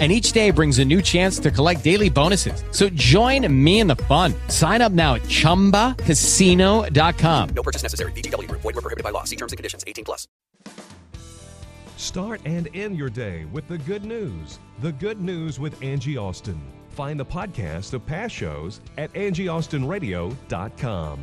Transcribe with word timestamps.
and 0.00 0.10
each 0.10 0.32
day 0.32 0.50
brings 0.50 0.80
a 0.80 0.84
new 0.84 1.00
chance 1.00 1.38
to 1.38 1.52
collect 1.52 1.84
daily 1.84 2.10
bonuses. 2.10 2.64
So 2.72 2.88
join 2.88 3.46
me 3.64 3.78
in 3.78 3.86
the 3.86 3.94
fun. 3.96 4.34
Sign 4.48 4.82
up 4.82 4.90
now 4.90 5.14
at 5.14 5.22
ChumbaCasino.com. 5.22 7.48
No 7.54 7.62
purchase 7.62 7.84
necessary. 7.84 8.10
VGW. 8.12 8.50
Void 8.50 8.64
were 8.64 8.72
prohibited 8.72 9.04
by 9.04 9.10
law. 9.10 9.22
See 9.22 9.36
terms 9.36 9.52
and 9.52 9.56
conditions. 9.56 9.84
18 9.86 10.04
plus. 10.04 10.26
Start 11.96 12.40
and 12.44 12.68
end 12.74 12.98
your 12.98 13.08
day 13.08 13.44
with 13.46 13.66
the 13.68 13.78
good 13.78 14.04
news. 14.04 14.58
The 14.80 14.90
Good 14.92 15.20
News 15.20 15.58
with 15.60 15.80
Angie 15.82 16.18
Austin. 16.18 16.60
Find 16.90 17.18
the 17.18 17.24
podcast 17.24 17.94
of 17.94 18.04
past 18.04 18.34
shows 18.34 18.80
at 18.98 19.10
AngieAustinRadio.com. 19.14 21.20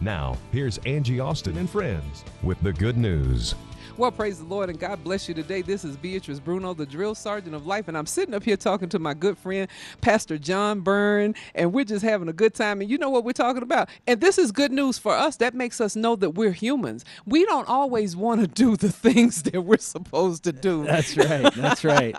Now, 0.00 0.38
here's 0.52 0.78
Angie 0.78 1.20
Austin 1.20 1.58
and 1.58 1.68
friends 1.68 2.24
with 2.42 2.58
the 2.62 2.72
good 2.72 2.96
news. 2.96 3.54
Well, 3.96 4.10
praise 4.10 4.40
the 4.40 4.44
Lord 4.44 4.70
and 4.70 4.78
God 4.78 5.04
bless 5.04 5.28
you 5.28 5.34
today. 5.34 5.62
This 5.62 5.84
is 5.84 5.96
Beatrice 5.96 6.40
Bruno, 6.40 6.74
the 6.74 6.84
drill 6.84 7.14
sergeant 7.14 7.54
of 7.54 7.64
life, 7.64 7.86
and 7.86 7.96
I'm 7.96 8.06
sitting 8.06 8.34
up 8.34 8.42
here 8.42 8.56
talking 8.56 8.88
to 8.88 8.98
my 8.98 9.14
good 9.14 9.38
friend, 9.38 9.68
Pastor 10.00 10.36
John 10.36 10.80
Byrne, 10.80 11.36
and 11.54 11.72
we're 11.72 11.84
just 11.84 12.04
having 12.04 12.28
a 12.28 12.32
good 12.32 12.54
time. 12.54 12.80
And 12.80 12.90
you 12.90 12.98
know 12.98 13.10
what 13.10 13.24
we're 13.24 13.30
talking 13.30 13.62
about? 13.62 13.88
And 14.08 14.20
this 14.20 14.36
is 14.36 14.50
good 14.50 14.72
news 14.72 14.98
for 14.98 15.14
us. 15.14 15.36
That 15.36 15.54
makes 15.54 15.80
us 15.80 15.94
know 15.94 16.16
that 16.16 16.30
we're 16.30 16.50
humans. 16.50 17.04
We 17.24 17.44
don't 17.44 17.68
always 17.68 18.16
want 18.16 18.40
to 18.40 18.48
do 18.48 18.76
the 18.76 18.90
things 18.92 19.44
that 19.44 19.60
we're 19.60 19.78
supposed 19.78 20.42
to 20.42 20.52
do. 20.52 20.84
That's 20.84 21.16
right. 21.16 21.54
That's 21.54 21.84
right. 21.84 22.16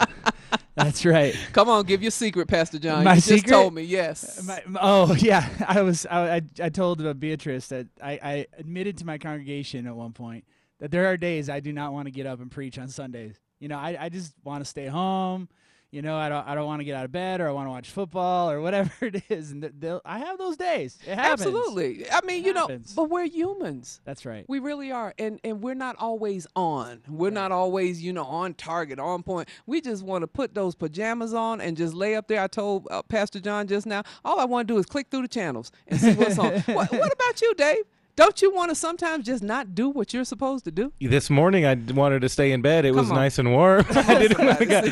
That's 0.75 1.05
right. 1.05 1.35
Come 1.51 1.67
on, 1.67 1.83
give 1.83 2.01
your 2.01 2.11
secret, 2.11 2.47
Pastor 2.47 2.79
John. 2.79 3.03
My 3.03 3.15
you 3.15 3.21
secret? 3.21 3.41
just 3.41 3.49
told 3.49 3.73
me, 3.73 3.81
yes. 3.83 4.45
My, 4.45 4.61
oh 4.81 5.13
yeah, 5.19 5.49
I 5.67 5.81
was 5.81 6.05
I, 6.05 6.35
I, 6.35 6.41
I 6.63 6.69
told 6.69 7.05
uh, 7.05 7.13
Beatrice 7.13 7.67
that 7.67 7.87
I, 8.01 8.19
I 8.23 8.47
admitted 8.57 8.97
to 8.99 9.05
my 9.05 9.17
congregation 9.17 9.87
at 9.87 9.95
one 9.95 10.13
point 10.13 10.45
that 10.79 10.91
there 10.91 11.07
are 11.07 11.17
days 11.17 11.49
I 11.49 11.59
do 11.59 11.71
not 11.73 11.93
want 11.93 12.07
to 12.07 12.11
get 12.11 12.25
up 12.25 12.39
and 12.41 12.51
preach 12.51 12.77
on 12.77 12.87
Sundays. 12.87 13.39
You 13.59 13.67
know, 13.67 13.77
I, 13.77 13.97
I 13.99 14.09
just 14.09 14.33
want 14.43 14.63
to 14.63 14.69
stay 14.69 14.87
home. 14.87 15.47
You 15.91 16.01
know, 16.01 16.17
I 16.17 16.27
don't 16.27 16.45
I 16.45 16.55
don't 16.55 16.65
want 16.65 16.81
to 16.81 16.83
get 16.83 16.97
out 16.97 17.05
of 17.05 17.13
bed 17.13 17.39
or 17.39 17.47
I 17.47 17.51
want 17.53 17.67
to 17.67 17.71
watch 17.71 17.89
football 17.89 18.51
or 18.51 18.59
whatever 18.65 18.91
it 19.05 19.23
is. 19.29 19.51
And 19.51 19.61
th- 19.79 20.01
I 20.03 20.19
have 20.19 20.37
those 20.37 20.57
days. 20.57 20.97
It 21.07 21.15
happens. 21.15 21.45
Absolutely. 21.45 22.11
I 22.11 22.19
mean, 22.25 22.43
It 22.43 22.47
you 22.47 22.53
know, 22.53 22.67
but 22.97 23.09
we're 23.09 23.27
humans. 23.27 24.01
That's 24.03 24.25
right. 24.25 24.43
We 24.49 24.59
really 24.59 24.91
are, 24.91 25.13
and 25.17 25.39
and 25.45 25.61
we're 25.61 25.73
not 25.73 25.95
always 25.97 26.47
on. 26.53 27.01
We're 27.07 27.29
not 27.29 27.53
always, 27.53 28.01
you 28.01 28.11
know, 28.11 28.25
on 28.25 28.55
target, 28.55 28.99
on 28.99 29.23
point. 29.23 29.47
We 29.67 29.79
just 29.79 30.03
want 30.03 30.23
to 30.23 30.27
put 30.27 30.53
those 30.53 30.75
pajamas 30.75 31.33
on 31.33 31.61
and 31.61 31.77
just 31.77 31.93
lay 31.93 32.15
up 32.15 32.27
there. 32.27 32.41
I 32.41 32.47
told 32.47 32.89
uh, 32.91 33.01
Pastor 33.03 33.39
John 33.39 33.65
just 33.67 33.85
now, 33.85 34.03
all 34.25 34.41
I 34.41 34.45
want 34.45 34.67
to 34.67 34.73
do 34.73 34.77
is 34.77 34.85
click 34.85 35.07
through 35.09 35.21
the 35.21 35.29
channels 35.29 35.71
and 35.87 35.97
see 35.97 36.13
what's 36.13 36.37
on. 36.37 36.51
what, 36.61 36.91
what 36.91 37.13
about 37.13 37.41
you, 37.41 37.53
Dave? 37.53 37.85
Don't 38.17 38.41
you 38.41 38.49
want 38.53 38.69
to 38.69 38.75
sometimes 38.75 39.25
just 39.25 39.43
not 39.43 39.75
do 39.75 39.89
what 39.89 40.13
you're 40.13 40.23
supposed 40.23 40.63
to 40.63 40.71
do? 40.71 40.93
This 41.01 41.29
morning 41.29 41.65
I 41.65 41.73
wanted 41.73 42.21
to 42.21 42.29
stay 42.29 42.53
in 42.53 42.61
bed. 42.61 42.85
It 42.85 42.91
was 42.95 43.09
on. 43.09 43.15
nice 43.17 43.39
and 43.39 43.51
warm. 43.51 43.85
I 43.91 44.17
didn't 44.19 44.45
want 44.45 44.59
to 44.59 44.65
go- 44.65 44.83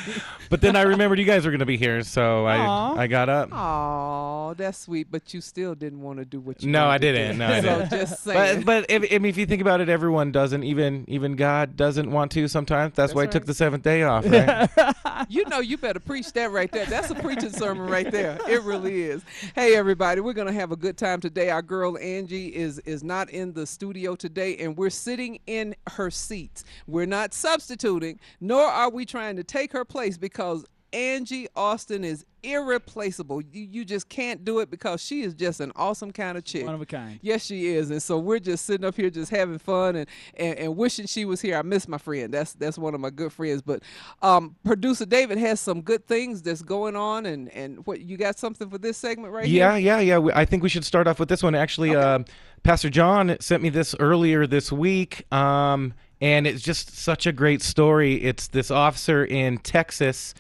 but 0.50 0.60
then 0.60 0.76
I 0.76 0.82
remembered 0.82 1.20
you 1.20 1.26
guys 1.26 1.46
were 1.46 1.52
going 1.52 1.62
to 1.62 1.66
be 1.66 1.78
here, 1.78 2.04
so 2.04 2.46
Aw. 2.46 2.96
I 2.96 3.04
I 3.04 3.08
got 3.08 3.30
up. 3.30 3.50
Oh, 3.54 4.54
that's 4.58 4.78
sweet, 4.78 5.08
but 5.10 5.34
you 5.34 5.40
still 5.40 5.74
didn't 5.74 6.02
want 6.02 6.20
to 6.20 6.26
do 6.26 6.42
what 6.42 6.62
you. 6.62 6.70
No, 6.70 6.88
wanted 6.88 6.94
I 6.94 6.98
to 6.98 7.12
didn't. 7.14 7.32
do. 7.32 7.38
No, 7.38 7.48
I 7.48 7.62
didn't. 7.62 7.90
just 7.90 8.24
saying. 8.24 8.62
But 8.64 8.88
but 8.90 9.04
if, 9.04 9.14
I 9.14 9.18
mean, 9.20 9.30
if 9.30 9.38
you 9.38 9.46
think 9.46 9.62
about 9.62 9.80
it, 9.80 9.88
everyone 9.88 10.34
doesn't. 10.34 10.64
Even 10.66 11.06
even 11.08 11.38
God 11.38 11.78
doesn't 11.78 12.12
want 12.12 12.30
to 12.34 12.50
sometimes. 12.50 12.94
That's, 12.94 13.16
why 13.16 13.24
he 13.24 13.30
took 13.30 13.46
the 13.46 13.54
seventh 13.54 13.84
day 13.84 14.04
off, 14.04 14.26
right? 14.26 14.70
you 15.30 15.46
know 15.46 15.60
you 15.60 15.78
better 15.78 16.02
preach 16.02 16.34
that 16.34 16.52
right 16.52 16.72
there. 16.74 16.86
That's 16.88 17.10
a 17.10 17.16
preaching 17.16 17.52
sermon 17.52 17.90
right 17.90 18.12
there. 18.12 18.38
It 18.50 18.64
really 18.64 19.04
is. 19.04 19.24
Hey 19.56 19.76
everybody, 19.76 20.20
we're 20.20 20.34
gonna 20.34 20.52
have 20.52 20.74
a 20.74 20.78
good 20.78 20.98
time 20.98 21.22
today. 21.22 21.50
Our 21.52 21.62
girl 21.62 21.98
Angie 21.98 22.54
is 22.54 22.80
is 22.80 23.02
not 23.02 23.13
in 23.30 23.54
the 23.54 23.66
studio 23.66 24.16
today, 24.16 24.58
and 24.58 24.78
we're 24.78 24.90
sitting 24.90 25.40
in 25.48 25.76
her 25.92 26.10
seats. 26.10 26.64
We're 26.88 27.06
not 27.06 27.34
substituting, 27.34 28.20
nor 28.42 28.64
are 28.64 28.90
we 28.90 29.06
trying 29.06 29.36
to 29.38 29.44
take 29.44 29.72
her 29.74 29.86
place 29.86 30.18
because 30.18 30.66
Angie 30.94 31.48
Austin 31.56 32.04
is 32.04 32.26
irreplaceable. 32.44 33.42
You, 33.42 33.68
you 33.72 33.86
just 33.86 34.10
can't 34.10 34.46
do 34.46 34.60
it 34.60 34.70
because 34.70 35.04
she 35.04 35.22
is 35.22 35.34
just 35.34 35.60
an 35.60 35.72
awesome 35.76 36.12
kind 36.12 36.38
of 36.38 36.44
chick. 36.44 36.66
One 36.66 36.76
of 36.76 36.82
a 36.82 36.86
kind. 36.86 37.20
Yes, 37.22 37.46
she 37.46 37.68
is, 37.68 37.90
and 37.90 38.02
so 38.02 38.20
we're 38.20 38.40
just 38.40 38.66
sitting 38.66 38.86
up 38.86 38.96
here, 38.96 39.10
just 39.10 39.32
having 39.32 39.58
fun 39.58 39.96
and, 39.96 40.08
and, 40.36 40.58
and 40.60 40.78
wishing 40.78 41.08
she 41.08 41.26
was 41.26 41.42
here. 41.42 41.58
I 41.58 41.62
miss 41.64 41.88
my 41.88 41.98
friend. 41.98 42.34
That's 42.34 42.54
that's 42.54 42.78
one 42.78 42.94
of 42.94 43.02
my 43.02 43.10
good 43.10 43.34
friends. 43.34 43.62
But 43.62 43.82
um, 44.22 44.56
producer 44.64 45.06
David 45.06 45.38
has 45.40 45.60
some 45.60 45.82
good 45.82 46.06
things 46.06 46.42
that's 46.42 46.62
going 46.62 46.96
on, 46.96 47.26
and 47.26 47.50
and 47.50 47.86
what 47.86 48.02
you 48.02 48.18
got 48.18 48.38
something 48.38 48.70
for 48.70 48.78
this 48.78 48.98
segment 48.98 49.34
right 49.34 49.48
yeah, 49.48 49.78
here? 49.78 49.98
yeah, 49.98 50.00
yeah. 50.00 50.18
We- 50.20 50.34
I 50.34 50.46
think 50.46 50.64
we 50.64 50.70
should 50.70 50.86
start 50.86 51.08
off 51.08 51.20
with 51.20 51.30
this 51.30 51.42
one. 51.42 51.56
Actually, 51.56 51.96
um 51.96 52.26
Pastor 52.64 52.90
John 52.90 53.36
sent 53.42 53.62
me 53.62 53.68
this 53.68 53.94
earlier 54.00 54.48
this 54.48 54.72
week, 54.72 55.32
um, 55.34 55.94
and 56.22 56.48
it's 56.48 56.62
just 56.62 56.96
such 56.98 57.26
a 57.26 57.32
great 57.32 57.62
story. 57.62 58.16
It's 58.24 58.48
this 58.48 58.72
officer 58.72 59.24
in 59.26 59.58
Texas 59.60 60.34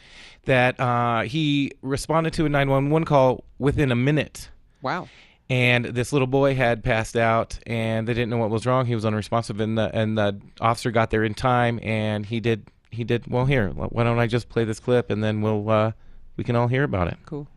that 0.45 0.79
uh, 0.79 1.21
he 1.21 1.71
responded 1.81 2.33
to 2.33 2.45
a 2.45 2.49
911 2.49 3.05
call 3.05 3.43
within 3.59 3.91
a 3.91 3.95
minute. 3.95 4.49
Wow. 4.81 5.07
and 5.49 5.85
this 5.85 6.11
little 6.11 6.27
boy 6.27 6.55
had 6.55 6.83
passed 6.83 7.15
out 7.15 7.57
and 7.65 8.05
they 8.07 8.13
didn't 8.13 8.29
know 8.29 8.37
what 8.37 8.49
was 8.49 8.65
wrong 8.65 8.85
he 8.85 8.95
was 8.95 9.05
unresponsive 9.05 9.59
and 9.61 9.77
the 9.77 9.89
and 9.93 10.17
the 10.17 10.39
officer 10.59 10.91
got 10.91 11.09
there 11.09 11.23
in 11.23 11.33
time 11.33 11.79
and 11.83 12.25
he 12.25 12.39
did 12.41 12.67
he 12.91 13.03
did 13.05 13.25
well 13.27 13.45
here 13.45 13.69
why 13.69 14.03
don't 14.03 14.19
i 14.19 14.27
just 14.27 14.49
play 14.49 14.65
this 14.65 14.79
clip 14.81 15.09
and 15.09 15.23
then 15.23 15.41
we'll 15.41 15.69
uh 15.69 15.91
we 16.35 16.43
can 16.43 16.55
all 16.57 16.67
hear 16.67 16.83
about 16.83 17.07
it 17.07 17.17
Cool. 17.25 17.47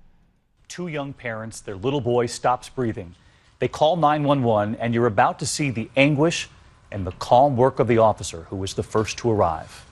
two 0.69 0.87
young 0.89 1.13
parents, 1.13 1.61
their 1.61 1.75
little 1.77 2.01
boy 2.01 2.27
stops 2.27 2.69
breathing. 2.69 3.15
They 3.59 3.69
call 3.69 3.97
911, 3.97 4.77
and 4.77 4.93
you're 4.95 5.07
about 5.07 5.39
to 5.41 5.47
see 5.47 5.71
the 5.71 5.89
anguish 5.97 6.49
and 6.97 7.07
the 7.07 7.13
calm 7.13 7.59
work 7.59 7.79
of 7.79 7.89
the 7.89 7.99
officer 7.99 8.47
who 8.49 8.57
was 8.57 8.73
the 8.73 8.83
first 8.83 9.19
to 9.19 9.31
arrive. 9.31 9.85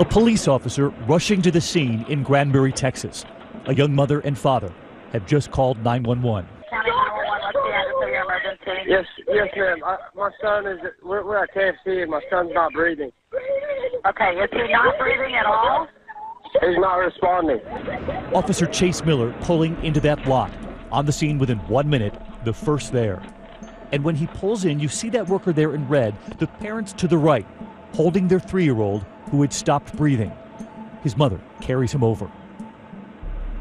A 0.00 0.04
police 0.04 0.46
officer 0.46 0.90
rushing 1.08 1.40
to 1.40 1.50
the 1.50 1.62
scene 1.62 2.04
in 2.10 2.22
Granbury, 2.22 2.72
Texas. 2.72 3.24
A 3.64 3.74
young 3.74 3.94
mother 3.94 4.20
and 4.20 4.36
father 4.36 4.70
have 5.12 5.26
just 5.26 5.50
called 5.50 5.82
911. 5.82 6.46
County 6.68 6.90
911, 6.90 7.40
what's 7.40 7.56
the 7.56 7.72
address 7.72 7.94
of 8.02 8.08
your 8.10 8.22
emergency? 8.22 8.84
Yes, 8.86 9.06
yes, 9.28 9.48
ma'am. 9.56 9.78
I, 9.82 9.96
my 10.14 10.30
son 10.42 10.66
is. 10.66 10.78
We're, 11.02 11.24
we're 11.24 11.42
at 11.42 11.54
KFC, 11.54 12.02
and 12.02 12.10
my 12.10 12.20
son's 12.28 12.50
not 12.52 12.74
breathing. 12.74 13.10
Okay, 14.06 14.30
is 14.32 14.50
he 14.52 14.72
not 14.72 14.98
breathing 14.98 15.34
at 15.36 15.46
all? 15.46 15.88
He's 16.60 16.78
not 16.78 16.96
responding. 16.96 17.60
Officer 18.34 18.66
Chase 18.66 19.02
Miller 19.06 19.34
pulling 19.40 19.82
into 19.82 20.00
that 20.00 20.26
lot. 20.26 20.52
On 20.90 21.06
the 21.06 21.12
scene 21.12 21.38
within 21.38 21.58
one 21.60 21.88
minute, 21.88 22.12
the 22.44 22.52
first 22.52 22.92
there. 22.92 23.22
And 23.92 24.02
when 24.02 24.16
he 24.16 24.26
pulls 24.26 24.64
in, 24.64 24.80
you 24.80 24.88
see 24.88 25.10
that 25.10 25.28
worker 25.28 25.52
there 25.52 25.74
in 25.74 25.86
red, 25.86 26.14
the 26.38 26.46
parents 26.46 26.94
to 26.94 27.06
the 27.06 27.18
right, 27.18 27.46
holding 27.92 28.26
their 28.26 28.40
three 28.40 28.64
year 28.64 28.80
old 28.80 29.04
who 29.30 29.42
had 29.42 29.52
stopped 29.52 29.94
breathing. 29.96 30.32
His 31.02 31.16
mother 31.16 31.38
carries 31.60 31.92
him 31.92 32.02
over. 32.02 32.30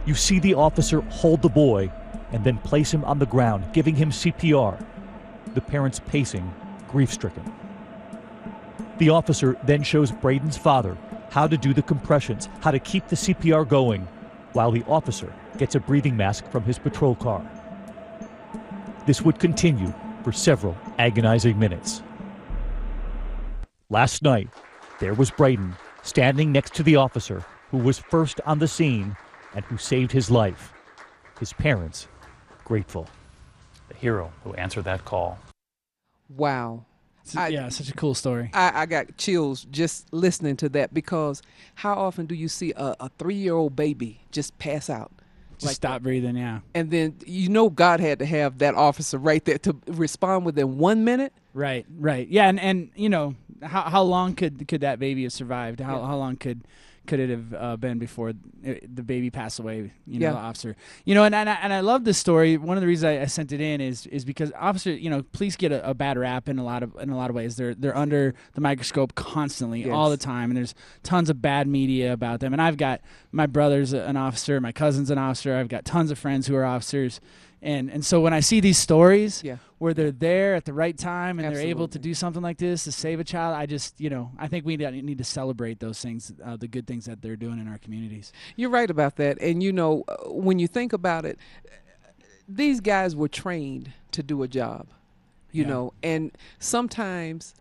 You 0.06 0.16
see 0.16 0.40
the 0.40 0.54
officer 0.54 1.02
hold 1.02 1.42
the 1.42 1.50
boy 1.50 1.92
and 2.32 2.44
then 2.44 2.58
place 2.60 2.94
him 2.94 3.04
on 3.04 3.20
the 3.20 3.26
ground, 3.26 3.66
giving 3.74 3.96
him 3.96 4.10
CPR. 4.10 4.84
The 5.54 5.62
parents 5.62 6.00
pacing, 6.00 6.52
grief 6.88 7.12
stricken. 7.12 7.44
The 9.00 9.10
officer 9.10 9.58
then 9.66 9.84
shows 9.84 10.12
Braden's 10.12 10.58
father 10.58 10.98
how 11.30 11.48
to 11.48 11.58
do 11.58 11.74
the 11.74 11.82
compressions, 11.82 12.48
how 12.62 12.72
to 12.72 12.80
keep 12.80 13.08
the 13.08 13.16
CPR 13.16 13.68
going, 13.68 14.08
while 14.54 14.72
the 14.72 14.84
officer 14.84 15.34
gets 15.58 15.76
a 15.76 15.80
breathing 15.80 16.16
mask 16.16 16.46
from 16.52 16.64
his 16.64 16.80
patrol 16.80 17.16
car. 17.16 17.46
This 19.06 19.22
would 19.22 19.40
continue 19.40 19.94
for 20.24 20.32
several 20.32 20.78
agonizing 20.98 21.58
minutes. 21.58 22.02
Last 23.90 24.22
night, 24.24 24.50
there 25.00 25.14
was 25.14 25.32
Braden 25.32 25.76
standing 26.04 26.52
next 26.52 26.74
to 26.76 26.84
the 26.84 26.96
officer 26.96 27.44
who 27.70 27.78
was 27.78 28.00
first 28.00 28.40
on 28.46 28.60
the 28.60 28.68
scene 28.68 29.16
and 29.56 29.66
who 29.66 29.78
saved 29.78 30.12
his 30.12 30.32
life. 30.32 30.74
His 31.40 31.54
parents 31.54 32.08
grateful. 32.66 33.08
The 33.90 33.96
hero 33.96 34.32
who 34.44 34.54
answered 34.54 34.84
that 34.86 35.04
call. 35.06 35.40
Wow. 36.30 36.86
It's- 37.24 37.36
I- 37.36 37.48
yeah, 37.50 37.70
such 37.70 37.90
a 37.90 37.94
cool 37.94 38.16
story. 38.16 38.50
I, 38.54 38.82
I 38.82 38.86
got 38.86 39.18
chills 39.18 39.66
just 39.66 40.12
listening 40.14 40.56
to 40.58 40.70
that 40.70 40.94
because 40.94 41.42
how 41.76 41.94
often 41.96 42.26
do 42.26 42.36
you 42.36 42.48
see 42.48 42.74
a, 42.76 42.96
a 43.00 43.10
three 43.18 43.36
year 43.36 43.54
old 43.54 43.76
baby 43.76 44.22
just 44.32 44.58
pass 44.60 44.90
out? 44.90 45.12
Just 45.62 45.76
stop 45.76 46.02
breathing. 46.02 46.36
Yeah. 46.36 46.60
And 46.74 46.92
then 46.92 47.16
you 47.26 47.50
know 47.50 47.70
God 47.70 48.00
had 48.00 48.20
to 48.20 48.26
have 48.26 48.60
that 48.60 48.76
officer 48.76 49.18
right 49.18 49.44
there 49.44 49.58
to 49.60 49.76
respond 49.88 50.46
within 50.46 50.78
one 50.78 51.04
minute. 51.04 51.34
Right, 51.54 51.86
right. 51.98 52.28
Yeah, 52.28 52.48
and, 52.48 52.60
and 52.60 52.90
you 52.96 53.10
know, 53.10 53.36
how 53.62 53.84
how 53.84 54.02
long 54.04 54.36
could 54.36 54.68
could 54.68 54.82
that 54.82 55.00
baby 55.00 55.24
have 55.24 55.34
survived? 55.34 55.80
How 55.80 56.02
how 56.02 56.18
long 56.18 56.36
could 56.36 56.62
could 57.08 57.20
it 57.20 57.30
have 57.30 57.54
uh, 57.54 57.78
been 57.78 57.98
before 57.98 58.32
the 58.62 59.04
baby 59.04 59.30
passed 59.32 59.60
away? 59.60 59.92
You 60.06 60.20
know, 60.20 60.28
Yeah. 60.28 60.32
the 60.34 60.38
officer. 60.38 60.76
You 61.04 61.16
know, 61.16 61.24
and 61.24 61.34
and 61.34 61.50
I, 61.50 61.54
and 61.62 61.74
I 61.74 61.80
love 61.80 62.04
this 62.04 62.18
story. 62.18 62.58
One 62.58 62.78
of 62.78 62.82
the 62.82 62.88
reasons 62.88 63.06
I, 63.06 63.22
I 63.22 63.26
sent 63.26 63.52
it 63.52 63.60
in 63.60 63.82
is 63.82 64.06
is 64.08 64.24
because 64.24 64.52
officer, 64.58 64.92
you 64.92 65.10
know, 65.10 65.24
police 65.24 65.56
get 65.56 65.72
a, 65.72 65.90
a 65.90 65.94
bad 65.94 66.18
rap 66.18 66.48
in 66.48 66.60
a 66.60 66.64
lot 66.64 66.84
of 66.84 66.96
in 67.02 67.10
a 67.10 67.18
lot 67.18 67.30
of 67.30 67.36
ways. 67.36 67.56
They're 67.56 67.74
they're 67.74 67.98
under 67.98 68.34
the 68.54 68.62
microscope 68.62 69.16
constantly, 69.16 69.90
all 69.90 70.10
the 70.10 70.18
time, 70.18 70.52
and 70.52 70.58
there's 70.58 70.76
tons 71.04 71.30
of 71.30 71.42
bad 71.42 71.68
media 71.68 72.14
about 72.14 72.40
them. 72.40 72.54
And 72.54 72.62
I've 72.62 72.78
got 72.78 73.02
my 73.32 73.48
brother's 73.48 73.94
an 73.94 74.16
officer, 74.18 74.62
my 74.62 74.72
cousin's 74.72 75.10
an 75.10 75.18
officer. 75.18 75.56
I've 75.56 75.70
got 75.70 75.86
tons 75.86 76.12
of 76.12 76.20
friends 76.20 76.48
who 76.48 76.56
are 76.56 76.66
officers. 76.66 77.20
And, 77.62 77.92
and 77.92 78.04
so 78.04 78.22
when 78.22 78.34
I 78.34 78.40
see 78.40 78.60
these 78.60 78.78
stories 78.80 79.44
Yeah. 79.44 79.58
where 79.78 79.94
they're 79.94 80.12
there 80.12 80.56
at 80.56 80.66
the 80.66 80.74
right 80.74 80.98
time 80.98 81.38
and 81.40 81.48
they're 81.56 81.62
able 81.68 81.88
to 81.90 82.00
do 82.00 82.14
something 82.16 82.42
like 82.42 82.58
this 82.58 82.86
to 82.86 82.92
save 82.92 83.20
a 83.20 83.24
child, 83.24 83.56
I 83.56 83.68
just, 83.68 84.00
you 84.02 84.10
know, 84.10 84.32
I 84.40 84.48
think 84.48 84.66
we 84.66 84.78
need 84.78 85.18
to 85.20 85.24
celebrate 85.24 85.80
those 85.80 86.02
things, 86.02 86.34
uh, 86.44 86.58
the 86.58 86.68
good 86.68 86.88
things 86.88 87.06
that 87.06 87.22
they're 87.22 87.36
doing 87.36 87.60
in 87.60 87.68
our 87.68 87.78
communities. 87.78 88.34
You're 88.56 88.72
right 88.72 88.90
about 88.90 89.18
that. 89.18 89.40
And 89.40 89.62
you 89.62 89.72
know, 89.72 90.04
uh, 90.08 90.30
when 90.32 90.58
you 90.58 90.68
think 90.68 90.92
about 90.92 91.24
it, 91.26 91.38
these 92.48 92.80
guys 92.82 93.16
were 93.16 93.28
trained 93.30 93.92
to 94.12 94.24
do 94.24 94.42
a 94.44 94.48
job, 94.48 94.88
you 95.52 95.64
Yeah. 95.64 95.70
know, 95.70 95.94
and 96.02 96.32
sometimes 96.60 97.54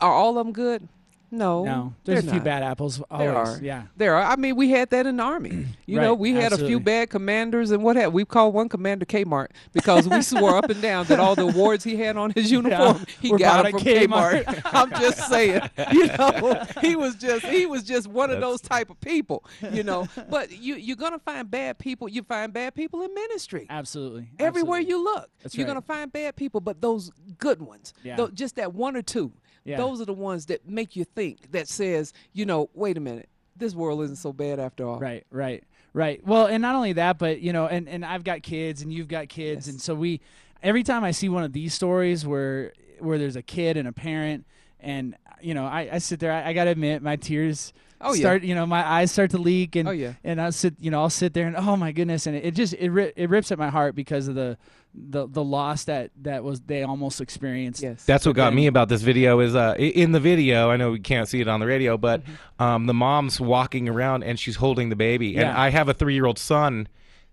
are 0.00 0.12
all 0.12 0.38
of 0.38 0.46
them 0.46 0.52
good? 0.52 0.88
No. 1.36 1.64
No, 1.64 1.94
there's 2.04 2.20
a 2.20 2.22
few 2.22 2.34
not. 2.34 2.44
bad 2.44 2.62
apples. 2.62 3.02
Always, 3.10 3.26
There 3.28 3.36
are. 3.36 3.58
yeah. 3.62 3.82
There 3.96 4.14
are. 4.14 4.22
I 4.24 4.36
mean, 4.36 4.56
we 4.56 4.70
had 4.70 4.90
that 4.90 5.06
in 5.06 5.16
the 5.18 5.22
army. 5.22 5.66
You 5.86 6.00
know, 6.00 6.14
we 6.14 6.32
had 6.32 6.52
a 6.54 6.56
few 6.58 6.80
bad 6.80 7.10
commanders 7.10 7.70
and 7.70 7.82
what 7.84 7.96
have 7.96 8.12
we 8.14 8.24
called 8.24 8.54
one 8.54 8.70
commander 8.70 9.04
Kmart 9.04 9.48
because 9.74 10.08
we 10.08 10.22
swore 10.22 10.56
up 10.56 10.70
and 10.70 10.80
down 10.80 11.04
that 11.06 11.20
all 11.20 11.34
the 11.34 11.42
awards 11.46 11.84
he 11.84 11.96
had 11.96 12.16
on 12.16 12.30
his 12.30 12.50
uniform 12.58 13.04
he 13.20 13.28
got 13.30 13.38
bought 13.38 13.62
them 13.64 13.72
from 13.72 13.80
Kmart. 13.82 14.44
Kmart. 14.44 14.62
I'm 14.72 14.90
just 14.98 15.28
saying. 15.28 15.60
You 15.92 16.06
know, 16.18 16.64
he 16.80 16.96
was 16.96 17.16
just 17.16 17.44
he 17.44 17.66
was 17.66 17.82
just 17.82 18.06
one 18.08 18.30
of 18.30 18.40
those 18.40 18.62
type 18.62 18.88
of 18.88 18.98
people. 19.02 19.44
You 19.72 19.82
know, 19.82 20.08
but 20.30 20.50
you 20.52 20.76
you're 20.76 20.96
gonna 20.96 21.18
find 21.18 21.50
bad 21.50 21.78
people. 21.78 22.08
You 22.08 22.22
find 22.22 22.50
bad 22.52 22.74
people 22.74 23.02
in 23.02 23.12
ministry. 23.14 23.66
Absolutely. 23.68 24.28
Everywhere 24.38 24.78
absolutely. 24.80 24.88
you 24.90 25.04
look, 25.04 25.30
That's 25.42 25.54
you're 25.54 25.66
right. 25.66 25.74
gonna 25.74 25.82
find 25.82 26.10
bad 26.10 26.34
people, 26.34 26.60
but 26.62 26.80
those 26.80 27.10
good 27.38 27.60
ones, 27.60 27.92
Yeah. 28.02 28.16
tho- 28.16 28.28
just 28.30 28.56
that 28.56 28.72
one 28.72 28.96
or 28.96 29.02
two, 29.02 29.32
Yeah. 29.64 29.76
those 29.78 30.00
are 30.00 30.04
the 30.04 30.12
ones 30.12 30.46
that 30.46 30.68
make 30.68 30.94
you 30.96 31.04
think. 31.04 31.50
That 31.52 31.68
says, 31.68 32.12
you 32.32 32.44
know, 32.46 32.68
wait 32.74 32.96
a 32.96 33.00
minute, 33.00 33.28
this 33.56 33.74
world 33.74 34.02
isn't 34.02 34.16
so 34.16 34.32
bad 34.32 34.58
after 34.60 34.86
all. 34.86 34.98
Right, 34.98 35.24
right, 35.30 35.64
right. 35.92 36.24
Well, 36.26 36.46
and 36.46 36.60
not 36.62 36.74
only 36.76 36.92
that, 36.94 37.18
but 37.18 37.40
you 37.40 37.52
know, 37.52 37.66
and 37.66 37.88
and 37.88 38.04
I've 38.04 38.24
got 38.24 38.42
kids, 38.42 38.82
and 38.82 38.92
you've 38.92 39.08
got 39.08 39.28
kids, 39.28 39.66
Yes. 39.66 39.72
and 39.74 39.80
so 39.80 39.94
we, 39.94 40.20
every 40.62 40.82
time 40.82 41.02
I 41.04 41.10
see 41.12 41.28
one 41.28 41.44
of 41.44 41.52
these 41.52 41.72
stories 41.74 42.26
where 42.26 42.72
where 43.00 43.18
there's 43.18 43.36
a 43.36 43.42
kid 43.42 43.76
and 43.76 43.88
a 43.88 43.92
parent, 43.92 44.44
and 44.80 45.16
you 45.40 45.54
know, 45.54 45.64
I, 45.66 45.88
I 45.92 45.98
sit 45.98 46.20
there, 46.20 46.32
I, 46.32 46.50
I 46.50 46.52
gotta 46.52 46.70
admit, 46.70 47.02
my 47.02 47.16
tears. 47.16 47.72
Oh, 48.00 48.12
yeah. 48.12 48.20
start 48.20 48.42
you 48.42 48.54
know 48.54 48.66
my 48.66 48.86
eyes 48.86 49.12
start 49.12 49.30
to 49.30 49.38
leak 49.38 49.76
and 49.76 49.88
Oh, 49.88 49.92
yeah. 49.92 50.14
and 50.24 50.38
I'll 50.38 50.52
sit 50.52 50.74
you 50.78 50.90
know 50.90 51.00
I'll 51.00 51.08
sit 51.08 51.32
there 51.32 51.46
and 51.46 51.56
oh 51.56 51.74
my 51.74 51.90
goodness 51.90 52.26
and 52.26 52.36
it, 52.36 52.44
it 52.44 52.50
just 52.54 52.74
it, 52.74 52.90
ri- 52.90 53.12
it 53.16 53.30
rips 53.30 53.50
at 53.50 53.58
my 53.58 53.70
heart 53.70 53.94
because 53.94 54.28
of 54.28 54.34
the 54.34 54.58
the 54.96 55.26
the 55.26 55.42
loss 55.42 55.84
that 55.84 56.10
that 56.22 56.44
was 56.44 56.60
they 56.60 56.82
almost 56.84 57.20
experienced 57.20 57.82
Yes. 57.82 58.04
That's 58.04 58.24
what 58.26 58.36
got 58.36 58.46
then- 58.50 58.54
me 58.54 58.66
about 58.68 58.88
this 58.88 59.02
video 59.02 59.40
is 59.40 59.54
uh, 59.56 59.74
in 59.78 60.12
the 60.12 60.20
video. 60.20 60.70
I 60.70 60.76
know 60.76 60.92
we 60.92 61.00
can't 61.00 61.28
see 61.28 61.40
it 61.40 61.48
on 61.48 61.60
the 61.60 61.66
radio, 61.66 61.96
but 61.98 62.22
Mm-hmm. 62.22 62.62
um, 62.62 62.86
the 62.86 62.94
mom's 62.94 63.40
walking 63.40 63.88
around 63.88 64.22
and 64.22 64.38
she's 64.38 64.56
holding 64.56 64.90
the 64.90 64.96
baby. 64.96 65.30
And 65.36 65.48
Yeah. 65.48 65.60
I 65.60 65.70
have 65.70 65.88
a 65.88 65.94
three-year-old 65.94 66.38
son 66.38 66.86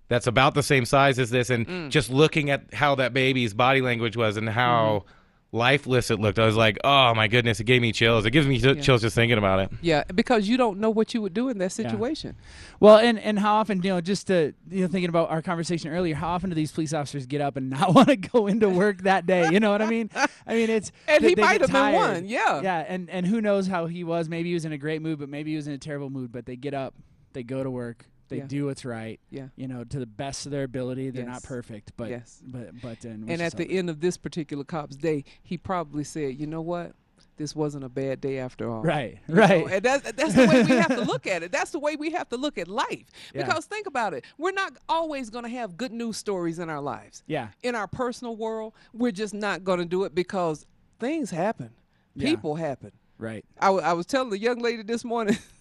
that's 0.07 0.27
about 0.27 0.55
the 0.55 0.63
same 0.63 0.85
size 0.85 1.19
as 1.19 1.29
this, 1.29 1.49
and 1.49 1.67
Mm. 1.67 1.89
just 1.89 2.09
looking 2.09 2.49
at 2.49 2.73
how 2.73 2.95
that 2.95 3.13
baby's 3.13 3.53
body 3.53 3.81
language 3.81 4.17
was 4.17 4.37
and 4.37 4.49
how 4.49 5.03
Mm-hmm. 5.05 5.20
Lifeless 5.51 6.09
it 6.11 6.19
looked, 6.19 6.39
I 6.39 6.45
was 6.45 6.55
like, 6.55 6.77
oh 6.83 7.13
my 7.13 7.27
goodness, 7.27 7.59
it 7.59 7.65
gave 7.65 7.81
me 7.81 7.91
chills. 7.91 8.25
It 8.25 8.31
gives 8.31 8.47
me 8.47 8.59
ch- 8.59 8.81
chills 8.83 9.01
just 9.01 9.15
thinking 9.15 9.37
about 9.37 9.59
it. 9.59 9.71
Yeah, 9.81 10.03
because 10.13 10.47
you 10.47 10.57
don't 10.57 10.79
know 10.79 10.89
what 10.89 11.13
you 11.13 11.21
would 11.21 11.33
do 11.33 11.49
in 11.49 11.57
that 11.59 11.71
situation. 11.71 12.35
Well, 12.79 12.97
and 12.97 13.19
and 13.19 13.37
how 13.39 13.55
often, 13.55 13.81
you 13.83 13.89
know, 13.89 14.01
just 14.01 14.27
to 14.27 14.53
you 14.69 14.81
know, 14.81 14.87
thinking 14.87 15.09
about 15.09 15.29
our 15.29 15.41
conversation 15.41 15.91
earlier, 15.91 16.15
how 16.15 16.29
often 16.29 16.49
do 16.49 16.55
these 16.55 16.71
police 16.71 16.93
officers 16.93 17.25
get 17.25 17.41
up 17.41 17.57
and 17.57 17.69
not 17.69 17.93
want 17.95 18.07
to 18.09 18.15
go 18.17 18.47
into 18.47 18.69
work 18.69 19.01
that 19.03 19.25
day? 19.25 19.49
You 19.51 19.59
know 19.59 19.71
what 19.71 19.81
I 19.81 19.87
mean? 19.87 20.09
I 20.47 20.53
mean, 20.55 20.69
it's 20.69 20.91
And 21.07 21.23
they- 21.23 21.29
he 21.29 21.35
might 21.35 21.59
get 21.59 21.69
have 21.69 21.91
been 21.91 21.93
one, 21.95 22.25
yeah. 22.27 22.61
yeah, 22.61 22.85
and 22.87 23.09
and 23.09 23.25
who 23.25 23.41
knows 23.41 23.67
how 23.67 23.87
he 23.87 24.03
was? 24.03 24.29
Maybe 24.29 24.49
he 24.49 24.53
was 24.53 24.65
in 24.65 24.71
a 24.71 24.77
great 24.77 25.01
mood, 25.01 25.19
but 25.19 25.29
maybe 25.29 25.51
he 25.51 25.55
was 25.57 25.67
in 25.67 25.73
a 25.73 25.77
terrible 25.77 26.09
mood. 26.09 26.31
But 26.31 26.45
they 26.45 26.55
get 26.55 26.73
up, 26.73 26.93
they 27.33 27.43
go 27.43 27.63
to 27.63 27.69
work, 27.69 28.05
they 28.31 28.37
Yeah. 28.37 28.47
do 28.47 28.65
what's 28.65 28.83
right. 28.85 29.19
Yeah. 29.29 29.49
you 29.55 29.67
know, 29.67 29.83
to 29.83 29.99
the 29.99 30.07
best 30.07 30.45
of 30.47 30.51
their 30.51 30.63
ability. 30.63 31.11
They're 31.11 31.25
not 31.25 31.43
perfect, 31.43 31.91
but 31.95 32.09
Yes. 32.09 32.41
but 32.43 32.81
but 32.81 33.03
and, 33.05 33.29
And 33.29 33.41
at 33.41 33.55
the 33.55 33.69
end 33.77 33.89
of 33.91 33.99
this 33.99 34.17
particular 34.17 34.63
cop's 34.63 34.95
day, 34.95 35.23
he 35.43 35.57
probably 35.57 36.03
said, 36.03 36.39
"You 36.39 36.47
know 36.47 36.61
what? 36.61 36.93
This 37.37 37.55
wasn't 37.55 37.83
a 37.83 37.89
bad 37.89 38.21
day 38.21 38.37
after 38.39 38.69
all." 38.69 38.81
right, 38.83 39.17
You 39.27 39.35
know, 39.35 39.41
right, 39.41 39.67
and 39.71 39.83
that's 39.83 40.11
that's 40.13 40.33
the 40.33 40.47
way 40.47 40.63
we 40.63 40.69
have 40.77 40.89
to 40.95 41.01
look 41.13 41.25
at 41.27 41.43
it. 41.43 41.51
That's 41.51 41.71
the 41.71 41.79
way 41.79 41.95
we 41.95 42.11
have 42.11 42.29
to 42.29 42.37
look 42.37 42.57
at 42.57 42.67
life. 42.67 43.05
Yeah. 43.33 43.45
Because 43.45 43.65
think 43.65 43.85
about 43.87 44.13
it. 44.13 44.25
We're 44.37 44.51
not 44.51 44.73
always 44.89 45.29
going 45.29 45.43
to 45.45 45.49
have 45.51 45.75
good 45.77 45.91
news 45.91 46.17
stories 46.17 46.57
in 46.59 46.69
our 46.69 46.81
lives. 46.81 47.23
yeah, 47.27 47.49
In 47.63 47.75
our 47.75 47.87
personal 47.87 48.35
world, 48.35 48.73
we're 48.93 49.11
just 49.11 49.33
not 49.33 49.63
going 49.63 49.79
to 49.79 49.85
do 49.85 50.03
it 50.03 50.13
because 50.15 50.65
things 50.99 51.31
happen. 51.31 51.71
Yeah. 52.15 52.29
People 52.29 52.55
happen. 52.55 52.91
right. 53.17 53.43
I, 53.59 53.67
w- 53.67 53.83
I 53.85 53.93
was 53.93 54.05
telling 54.05 54.29
the 54.29 54.37
young 54.39 54.59
lady 54.59 54.83
this 54.83 55.03
morning, 55.03 55.37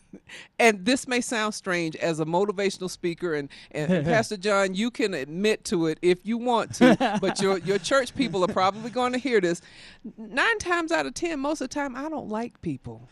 and 0.58 0.84
this 0.84 1.06
may 1.08 1.20
sound 1.20 1.54
strange 1.54 1.96
as 1.96 2.20
a 2.20 2.24
motivational 2.24 2.90
speaker, 2.90 3.34
and, 3.34 3.48
and, 3.70 4.04
Pastor 4.04 4.36
John, 4.36 4.74
you 4.74 4.90
can 4.90 5.14
admit 5.14 5.64
to 5.66 5.86
it 5.86 5.98
if 6.02 6.18
you 6.24 6.38
want 6.38 6.74
to, 6.76 7.18
but 7.20 7.40
your, 7.40 7.58
your 7.58 7.78
church 7.78 8.14
people 8.14 8.44
are 8.44 8.52
probably 8.52 8.90
going 8.90 9.12
to 9.12 9.18
hear 9.18 9.40
this. 9.40 9.60
Nine 10.16 10.58
times 10.58 10.92
out 10.92 11.06
of 11.06 11.14
ten, 11.14 11.40
most 11.40 11.60
of 11.60 11.68
the 11.68 11.74
time, 11.74 11.96
I 11.96 12.08
don't 12.08 12.28
like 12.28 12.60
people. 12.62 13.08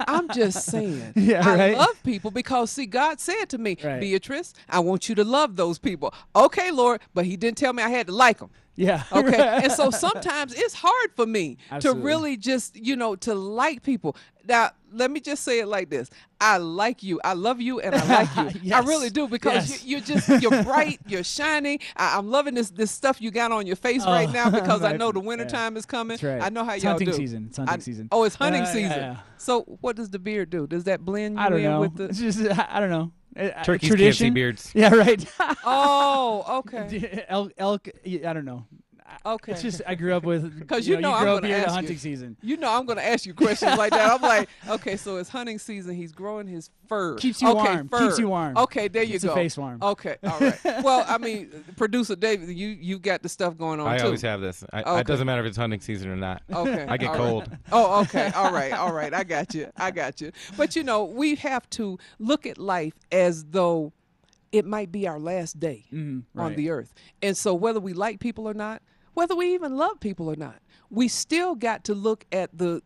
I'm 0.00 0.28
just 0.30 0.64
saying. 0.70 1.12
Yeah, 1.16 1.48
I 1.48 1.56
right. 1.56 1.76
love 1.78 2.02
people 2.02 2.30
because, 2.30 2.70
see, 2.70 2.86
God 2.86 3.20
said 3.20 3.46
to 3.46 3.58
me, 3.58 3.76
Right. 3.82 4.00
Beatrice, 4.00 4.54
I 4.68 4.80
want 4.80 5.08
you 5.08 5.14
to 5.16 5.24
love 5.24 5.56
those 5.56 5.78
people. 5.78 6.14
Okay, 6.34 6.70
Lord, 6.70 7.00
but 7.12 7.24
He 7.24 7.36
didn't 7.36 7.58
tell 7.58 7.72
me 7.72 7.82
I 7.82 7.88
had 7.90 8.06
to 8.06 8.14
like 8.14 8.38
them. 8.38 8.50
Yeah. 8.76 9.02
Okay. 9.12 9.60
and 9.62 9.70
so 9.72 9.90
sometimes 9.90 10.52
it's 10.54 10.74
hard 10.74 11.10
for 11.14 11.26
me 11.26 11.58
Absolutely. 11.70 12.00
to 12.02 12.06
really 12.06 12.36
just, 12.36 12.76
you 12.76 12.96
know, 12.96 13.14
to 13.16 13.34
like 13.34 13.82
people. 13.82 14.16
Now, 14.46 14.70
let 14.92 15.10
me 15.10 15.20
just 15.20 15.42
say 15.44 15.60
it 15.60 15.66
like 15.66 15.88
this. 15.90 16.10
I 16.40 16.58
like 16.58 17.02
you. 17.02 17.18
I 17.24 17.32
love 17.32 17.60
you 17.60 17.80
and 17.80 17.94
I 17.94 18.22
like 18.44 18.62
you. 18.62 18.74
I 18.74 18.80
really 18.80 19.08
do 19.10 19.26
because 19.28 19.70
Yes. 19.70 19.84
you, 19.84 19.90
you're 19.96 20.00
just 20.00 20.42
you're 20.42 20.62
bright, 20.64 21.00
you're 21.06 21.24
shining. 21.24 21.78
I, 21.96 22.18
I'm 22.18 22.30
loving 22.30 22.54
this 22.54 22.70
this 22.70 22.90
stuff 22.90 23.20
you 23.22 23.30
got 23.30 23.52
on 23.52 23.66
your 23.66 23.76
face 23.76 24.04
right 24.04 24.28
Oh, 24.28 24.32
now 24.32 24.50
because 24.50 24.82
I 24.82 24.96
know 24.96 25.12
the 25.12 25.20
Yeah. 25.20 25.26
wintertime 25.28 25.76
is 25.76 25.86
coming. 25.86 26.16
That's 26.18 26.22
right. 26.24 26.42
I 26.42 26.48
know 26.50 26.64
how 26.64 26.74
It's 26.74 26.82
y'all 26.84 26.92
hunting 26.92 27.08
do. 27.10 27.14
season. 27.14 27.46
It's 27.48 27.56
hunting 27.56 27.74
I- 27.74 27.78
season. 27.78 28.08
Oh, 28.12 28.24
it's 28.24 28.34
hunting 28.36 28.62
Uh, 28.62 28.66
season. 28.66 28.90
yeah. 28.98 29.16
So 29.38 29.62
what 29.80 29.96
does 29.96 30.10
the 30.10 30.18
beard 30.18 30.50
do? 30.50 30.66
Does 30.66 30.84
that 30.84 31.00
blend 31.04 31.38
I 31.40 31.48
don't 31.48 31.58
in 31.60 31.64
know. 31.64 31.80
with 31.80 31.96
the 31.96 32.08
just 32.12 32.40
I 32.68 32.80
don't 32.80 32.90
know. 32.90 33.12
Uh, 33.36 33.62
Turkeys 33.64 33.88
tradition. 33.88 33.98
can't 33.98 34.16
see 34.16 34.30
beards. 34.30 34.70
Yeah, 34.74 34.94
right. 34.94 35.24
Oh, 35.64 36.60
okay. 36.60 37.24
elk, 37.28 37.52
elk. 37.58 37.88
I 38.06 38.32
don't 38.32 38.44
know. 38.44 38.64
Okay. 39.26 39.52
It's 39.52 39.62
just 39.62 39.80
I 39.86 39.94
grew 39.94 40.14
up 40.14 40.24
with 40.24 40.58
Because 40.58 40.86
you 40.86 41.00
know, 41.00 41.10
you 41.10 41.14
I'm 41.14 41.40
gonna 41.40 41.48
ask 41.48 41.70
hunting 41.70 41.92
you. 41.92 41.98
season. 41.98 42.36
You 42.42 42.56
know, 42.56 42.70
I'm 42.70 42.84
going 42.84 42.98
to 42.98 43.04
ask 43.04 43.24
you 43.24 43.32
questions 43.32 43.76
like 43.78 43.90
that. 43.92 44.10
I'm 44.10 44.20
like, 44.20 44.48
okay, 44.68 44.96
so 44.96 45.16
it's 45.16 45.30
hunting 45.30 45.58
season. 45.58 45.94
He's 45.94 46.12
growing 46.12 46.46
his 46.46 46.70
fur. 46.88 47.16
Keeps 47.16 47.40
you 47.40 47.48
okay, 47.48 47.74
warm. 47.74 47.88
Fur. 47.88 47.98
Keeps 48.00 48.18
you 48.18 48.28
warm. 48.28 48.56
Okay, 48.56 48.88
there 48.88 49.02
you 49.02 49.12
Keeps 49.12 49.24
go. 49.24 49.34
face 49.34 49.56
warm. 49.56 49.78
Okay, 49.82 50.16
all 50.22 50.38
right. 50.38 50.60
well, 50.84 51.04
I 51.08 51.18
mean, 51.18 51.50
producer 51.76 52.16
David, 52.16 52.50
you 52.50 52.68
you 52.68 52.98
got 52.98 53.22
the 53.22 53.28
stuff 53.28 53.56
going 53.56 53.80
on 53.80 53.88
I 53.88 53.98
too. 53.98 54.06
always 54.06 54.22
have 54.22 54.40
this. 54.40 54.64
I, 54.72 54.84
Okay. 54.84 55.00
It 55.00 55.06
doesn't 55.06 55.26
matter 55.26 55.40
if 55.40 55.46
it's 55.46 55.56
hunting 55.56 55.80
season 55.80 56.10
or 56.10 56.16
not. 56.16 56.42
Okay. 56.52 56.86
I 56.86 56.96
get 56.98 57.08
all 57.08 57.14
right. 57.14 57.18
cold. 57.18 57.58
Oh, 57.72 58.00
okay. 58.02 58.30
All 58.34 58.52
right. 58.52 58.72
All 58.72 58.92
right. 58.92 59.12
I 59.14 59.24
got 59.24 59.54
you. 59.54 59.70
I 59.76 59.90
got 59.90 60.20
you. 60.20 60.30
But 60.56 60.76
you 60.76 60.84
know, 60.84 61.04
we 61.04 61.34
have 61.36 61.68
to 61.70 61.98
look 62.18 62.46
at 62.46 62.58
life 62.58 62.94
as 63.10 63.44
though 63.44 63.92
it 64.52 64.64
might 64.64 64.92
be 64.92 65.08
our 65.08 65.18
last 65.18 65.58
day 65.58 65.84
mm-hmm. 65.92 66.38
on 66.38 66.48
right. 66.48 66.56
the 66.56 66.70
earth. 66.70 66.94
And 67.22 67.36
so 67.36 67.54
whether 67.54 67.80
we 67.80 67.92
like 67.92 68.20
people 68.20 68.48
or 68.48 68.54
not, 68.54 68.82
whether 69.14 69.34
we 69.34 69.54
even 69.54 69.76
love 69.76 70.00
people 70.00 70.28
or 70.30 70.36
not, 70.36 70.56
we 70.90 71.08
still 71.08 71.54
got 71.54 71.84
to 71.84 71.94
look 71.94 72.24
at 72.32 72.56
the 72.56 72.82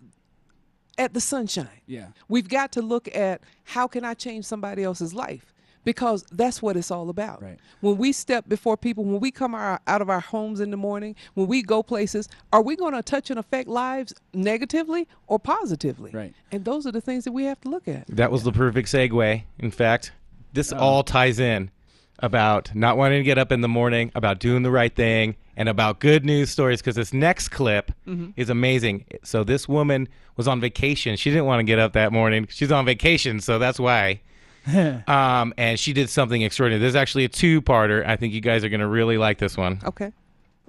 at 0.96 1.14
the 1.14 1.20
sunshine. 1.20 1.68
Yeah. 1.86 2.08
We've 2.28 2.48
got 2.48 2.72
to 2.72 2.82
look 2.82 3.14
at 3.14 3.40
how 3.64 3.86
can 3.86 4.04
I 4.04 4.14
change 4.14 4.44
somebody 4.44 4.82
else's 4.82 5.14
life? 5.14 5.54
Because 5.84 6.24
that's 6.32 6.60
what 6.60 6.76
it's 6.76 6.90
all 6.90 7.08
about. 7.08 7.40
Right. 7.40 7.58
When 7.80 7.96
we 7.96 8.10
step 8.12 8.48
before 8.48 8.76
people, 8.76 9.04
when 9.04 9.20
we 9.20 9.30
come 9.30 9.54
our, 9.54 9.80
out 9.86 10.02
of 10.02 10.10
our 10.10 10.20
homes 10.20 10.58
in 10.60 10.72
the 10.72 10.76
morning, 10.76 11.14
when 11.34 11.46
we 11.46 11.62
go 11.62 11.82
places, 11.84 12.28
are 12.52 12.60
we 12.60 12.74
going 12.74 12.94
to 12.94 13.02
touch 13.02 13.30
and 13.30 13.38
affect 13.38 13.68
lives 13.68 14.12
negatively 14.34 15.06
or 15.28 15.38
positively? 15.38 16.10
Right. 16.10 16.34
And 16.50 16.64
those 16.64 16.84
are 16.84 16.92
the 16.92 17.00
things 17.00 17.22
that 17.24 17.32
we 17.32 17.44
have 17.44 17.60
to 17.60 17.68
look 17.70 17.86
at. 17.86 18.06
That 18.08 18.32
was 18.32 18.42
the 18.42 18.52
perfect 18.52 18.88
segue. 18.88 19.44
In 19.60 19.70
fact, 19.70 20.12
this 20.52 20.72
Oh. 20.72 20.78
all 20.78 21.04
ties 21.04 21.38
in 21.38 21.70
about 22.18 22.74
not 22.74 22.96
wanting 22.98 23.20
to 23.20 23.24
get 23.24 23.38
up 23.38 23.52
in 23.52 23.60
the 23.60 23.68
morning, 23.68 24.10
about 24.16 24.40
doing 24.40 24.64
the 24.64 24.72
right 24.72 24.94
thing, 24.94 25.36
and 25.58 25.68
about 25.68 25.98
good 26.00 26.24
news 26.24 26.48
stories 26.48 26.80
because 26.80 26.94
this 26.96 27.12
next 27.12 27.50
clip 27.50 27.92
Mm-hmm. 28.06 28.30
is 28.36 28.48
amazing. 28.48 29.04
So, 29.24 29.44
this 29.44 29.68
woman 29.68 30.08
was 30.38 30.48
on 30.48 30.60
vacation. 30.60 31.16
She 31.16 31.28
didn't 31.28 31.44
want 31.44 31.58
to 31.60 31.64
get 31.64 31.78
up 31.78 31.92
that 31.92 32.10
morning. 32.12 32.46
She's 32.48 32.72
on 32.72 32.86
vacation, 32.86 33.40
so 33.40 33.58
that's 33.58 33.78
why. 33.78 34.20
um, 35.06 35.52
and 35.58 35.78
she 35.78 35.92
did 35.92 36.08
something 36.10 36.42
extraordinary. 36.42 36.80
This 36.80 36.90
is 36.90 36.96
actually 36.96 37.24
a 37.24 37.28
two 37.28 37.60
parter. 37.60 38.06
I 38.06 38.16
think 38.16 38.32
you 38.34 38.40
guys 38.40 38.64
are 38.64 38.68
going 38.68 38.80
to 38.80 38.86
really 38.88 39.18
like 39.18 39.38
this 39.38 39.56
one. 39.56 39.80
Okay. 39.84 40.12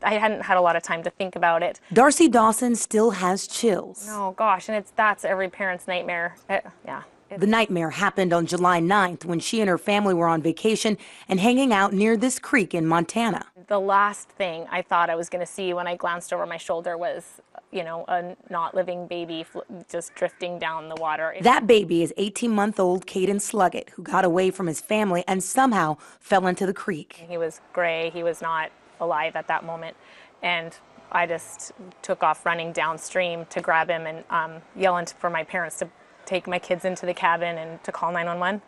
I 0.02 0.14
hadn't 0.14 0.42
had 0.42 0.56
a 0.58 0.62
lot 0.62 0.76
of 0.78 0.84
time 0.84 1.04
to 1.04 1.10
think 1.10 1.36
about 1.36 1.62
it. 1.64 1.80
Darcy 1.92 2.30
Dawson 2.30 2.76
still 2.76 3.12
has 3.12 3.46
chills. 3.48 4.06
Oh 4.10 4.32
gosh, 4.32 4.70
and 4.70 4.78
it's 4.78 4.92
that's 4.96 5.26
every 5.26 5.50
parent's 5.50 5.88
nightmare. 5.88 6.36
Uh, 6.50 6.60
yeah. 6.86 7.04
The 7.38 7.48
nightmare 7.48 7.92
happened 7.92 8.34
on 8.34 8.46
July 8.46 8.82
9th 8.82 9.26
when 9.26 9.40
she 9.40 9.62
and 9.62 9.70
her 9.70 9.78
family 9.78 10.14
were 10.14 10.28
on 10.28 10.42
vacation 10.42 10.98
and 11.28 11.40
hanging 11.40 11.72
out 11.72 11.94
near 11.94 12.18
this 12.18 12.40
creek 12.40 12.74
in 12.74 12.88
Montana. 12.88 13.46
The 13.68 13.80
last 13.80 14.30
thing 14.30 14.66
I 14.72 14.82
thought 14.82 15.10
I 15.10 15.16
was 15.16 15.30
going 15.30 15.46
to 15.46 15.52
see 15.52 15.74
when 15.74 15.86
I 15.86 15.96
glanced 15.96 16.34
over 16.34 16.46
my 16.46 16.58
shoulder 16.58 16.98
was, 16.98 17.40
you 17.72 17.84
know, 17.84 18.04
a 18.08 18.36
not 18.50 18.74
living 18.74 19.06
baby 19.06 19.46
just 19.90 20.16
drifting 20.16 20.58
down 20.58 20.90
the 20.90 20.96
water. 20.96 21.36
That 21.42 21.68
baby 21.68 22.02
is 22.02 22.14
18 22.18 22.50
month 22.50 22.80
old 22.80 23.06
Caden 23.06 23.42
Sluggett, 23.42 23.92
who 23.92 24.02
got 24.02 24.26
away 24.26 24.50
from 24.50 24.66
his 24.66 24.82
family 24.82 25.24
and 25.28 25.44
somehow 25.44 25.98
fell 26.20 26.48
into 26.48 26.66
the 26.66 26.74
creek. 26.74 27.26
He 27.30 27.38
was 27.38 27.62
gray. 27.74 28.10
He 28.10 28.24
was 28.24 28.42
not 28.42 28.72
alive 29.00 29.36
at 29.36 29.48
that 29.48 29.64
moment. 29.64 29.96
And 30.42 30.76
I 31.12 31.26
just 31.26 31.74
took 32.02 32.24
off 32.24 32.46
running 32.46 32.72
downstream 32.72 33.46
to 33.48 33.62
grab 33.62 33.90
him 33.90 34.06
and 34.08 34.24
um, 34.30 34.62
yelling 34.76 35.06
for 35.06 35.30
my 35.30 35.44
parents 35.44 35.80
to 35.80 35.90
take 36.30 36.48
my 36.48 36.60
kids 36.60 36.86
into 36.86 37.06
the 37.06 37.14
cabin 37.14 37.58
and 37.58 37.84
to 37.84 37.92
call 37.92 38.12
911. 38.12 38.62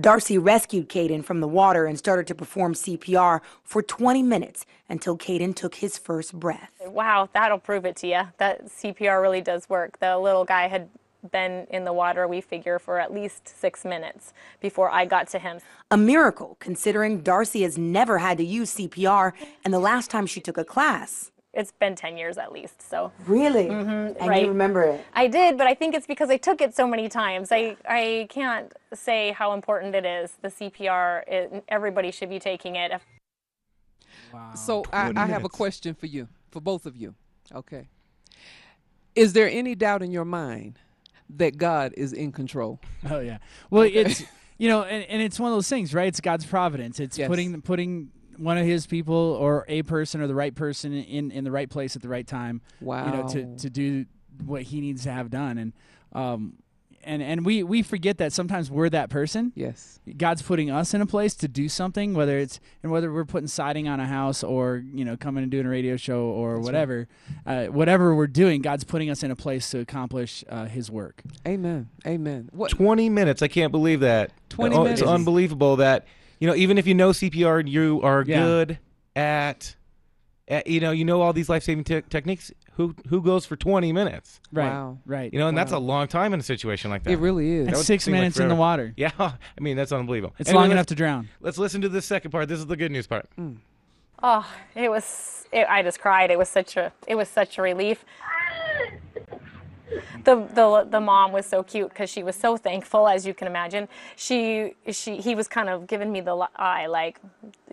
Darcy 0.00 0.38
rescued 0.38 0.88
Caden 0.88 1.24
from 1.24 1.40
the 1.40 1.48
water 1.48 1.84
and 1.84 1.98
started 1.98 2.28
to 2.28 2.34
perform 2.34 2.72
CPR 2.74 3.40
for 3.64 3.82
20 3.82 4.22
minutes 4.22 4.64
until 4.88 5.18
Caden 5.18 5.56
took 5.56 5.74
his 5.74 5.98
first 5.98 6.38
breath. 6.38 6.70
Wow, 6.86 7.28
that'll 7.34 7.58
prove 7.58 7.84
it 7.84 7.96
to 7.96 8.06
you. 8.06 8.20
That 8.38 8.66
CPR 8.66 9.20
really 9.20 9.40
does 9.40 9.68
work. 9.68 9.98
The 9.98 10.16
little 10.16 10.44
guy 10.44 10.68
had 10.68 10.88
been 11.32 11.66
in 11.70 11.84
the 11.84 11.92
water, 11.92 12.28
we 12.28 12.40
figure, 12.40 12.78
for 12.78 13.00
at 13.00 13.12
least 13.12 13.48
six 13.48 13.84
minutes 13.84 14.32
before 14.60 14.88
I 14.88 15.04
got 15.04 15.26
to 15.30 15.40
him. 15.40 15.58
A 15.90 15.96
miracle, 15.96 16.56
considering 16.60 17.22
Darcy 17.22 17.62
has 17.62 17.76
never 17.76 18.18
had 18.18 18.38
to 18.38 18.44
use 18.44 18.76
CPR 18.76 19.32
and 19.64 19.74
the 19.74 19.80
last 19.80 20.12
time 20.12 20.26
she 20.26 20.40
took 20.40 20.56
a 20.56 20.64
class. 20.64 21.32
It's 21.58 21.72
been 21.72 21.96
10 21.96 22.16
years 22.16 22.38
at 22.38 22.52
least, 22.52 22.80
so. 22.88 23.10
Really? 23.26 23.66
Mhm, 23.66 24.16
And 24.20 24.28
right. 24.28 24.42
you 24.42 24.48
remember 24.48 24.84
it? 24.84 25.04
I 25.12 25.26
did, 25.26 25.58
but 25.58 25.66
I 25.66 25.74
think 25.74 25.92
it's 25.92 26.06
because 26.06 26.30
I 26.30 26.36
took 26.36 26.60
it 26.60 26.72
so 26.72 26.86
many 26.86 27.08
times. 27.08 27.50
I, 27.50 27.76
I 27.84 28.28
can't 28.30 28.72
say 28.94 29.32
how 29.32 29.52
important 29.54 29.92
it 29.96 30.06
is. 30.06 30.34
The 30.40 30.48
CPR, 30.50 31.24
it, 31.26 31.64
everybody 31.68 32.12
should 32.12 32.28
be 32.30 32.38
taking 32.38 32.76
it. 32.76 32.92
So 34.54 34.84
I, 34.92 35.12
I 35.16 35.26
have 35.26 35.44
a 35.44 35.48
question 35.48 35.96
for 35.96 36.06
you, 36.06 36.28
for 36.52 36.60
both 36.60 36.86
of 36.86 36.96
you. 36.96 37.16
Okay. 37.52 37.88
Is 39.16 39.32
there 39.32 39.48
any 39.48 39.74
doubt 39.74 40.00
in 40.02 40.12
your 40.12 40.24
mind 40.24 40.78
that 41.28 41.56
God 41.56 41.92
is 41.96 42.12
in 42.12 42.30
control? 42.30 42.78
Oh 43.10 43.18
yeah. 43.18 43.38
Well, 43.68 43.82
it's 43.82 44.22
you 44.58 44.68
know, 44.68 44.82
and, 44.84 45.02
and 45.08 45.20
it's 45.22 45.40
one 45.40 45.50
of 45.50 45.56
those 45.56 45.68
things, 45.68 45.92
right? 45.92 46.06
It's 46.06 46.20
God's 46.20 46.46
providence. 46.46 47.00
It's 47.00 47.18
Yes. 47.18 47.26
putting 47.26 47.60
putting 47.62 48.10
one 48.38 48.56
of 48.58 48.64
His 48.66 48.86
people 48.86 49.14
or 49.14 49.64
a 49.68 49.82
person 49.82 50.20
or 50.20 50.26
the 50.26 50.34
right 50.34 50.54
person 50.54 50.92
in 50.94 51.30
in 51.30 51.44
the 51.44 51.50
right 51.50 51.68
place 51.68 51.96
at 51.96 52.02
the 52.02 52.08
right 52.08 52.26
time. 52.26 52.60
You 52.80 53.12
know, 53.12 53.28
to 53.32 53.56
to 53.56 53.70
do 53.70 54.06
what 54.44 54.62
He 54.62 54.80
needs 54.80 55.02
to 55.04 55.10
have 55.10 55.30
done, 55.30 55.58
and 55.58 55.72
um, 56.12 56.54
and 57.04 57.22
and 57.22 57.44
we 57.46 57.62
we 57.62 57.82
forget 57.82 58.18
that 58.18 58.32
sometimes 58.32 58.70
we're 58.70 58.88
that 58.90 59.08
person. 59.10 59.52
Yes. 59.54 60.00
God's 60.16 60.42
putting 60.42 60.70
us 60.70 60.94
in 60.94 61.00
a 61.00 61.06
place 61.06 61.34
to 61.36 61.48
do 61.48 61.68
something, 61.68 62.14
whether 62.14 62.38
it's 62.38 62.60
and 62.82 62.90
whether 62.92 63.12
we're 63.12 63.24
putting 63.24 63.46
siding 63.48 63.88
on 63.88 64.00
a 64.00 64.06
house 64.06 64.42
or 64.42 64.82
you 64.92 65.04
know 65.04 65.16
coming 65.16 65.42
and 65.42 65.50
doing 65.50 65.66
a 65.66 65.68
radio 65.68 65.96
show 65.96 66.22
or 66.22 66.54
That's 66.54 66.58
right. 66.58 66.64
whatever, 66.64 67.08
uh, 67.46 67.66
whatever 67.66 68.14
we're 68.14 68.26
doing, 68.26 68.62
God's 68.62 68.84
putting 68.84 69.10
us 69.10 69.22
in 69.22 69.30
a 69.30 69.36
place 69.36 69.70
to 69.70 69.78
accomplish 69.80 70.44
uh, 70.48 70.66
His 70.66 70.90
work. 70.90 71.22
Amen. 71.46 71.88
Amen. 72.06 72.48
What? 72.52 72.70
20 72.70 73.08
minutes. 73.10 73.42
I 73.42 73.48
can't 73.48 73.72
believe 73.72 74.00
that. 74.00 74.32
20 74.50 74.74
Oh, 74.76 74.82
minutes. 74.84 75.00
It's 75.02 75.10
unbelievable 75.10 75.76
that, 75.76 76.06
you 76.38 76.46
know, 76.46 76.54
even 76.54 76.78
if 76.78 76.86
you 76.86 76.94
know 76.94 77.10
CPR 77.10 77.60
and 77.60 77.68
you 77.68 78.00
are 78.02 78.24
Yeah. 78.26 78.40
good 78.40 78.78
at, 79.16 79.74
at, 80.48 80.66
you 80.66 80.80
know, 80.80 80.90
you 80.90 81.04
know 81.04 81.20
all 81.20 81.32
these 81.32 81.48
life 81.48 81.62
saving 81.62 81.84
te- 81.84 82.02
techniques, 82.02 82.52
who 82.74 82.94
who 83.08 83.20
goes 83.20 83.44
for 83.44 83.56
20 83.56 83.92
minutes? 83.92 84.40
Right. 84.52 84.68
Wow. 84.68 84.98
Right. 85.04 85.32
You 85.32 85.40
know, 85.40 85.48
and 85.48 85.58
that's 85.58 85.72
a 85.72 85.78
long 85.78 86.06
time 86.06 86.32
in 86.32 86.38
a 86.38 86.44
situation 86.44 86.90
like 86.90 87.02
that. 87.02 87.10
It 87.10 87.18
really 87.18 87.50
is. 87.50 87.66
That 87.66 87.74
It's 87.74 87.84
six 87.84 88.04
seem 88.04 88.12
like 88.12 88.20
minutes 88.20 88.38
in 88.38 88.48
the 88.48 88.54
water. 88.54 88.94
Yeah. 88.96 89.10
I 89.18 89.32
mean, 89.60 89.76
that's 89.76 89.90
unbelievable. 89.90 90.34
It's 90.38 90.48
Anyway, 90.48 90.62
long 90.62 90.70
enough 90.70 90.86
to 90.86 90.94
drown. 90.94 91.28
Let's 91.40 91.58
listen 91.58 91.80
to 91.80 91.88
the 91.88 92.00
second 92.00 92.30
part. 92.30 92.48
This 92.48 92.60
is 92.60 92.66
the 92.66 92.76
good 92.76 92.92
news 92.92 93.06
part. 93.08 93.26
Mm. 93.38 93.56
Oh, 94.22 94.46
it 94.76 94.88
was. 94.90 95.44
It, 95.52 95.66
I 95.68 95.82
just 95.82 96.00
cried. 96.00 96.30
It 96.30 96.38
was 96.38 96.48
such 96.48 96.76
a. 96.76 96.92
It 97.08 97.14
was 97.16 97.28
such 97.28 97.58
a 97.58 97.62
relief. 97.62 98.04
The 100.24 100.36
the 100.54 100.86
the 100.90 101.00
mom 101.00 101.32
was 101.32 101.46
so 101.46 101.62
cute 101.62 101.88
because 101.88 102.10
she 102.10 102.22
was 102.22 102.36
so 102.36 102.56
thankful, 102.56 103.08
as 103.08 103.26
you 103.26 103.34
can 103.34 103.46
imagine. 103.46 103.88
She 104.16 104.74
she 104.90 105.16
he 105.16 105.34
was 105.34 105.48
kind 105.48 105.68
of 105.68 105.86
giving 105.86 106.12
me 106.12 106.20
the 106.20 106.48
eye, 106.56 106.86
like, 106.86 107.20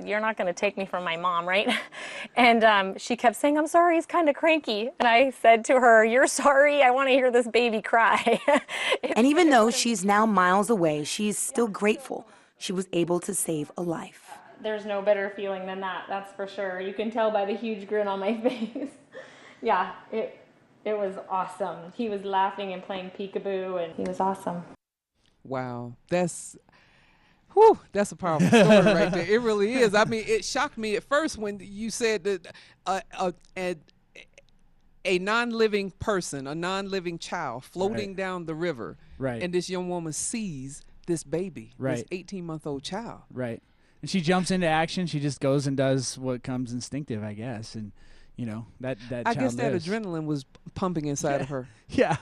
"You're 0.03 0.19
not 0.19 0.37
going 0.37 0.47
to 0.47 0.53
take 0.53 0.77
me 0.77 0.85
from 0.85 1.03
my 1.03 1.17
mom, 1.17 1.47
right?" 1.47 1.69
And 2.35 2.63
um, 2.63 2.97
she 2.97 3.15
kept 3.15 3.35
saying, 3.35 3.57
"I'm 3.57 3.67
sorry, 3.67 3.95
he's 3.95 4.05
kind 4.05 4.29
of 4.29 4.35
cranky." 4.35 4.89
And 4.99 5.07
I 5.07 5.31
said 5.31 5.65
to 5.65 5.73
her, 5.79 6.05
"You're 6.05 6.27
sorry. 6.27 6.83
I 6.83 6.91
want 6.91 7.09
to 7.09 7.13
hear 7.13 7.31
this 7.31 7.47
baby 7.47 7.81
cry." 7.81 8.39
And 9.15 9.25
even 9.27 9.49
though 9.49 9.69
she's 9.69 10.03
now 10.03 10.25
miles 10.25 10.69
away, 10.69 11.03
she's 11.03 11.37
still 11.37 11.67
grateful 11.67 12.27
she 12.57 12.71
was 12.73 12.87
able 12.93 13.19
to 13.21 13.33
save 13.33 13.71
a 13.77 13.81
life. 13.81 14.31
There's 14.61 14.85
no 14.85 15.01
better 15.01 15.31
feeling 15.35 15.65
than 15.65 15.79
that. 15.81 16.05
That's 16.07 16.31
for 16.33 16.47
sure. 16.47 16.79
You 16.79 16.93
can 16.93 17.11
tell 17.11 17.29
by 17.31 17.45
the 17.45 17.53
huge 17.53 17.87
grin 17.87 18.07
on 18.07 18.19
my 18.19 18.39
face. 18.41 18.89
yeah, 19.61 19.93
it 20.11 20.44
it 20.85 20.97
was 20.97 21.15
awesome. 21.29 21.91
He 21.95 22.07
was 22.09 22.23
laughing 22.23 22.71
and 22.73 22.81
playing 22.83 23.11
peekaboo, 23.17 23.83
and 23.83 23.93
he 23.95 24.03
was 24.03 24.19
awesome. 24.19 24.63
Wow. 25.43 25.93
That's. 26.09 26.55
Whew, 27.53 27.79
that's 27.93 28.11
a 28.11 28.15
powerful 28.17 28.47
story 28.49 28.65
right 28.93 29.11
there. 29.11 29.25
It 29.25 29.41
really 29.41 29.75
is. 29.75 29.95
I 29.95 30.03
mean, 30.03 30.25
it 30.27 30.43
shocked 30.43 30.77
me 30.77 30.95
at 30.97 31.03
first 31.03 31.37
when 31.37 31.59
you 31.61 31.89
said 31.89 32.25
that 32.25 32.47
uh, 32.85 32.99
uh, 33.17 33.31
a, 33.55 33.77
a 35.05 35.19
non-living 35.19 35.91
person, 35.91 36.47
a 36.47 36.55
non-living 36.55 37.17
child, 37.17 37.63
floating 37.63 38.09
Right. 38.09 38.17
down 38.17 38.45
the 38.45 38.55
river, 38.55 38.97
Right. 39.17 39.41
and 39.41 39.53
this 39.53 39.69
young 39.69 39.87
woman 39.87 40.11
sees 40.11 40.83
this 41.07 41.23
baby, 41.23 41.71
right. 41.77 42.05
this 42.09 42.25
18-month-old 42.25 42.83
child. 42.83 43.21
Right. 43.31 43.63
And 44.01 44.09
she 44.09 44.19
jumps 44.19 44.51
into 44.51 44.67
action. 44.67 45.07
She 45.07 45.21
just 45.21 45.39
goes 45.39 45.65
and 45.65 45.77
does 45.77 46.17
what 46.17 46.43
comes 46.43 46.73
instinctive, 46.73 47.23
I 47.23 47.33
guess. 47.33 47.73
And 47.73 47.93
you 48.35 48.45
know 48.45 48.65
that 48.81 48.97
that 49.09 49.27
I 49.27 49.33
guess 49.33 49.55
that 49.55 49.71
lives. 49.71 49.87
adrenaline 49.87 50.25
was 50.25 50.45
pumping 50.73 51.05
inside 51.05 51.41
of 51.41 51.49
her. 51.49 51.67
Yeah. 51.87 52.17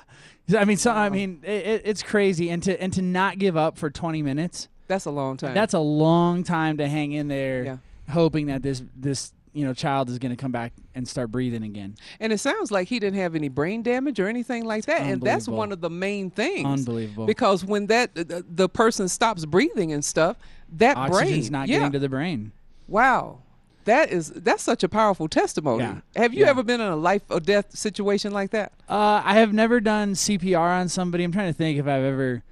I 0.58 0.66
mean, 0.66 0.76
so 0.76 0.92
I 0.92 1.08
mean, 1.08 1.40
it, 1.42 1.66
it, 1.66 1.82
it's 1.86 2.04
crazy, 2.04 2.50
and 2.50 2.62
to 2.64 2.82
and 2.82 2.92
to 2.94 3.02
not 3.02 3.40
give 3.40 3.56
up 3.56 3.78
for 3.78 3.90
20 3.90 4.22
minutes. 4.22 4.68
That's 4.88 5.06
a 5.06 5.12
long 5.12 5.38
time. 5.38 5.54
That's 5.54 5.74
a 5.74 5.80
long 5.80 6.44
time 6.44 6.78
to 6.78 6.88
hang 6.88 7.14
in 7.14 7.30
there, 7.30 7.64
Yeah. 7.64 7.78
hoping 8.10 8.48
that 8.48 8.62
this 8.62 8.84
this 8.94 9.32
you 9.54 9.66
know 9.66 9.74
child 9.74 10.10
is 10.10 10.20
going 10.20 10.32
to 10.32 10.36
come 10.36 10.52
back 10.52 10.74
and 10.96 11.08
start 11.08 11.32
breathing 11.32 11.64
again. 11.64 11.96
And 12.20 12.34
it 12.34 12.40
sounds 12.40 12.72
like 12.72 12.90
he 12.90 13.00
didn't 13.00 13.20
have 13.20 13.36
any 13.36 13.48
brain 13.48 13.84
damage 13.84 14.20
or 14.20 14.28
anything 14.28 14.66
like 14.66 14.86
that. 14.86 15.02
And 15.02 15.22
that's 15.22 15.48
one 15.48 15.72
of 15.72 15.80
the 15.80 15.90
main 15.90 16.30
things. 16.30 16.66
Unbelievable. 16.68 17.26
Because 17.26 17.64
when 17.64 17.88
that 17.88 18.14
the, 18.14 18.44
the 18.48 18.68
person 18.68 19.08
stops 19.08 19.46
breathing 19.46 19.94
and 19.94 20.04
stuff, 20.04 20.38
that 20.74 20.98
Oxygen's 20.98 21.50
brain 21.50 21.52
not 21.52 21.68
yeah. 21.70 21.78
getting 21.78 21.92
to 21.94 22.00
the 22.00 22.10
brain. 22.10 22.52
Wow. 22.88 23.43
That 23.86 24.12
is 24.12 24.30
that's 24.36 24.64
such 24.64 24.84
a 24.84 24.90
powerful 24.90 25.28
testimony. 25.28 25.84
Yeah. 25.84 25.98
Have 26.16 26.34
you 26.34 26.42
Yeah. 26.42 26.50
ever 26.50 26.64
been 26.64 26.82
in 26.82 26.88
a 26.88 26.96
life 26.96 27.22
or 27.30 27.40
death 27.40 27.76
situation 27.78 28.32
like 28.32 28.52
that? 28.52 28.72
Uh, 28.90 29.22
I 29.24 29.34
have 29.36 29.54
never 29.54 29.80
done 29.80 30.14
CPR 30.16 30.80
on 30.80 30.90
somebody. 30.90 31.24
I'm 31.24 31.32
trying 31.32 31.52
to 31.52 31.58
think 31.58 31.78
if 31.80 31.86
I've 31.88 32.04
ever. 32.04 32.44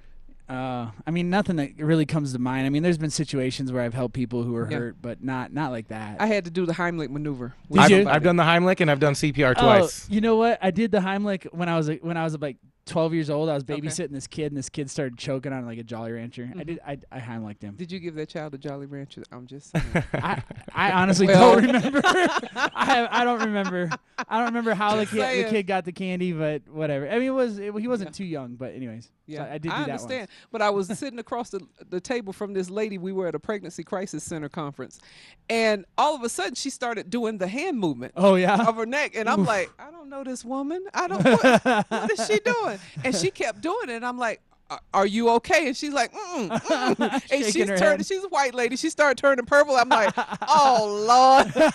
Uh, 0.48 0.90
I 1.06 1.10
mean, 1.10 1.30
nothing 1.30 1.56
that 1.56 1.70
really 1.78 2.04
comes 2.04 2.32
to 2.34 2.38
mind. 2.38 2.66
I 2.66 2.68
mean, 2.68 2.82
there's 2.82 2.98
been 2.98 3.10
situations 3.10 3.72
where 3.72 3.82
I've 3.82 3.94
helped 3.94 4.12
people 4.14 4.42
who 4.42 4.52
were 4.52 4.68
Yeah. 4.70 4.78
hurt, 4.78 4.96
but 5.00 5.22
not 5.24 5.52
not 5.52 5.70
like 5.70 5.88
that. 5.88 6.20
I 6.20 6.26
had 6.26 6.44
to 6.44 6.50
do 6.50 6.66
the 6.66 6.74
Heimlich 6.74 7.08
maneuver. 7.08 7.54
Did 7.70 7.78
I've, 7.80 7.90
you? 7.90 8.08
I've 8.08 8.22
done 8.22 8.36
the 8.36 8.42
Heimlich 8.42 8.80
and 8.80 8.90
I've 8.90 9.00
done 9.00 9.14
CPR 9.14 9.54
Oh, 9.56 9.62
twice. 9.62 10.06
you 10.10 10.20
know 10.20 10.36
what? 10.36 10.58
I 10.60 10.70
did 10.70 10.90
the 10.90 10.98
Heimlich 10.98 11.46
when 11.52 11.68
I 11.70 11.76
was 11.76 11.88
like, 11.88 12.04
when 12.04 12.16
I 12.18 12.24
was 12.24 12.38
like 12.38 12.56
12 12.86 13.14
years 13.14 13.30
old. 13.30 13.48
I 13.48 13.54
was 13.54 13.64
babysitting 13.64 14.10
this 14.10 14.26
kid, 14.26 14.46
and 14.46 14.56
this 14.56 14.68
kid 14.68 14.90
started 14.90 15.16
choking 15.16 15.52
on 15.52 15.64
like 15.66 15.78
a 15.78 15.82
Jolly 15.82 16.12
Rancher. 16.12 16.50
I 16.52 16.58
mm-hmm. 16.58 16.62
did. 16.62 16.80
I, 16.86 16.98
I 17.10 17.20
Heimlicked 17.20 17.62
him. 17.62 17.76
Did 17.76 17.92
you 17.92 18.00
give 18.00 18.14
that 18.16 18.28
child 18.28 18.54
a 18.54 18.58
Jolly 18.58 18.86
Rancher? 18.86 19.22
I'm 19.30 19.46
just 19.46 19.70
saying. 19.76 20.04
I, 20.14 20.42
I 20.74 20.92
honestly 20.92 21.26
Well- 21.28 21.60
don't 21.60 21.66
remember. 21.66 22.00
I, 22.04 23.08
I 23.10 23.24
don't 23.24 23.40
remember. 23.40 23.90
I 24.28 24.38
don't 24.38 24.46
remember 24.46 24.74
how 24.74 24.96
the 24.96 25.06
kid, 25.06 25.46
the 25.46 25.50
kid 25.50 25.66
got 25.66 25.84
the 25.84 25.92
candy, 25.92 26.32
but 26.32 26.68
whatever. 26.68 27.08
I 27.08 27.14
mean, 27.14 27.28
it 27.28 27.30
was 27.30 27.58
it, 27.58 27.74
he 27.78 27.88
wasn't 27.88 28.14
too 28.14 28.24
young, 28.24 28.54
but 28.54 28.74
anyways. 28.74 29.10
Yeah, 29.26 29.46
so 29.46 29.50
I 29.50 29.52
did 29.52 29.62
do 29.62 29.68
that 29.68 29.80
understand. 29.82 30.20
once. 30.20 30.30
But 30.50 30.62
I 30.62 30.70
was 30.70 30.86
sitting 30.98 31.18
across 31.18 31.50
the, 31.50 31.66
the 31.88 32.00
table 32.00 32.32
from 32.32 32.52
this 32.52 32.68
lady. 32.68 32.98
We 32.98 33.12
were 33.12 33.28
at 33.28 33.34
a 33.34 33.38
pregnancy 33.38 33.84
crisis 33.84 34.24
center 34.24 34.48
conference, 34.48 34.98
and 35.48 35.84
all 35.96 36.14
of 36.14 36.22
a 36.22 36.28
sudden 36.28 36.54
she 36.54 36.70
started 36.70 37.08
doing 37.10 37.38
the 37.38 37.46
hand 37.46 37.78
movement. 37.78 38.12
Oh, 38.16 38.34
yeah? 38.34 38.68
of 38.68 38.76
her 38.76 38.86
neck, 38.86 39.12
and 39.14 39.28
I'm 39.28 39.44
like, 39.44 39.70
I 39.78 39.90
don't 39.90 40.08
know 40.08 40.24
this 40.24 40.44
woman. 40.44 40.84
I 40.92 41.08
don't. 41.08 41.24
What, 41.24 41.86
what 41.88 42.10
is 42.10 42.26
she 42.26 42.40
doing? 42.40 42.71
And 43.04 43.14
she 43.14 43.30
kept 43.30 43.60
doing 43.60 43.88
it. 43.88 43.96
And 43.96 44.06
I'm 44.06 44.18
like. 44.18 44.40
"Are- 44.94 45.06
you 45.06 45.28
okay? 45.30 45.66
And 45.66 45.76
she's 45.76 45.92
like, 45.92 46.14
mm, 46.14 46.48
mm. 46.48 47.30
and 47.30 47.44
she's 47.44 47.66
turning. 47.66 47.78
head. 47.78 48.06
She's 48.06 48.24
a 48.24 48.28
white 48.28 48.54
lady. 48.54 48.76
She 48.76 48.88
started 48.88 49.18
turning 49.18 49.44
purple. 49.44 49.76
I'm 49.76 49.90
like, 49.90 50.14
oh 50.48 51.44
Lord, 51.52 51.72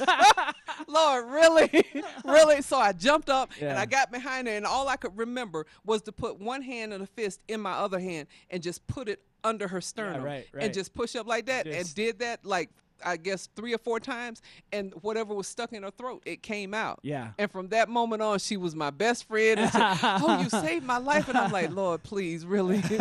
Lord, 0.87 1.25
really, 1.29 1.85
really. 2.25 2.61
So 2.63 2.77
I 2.77 2.93
jumped 2.93 3.29
up 3.29 3.51
and 3.61 3.77
I 3.77 3.85
got 3.85 4.11
behind 4.11 4.47
her, 4.47 4.53
and 4.55 4.65
all 4.65 4.87
I 4.87 4.95
could 4.95 5.15
remember 5.15 5.67
was 5.85 6.01
to 6.03 6.11
put 6.11 6.39
one 6.39 6.63
hand 6.63 6.93
and 6.93 7.03
a 7.03 7.07
fist 7.07 7.41
in 7.47 7.61
my 7.61 7.73
other 7.73 7.99
hand 7.99 8.27
and 8.49 8.63
just 8.63 8.85
put 8.87 9.07
it 9.09 9.21
under 9.43 9.67
her 9.67 9.79
sternum 9.79 10.23
right, 10.23 10.47
right. 10.51 10.63
and 10.63 10.73
just 10.73 10.93
push 10.93 11.15
up 11.15 11.27
like 11.27 11.45
that, 11.45 11.67
and 11.67 11.93
did 11.95 12.19
that 12.19 12.43
like 12.43 12.69
I 13.05 13.17
guess 13.17 13.47
three 13.55 13.73
or 13.73 13.77
four 13.77 13.99
times, 13.99 14.41
and 14.71 14.93
whatever 15.01 15.33
was 15.33 15.47
stuck 15.47 15.73
in 15.73 15.83
her 15.83 15.91
throat, 15.91 16.23
it 16.25 16.41
came 16.43 16.73
out. 16.73 16.99
Yeah. 17.03 17.31
And 17.37 17.51
from 17.51 17.69
that 17.69 17.89
moment 17.89 18.21
on, 18.21 18.39
she 18.39 18.57
was 18.57 18.75
my 18.75 18.89
best 18.89 19.27
friend. 19.27 19.59
And 19.59 19.71
said, 19.71 19.81
oh, 20.03 20.41
you 20.41 20.49
saved 20.49 20.85
my 20.85 20.97
life, 20.97 21.27
and 21.29 21.37
I'm 21.37 21.51
like, 21.51 21.71
Lord, 21.71 22.03
please, 22.03 22.45
really, 22.45 22.81
please. 22.83 22.97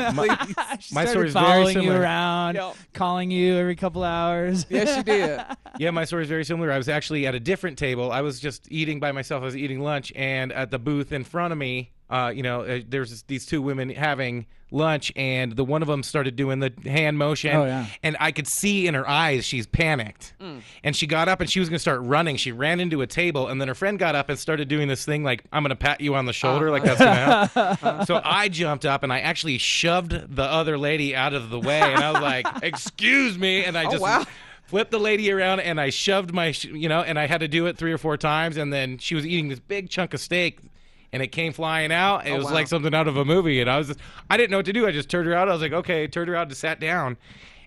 She 0.81 0.95
My 0.95 1.05
started 1.05 1.11
story's 1.11 1.33
very 1.33 1.45
following 1.45 1.77
you 1.77 1.83
similar. 1.83 2.01
around, 2.01 2.55
Yep. 2.57 2.77
calling 2.93 3.31
you 3.31 3.57
every 3.57 3.77
couple 3.77 4.03
hours. 4.05 4.67
Yes, 4.69 4.97
she 4.97 5.03
did. 5.03 5.41
Yeah, 5.79 5.91
my 5.91 6.07
story 6.07 6.23
is 6.23 6.29
very 6.31 6.45
similar. 6.47 6.73
I 6.73 6.79
was 6.79 6.89
actually 6.89 7.27
at 7.27 7.35
a 7.35 7.41
different 7.41 7.77
table. 7.77 8.11
I 8.11 8.23
was 8.23 8.41
just 8.41 8.67
eating 8.73 8.99
by 8.99 9.13
myself. 9.13 9.43
I 9.43 9.45
was 9.45 9.57
eating 9.57 9.81
lunch, 9.81 10.11
and 10.17 10.51
at 10.53 10.71
the 10.71 10.79
booth 10.79 11.13
in 11.13 11.23
front 11.23 11.53
of 11.53 11.59
me, 11.59 11.93
uh, 12.11 12.33
you 12.35 12.43
know, 12.43 12.63
uh, 12.63 12.81
there's 12.89 13.23
these 13.25 13.47
two 13.47 13.61
women 13.63 13.91
having 13.91 14.47
lunch, 14.73 15.13
and 15.17 15.53
the 15.53 15.65
one 15.65 15.81
of 15.83 15.89
them 15.89 16.03
started 16.03 16.35
doing 16.37 16.59
the 16.59 16.73
hand 16.85 17.17
motion. 17.19 17.55
Oh, 17.55 17.65
yeah. 17.65 17.87
And 18.03 18.17
I 18.19 18.33
could 18.33 18.47
see 18.49 18.87
in 18.89 18.95
her 18.95 19.09
eyes 19.09 19.45
she's 19.45 19.67
panicked, 19.67 20.35
and 20.83 20.95
she 20.97 21.07
got 21.07 21.29
up 21.29 21.41
and 21.41 21.49
she 21.51 21.61
was 21.61 21.69
gonna 21.69 21.79
start 21.79 22.01
running. 22.03 22.37
She 22.37 22.51
ran 22.53 22.81
into 22.81 23.01
a 23.03 23.07
table, 23.07 23.49
and 23.49 23.61
then 23.61 23.69
her 23.69 23.75
friend 23.75 23.99
got 23.99 24.15
up 24.15 24.29
and 24.29 24.39
started 24.39 24.69
doing 24.69 24.89
this 24.89 25.05
thing 25.05 25.23
like 25.25 25.45
I'm 25.53 25.63
gonna 25.63 25.77
pat 25.77 26.01
you 26.01 26.15
on 26.15 26.27
the 26.27 26.33
shoulder, 26.33 26.71
like 26.71 26.83
that's 26.85 26.99
gonna 26.99 27.47
help. 27.79 28.07
so 28.07 28.21
I 28.25 28.49
jumped 28.49 28.85
up 28.87 29.03
and 29.03 29.13
I 29.13 29.21
actually 29.21 29.59
shoved 29.59 30.11
the 30.37 30.43
other 30.45 30.77
lady 30.79 31.15
out 31.15 31.33
of 31.35 31.51
the 31.51 31.61
way, 31.61 31.81
and 31.81 32.03
I 32.03 32.13
was 32.13 32.23
like, 32.23 32.47
"Excuse 32.63 33.39
me," 33.39 33.65
and 33.65 33.77
I 33.79 33.85
Oh, 33.87 33.91
just 33.91 34.03
wow. 34.03 34.25
flipped 34.65 34.91
the 34.91 34.99
lady 35.01 35.31
around 35.31 35.61
and 35.61 35.81
I 35.81 35.91
shoved 35.91 36.35
my, 36.35 36.51
sh- 36.51 36.65
you 36.65 36.89
know, 36.89 37.01
and 37.03 37.19
I 37.21 37.27
had 37.29 37.39
to 37.41 37.47
do 37.49 37.67
it 37.67 37.77
three 37.79 37.93
or 37.93 37.99
four 37.99 38.17
times. 38.17 38.57
And 38.57 38.73
then 38.73 38.99
she 38.99 39.15
was 39.15 39.25
eating 39.25 39.47
this 39.49 39.61
big 39.61 39.89
chunk 39.91 40.13
of 40.13 40.19
steak 40.21 40.59
and 41.17 41.23
it 41.23 41.29
came 41.29 41.55
flying 41.55 41.91
out. 41.93 42.27
It 42.27 42.33
Oh, 42.33 42.37
was 42.37 42.45
wow. 42.45 42.53
like 42.53 42.69
something 42.69 42.95
out 42.95 43.09
of 43.09 43.17
a 43.17 43.25
movie. 43.25 43.63
And 43.63 43.71
I 43.71 43.79
was 43.79 43.87
just, 43.87 44.01
I 44.29 44.37
didn't 44.37 44.51
know 44.51 44.59
what 44.59 44.67
to 44.67 44.73
do. 44.75 44.87
I 44.87 44.93
just 44.93 45.09
turned 45.09 45.27
her 45.27 45.33
out. 45.35 45.49
I 45.49 45.53
was 45.53 45.63
like, 45.63 45.73
okay, 45.73 46.07
turned 46.07 46.29
her 46.29 46.37
out 46.37 46.49
and 46.49 46.57
sat 46.57 46.79
down. 46.79 47.17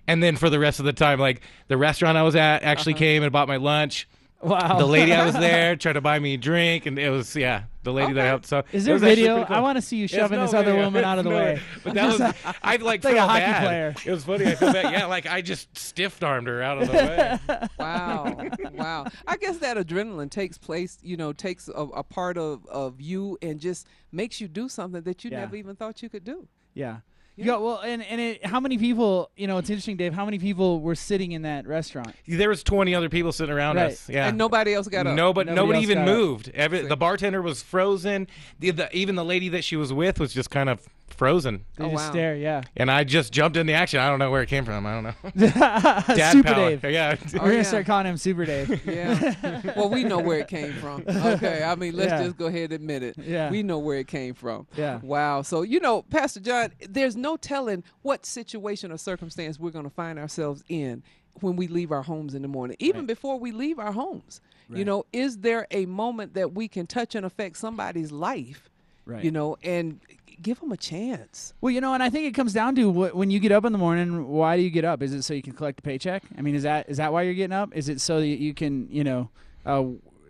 And 0.06 0.22
then 0.22 0.36
for 0.36 0.48
the 0.48 0.60
rest 0.60 0.78
of 0.78 0.84
the 0.86 0.92
time, 0.92 1.18
like 1.18 1.40
the 1.66 1.76
restaurant 1.76 2.16
I 2.16 2.22
was 2.22 2.36
at 2.36 2.62
actually 2.62 2.92
Uh-huh. 2.94 2.98
came 3.00 3.22
and 3.24 3.32
bought 3.32 3.48
my 3.48 3.56
lunch. 3.56 4.08
Wow. 4.42 4.78
The 4.78 4.86
lady 4.86 5.12
I 5.12 5.24
was 5.26 5.34
there 5.48 5.76
tried 5.76 5.92
to 5.94 6.00
buy 6.00 6.18
me 6.18 6.34
a 6.34 6.36
drink, 6.38 6.86
and 6.86 6.98
it 6.98 7.10
was 7.10 7.36
yeah, 7.36 7.64
the 7.82 7.92
lady 7.92 8.14
that 8.14 8.20
Okay. 8.20 8.28
helped. 8.28 8.46
So 8.46 8.62
Is 8.72 8.84
there 8.86 8.94
was 8.94 9.02
actually 9.02 9.16
video? 9.16 9.44
cool. 9.44 9.54
I 9.54 9.60
want 9.60 9.76
to 9.76 9.82
see 9.82 9.96
you 9.98 10.08
shoving 10.08 10.38
no 10.38 10.46
this 10.46 10.54
other 10.54 10.74
woman 10.74 11.04
out 11.10 11.18
of 11.18 11.24
the 11.24 11.30
No, 11.30 11.36
way. 11.36 11.60
But 11.84 11.92
that 11.94 12.06
was 12.18 12.20
I 12.62 12.76
like 12.76 12.82
Like 12.82 13.04
a 13.04 13.08
felt 13.16 13.30
hockey 13.30 13.40
bad. 13.40 13.64
player. 13.66 13.94
It 14.06 14.10
was 14.10 14.24
funny. 14.24 14.46
I 14.46 14.54
feel 14.54 14.72
bad. 14.72 14.92
Yeah, 14.92 15.06
like 15.06 15.26
I 15.26 15.42
just 15.42 15.76
stiff 15.76 16.22
armed 16.22 16.46
her 16.46 16.62
out 16.62 16.80
of 16.80 16.88
the 16.88 16.94
way. 16.94 17.38
Wow, 17.78 18.48
wow. 18.72 19.06
I 19.26 19.36
guess 19.36 19.58
that 19.58 19.76
adrenaline 19.76 20.30
takes 20.30 20.56
place, 20.58 20.98
you 21.02 21.16
know, 21.16 21.32
takes 21.32 21.68
a, 21.68 21.72
a 21.72 22.02
part 22.02 22.38
of, 22.38 22.64
of 22.66 23.00
you 23.00 23.36
and 23.42 23.60
just 23.60 23.86
makes 24.10 24.40
you 24.40 24.48
do 24.48 24.68
something 24.68 25.02
that 25.02 25.22
you 25.24 25.30
Yeah. 25.30 25.40
never 25.40 25.56
even 25.56 25.76
thought 25.76 26.02
you 26.02 26.08
could 26.08 26.24
do. 26.24 26.48
Yeah. 26.74 26.98
Yeah. 27.46 27.56
well, 27.56 27.80
and 27.80 28.02
and 28.02 28.20
it, 28.20 28.44
how 28.46 28.60
many 28.60 28.78
people? 28.78 29.30
You 29.36 29.46
know, 29.46 29.58
it's 29.58 29.70
interesting, 29.70 29.96
Dave. 29.96 30.12
How 30.14 30.24
many 30.24 30.38
people 30.38 30.80
were 30.80 30.94
sitting 30.94 31.32
in 31.32 31.42
that 31.42 31.66
restaurant? 31.66 32.14
There 32.26 32.48
was 32.48 32.62
20 32.62 32.94
other 32.94 33.08
people 33.08 33.32
sitting 33.32 33.54
around 33.54 33.76
Right. 33.76 33.92
us. 33.92 34.08
Yeah. 34.08 34.28
And 34.28 34.38
nobody 34.38 34.74
else 34.74 34.88
got 34.88 35.06
up. 35.06 35.14
No, 35.14 35.32
but 35.32 35.46
Nobody 35.46 35.56
nobody, 35.56 35.76
else 35.78 35.82
even 35.84 35.98
got 35.98 36.08
up. 36.08 36.16
moved. 36.16 36.50
Every, 36.54 36.82
the 36.86 36.96
bartender 36.96 37.42
was 37.42 37.62
frozen. 37.62 38.26
The, 38.58 38.70
the, 38.72 38.96
even 38.96 39.14
the 39.14 39.24
lady 39.24 39.48
that 39.50 39.64
she 39.64 39.76
was 39.76 39.92
with 39.92 40.18
was 40.20 40.32
just 40.32 40.50
kind 40.50 40.68
of 40.68 40.86
frozen. 41.14 41.64
Oh, 41.78 41.82
they 41.82 41.84
Oh, 41.84 41.90
just 41.90 42.04
wow. 42.06 42.10
stare. 42.10 42.36
Yeah. 42.36 42.62
And 42.76 42.90
I 42.90 43.04
just 43.04 43.32
jumped 43.32 43.56
in 43.56 43.66
the 43.66 43.72
action. 43.74 44.00
I 44.00 44.08
don't 44.08 44.18
know 44.18 44.30
where 44.30 44.42
it 44.42 44.48
came 44.48 44.64
from. 44.64 44.86
I 44.86 44.94
don't 44.94 45.04
know. 45.04 45.14
Dad 46.14 46.32
Super 46.32 46.48
power. 46.54 46.70
Dave. 46.76 46.84
Yeah. 46.84 47.16
We're 47.34 47.40
Oh, 47.40 47.50
gonna 47.50 47.64
start 47.64 47.86
calling 47.86 48.06
him 48.06 48.16
Super 48.16 48.44
Dave. 48.44 48.84
Yeah. 48.86 49.72
well, 49.76 49.88
we 49.90 50.04
know 50.04 50.18
where 50.18 50.38
it 50.38 50.48
came 50.48 50.72
from. 50.74 51.04
Okay. 51.08 51.62
I 51.62 51.74
mean, 51.74 51.96
let's 51.96 52.10
Yeah. 52.12 52.24
just 52.24 52.36
go 52.38 52.46
ahead 52.46 52.64
and 52.64 52.72
admit 52.74 53.02
it. 53.02 53.16
Yeah. 53.18 53.50
We 53.50 53.62
know 53.62 53.78
where 53.78 53.98
it 53.98 54.06
came 54.08 54.34
from. 54.34 54.66
Yeah. 54.76 55.00
Wow. 55.02 55.42
So, 55.42 55.62
you 55.62 55.80
know, 55.80 56.02
Pastor 56.02 56.40
John, 56.40 56.72
there's 56.88 57.16
no 57.16 57.36
telling 57.36 57.84
what 58.02 58.24
situation 58.26 58.90
or 58.92 58.98
circumstance 58.98 59.58
we're 59.60 59.70
going 59.70 59.84
to 59.84 59.90
find 59.90 60.18
ourselves 60.18 60.64
in 60.68 61.02
when 61.40 61.56
we 61.56 61.68
leave 61.68 61.92
our 61.92 62.02
homes 62.02 62.34
in 62.34 62.42
the 62.42 62.48
morning, 62.48 62.76
even 62.80 63.06
before 63.06 63.38
we 63.38 63.52
leave 63.52 63.78
our 63.78 63.92
homes. 63.92 64.40
You 64.72 64.84
know, 64.84 65.04
is 65.12 65.38
there 65.38 65.66
a 65.72 65.86
moment 65.86 66.34
that 66.34 66.52
we 66.52 66.68
can 66.68 66.86
touch 66.86 67.16
and 67.16 67.26
affect 67.26 67.56
somebody's 67.56 68.12
life, 68.12 68.68
Right. 69.04 69.24
you 69.24 69.32
know, 69.32 69.56
and 69.64 69.98
give 70.40 70.60
them 70.60 70.72
a 70.72 70.76
chance? 70.76 71.54
Well, 71.60 71.70
you 71.70 71.80
know, 71.80 71.94
and 71.94 72.02
I 72.02 72.10
think 72.10 72.26
it 72.26 72.32
comes 72.32 72.52
down 72.52 72.74
to 72.76 72.90
what, 72.90 73.14
when 73.14 73.30
you 73.30 73.40
get 73.40 73.52
up 73.52 73.64
in 73.64 73.72
the 73.72 73.78
morning. 73.78 74.28
Why 74.28 74.56
do 74.56 74.62
you 74.62 74.70
get 74.70 74.84
up? 74.84 75.02
Is 75.02 75.12
it 75.12 75.22
so 75.22 75.34
you 75.34 75.42
can 75.42 75.52
collect 75.52 75.80
a 75.80 75.82
paycheck? 75.82 76.22
I 76.36 76.42
mean, 76.42 76.54
is 76.54 76.64
that 76.64 76.88
is 76.88 76.96
that 76.98 77.12
why 77.12 77.22
you're 77.22 77.34
getting 77.34 77.56
up? 77.56 77.74
Is 77.74 77.88
it 77.88 78.00
so 78.00 78.20
that 78.20 78.26
you 78.26 78.54
can, 78.54 78.88
you 78.90 79.04
know, 79.04 79.30
uh, 79.66 79.84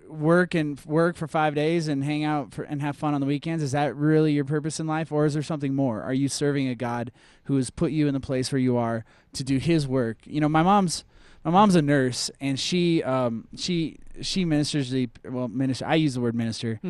work 0.08 0.54
and 0.54 0.80
work 0.84 1.16
for 1.16 1.28
five 1.28 1.54
days 1.54 1.88
and 1.88 2.02
hang 2.02 2.24
out 2.24 2.52
for, 2.52 2.64
and 2.64 2.82
have 2.82 2.96
fun 2.96 3.14
on 3.14 3.20
the 3.20 3.26
weekends? 3.26 3.62
Is 3.62 3.72
that 3.72 3.94
really 3.96 4.32
your 4.32 4.44
purpose 4.44 4.80
in 4.80 4.86
life, 4.86 5.12
or 5.12 5.24
is 5.24 5.34
there 5.34 5.42
something 5.42 5.74
more? 5.74 6.02
Are 6.02 6.14
you 6.14 6.28
serving 6.28 6.68
a 6.68 6.74
God 6.74 7.12
who 7.44 7.56
has 7.56 7.70
put 7.70 7.92
you 7.92 8.08
in 8.08 8.14
the 8.14 8.20
place 8.20 8.52
where 8.52 8.58
you 8.60 8.76
are 8.76 9.04
to 9.34 9.44
do 9.44 9.58
His 9.58 9.86
work? 9.86 10.18
You 10.24 10.40
know, 10.40 10.48
my 10.48 10.62
mom's 10.62 11.04
my 11.44 11.50
mom's 11.50 11.74
a 11.74 11.82
nurse, 11.82 12.30
and 12.40 12.58
she 12.58 13.02
um, 13.02 13.46
she 13.56 13.98
she 14.20 14.44
ministers 14.44 14.90
the 14.90 15.08
well 15.24 15.48
minister. 15.48 15.86
I 15.86 15.94
use 15.94 16.14
the 16.14 16.20
word 16.20 16.34
minister. 16.34 16.80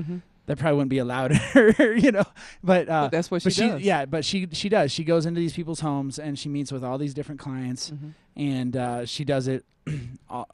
That 0.50 0.58
probably 0.58 0.76
wouldn't 0.78 0.90
be 0.90 0.98
allowed, 0.98 1.32
her, 1.54 1.94
you 1.94 2.10
know. 2.10 2.24
But, 2.62 2.88
uh, 2.88 3.02
But 3.04 3.12
that's 3.12 3.30
what 3.30 3.40
she 3.42 3.50
does. 3.50 3.80
Yeah, 3.82 4.04
but 4.04 4.24
she 4.24 4.48
she 4.50 4.68
does. 4.68 4.90
She 4.90 5.04
goes 5.04 5.24
into 5.24 5.38
these 5.38 5.52
people's 5.52 5.78
homes 5.80 6.18
and 6.18 6.36
she 6.36 6.48
meets 6.48 6.72
with 6.72 6.82
all 6.82 6.98
these 6.98 7.14
different 7.14 7.40
clients, 7.40 7.90
Mm-hmm. 7.90 8.08
and 8.36 8.76
uh, 8.76 9.06
she 9.06 9.24
does 9.24 9.46
it 9.46 9.64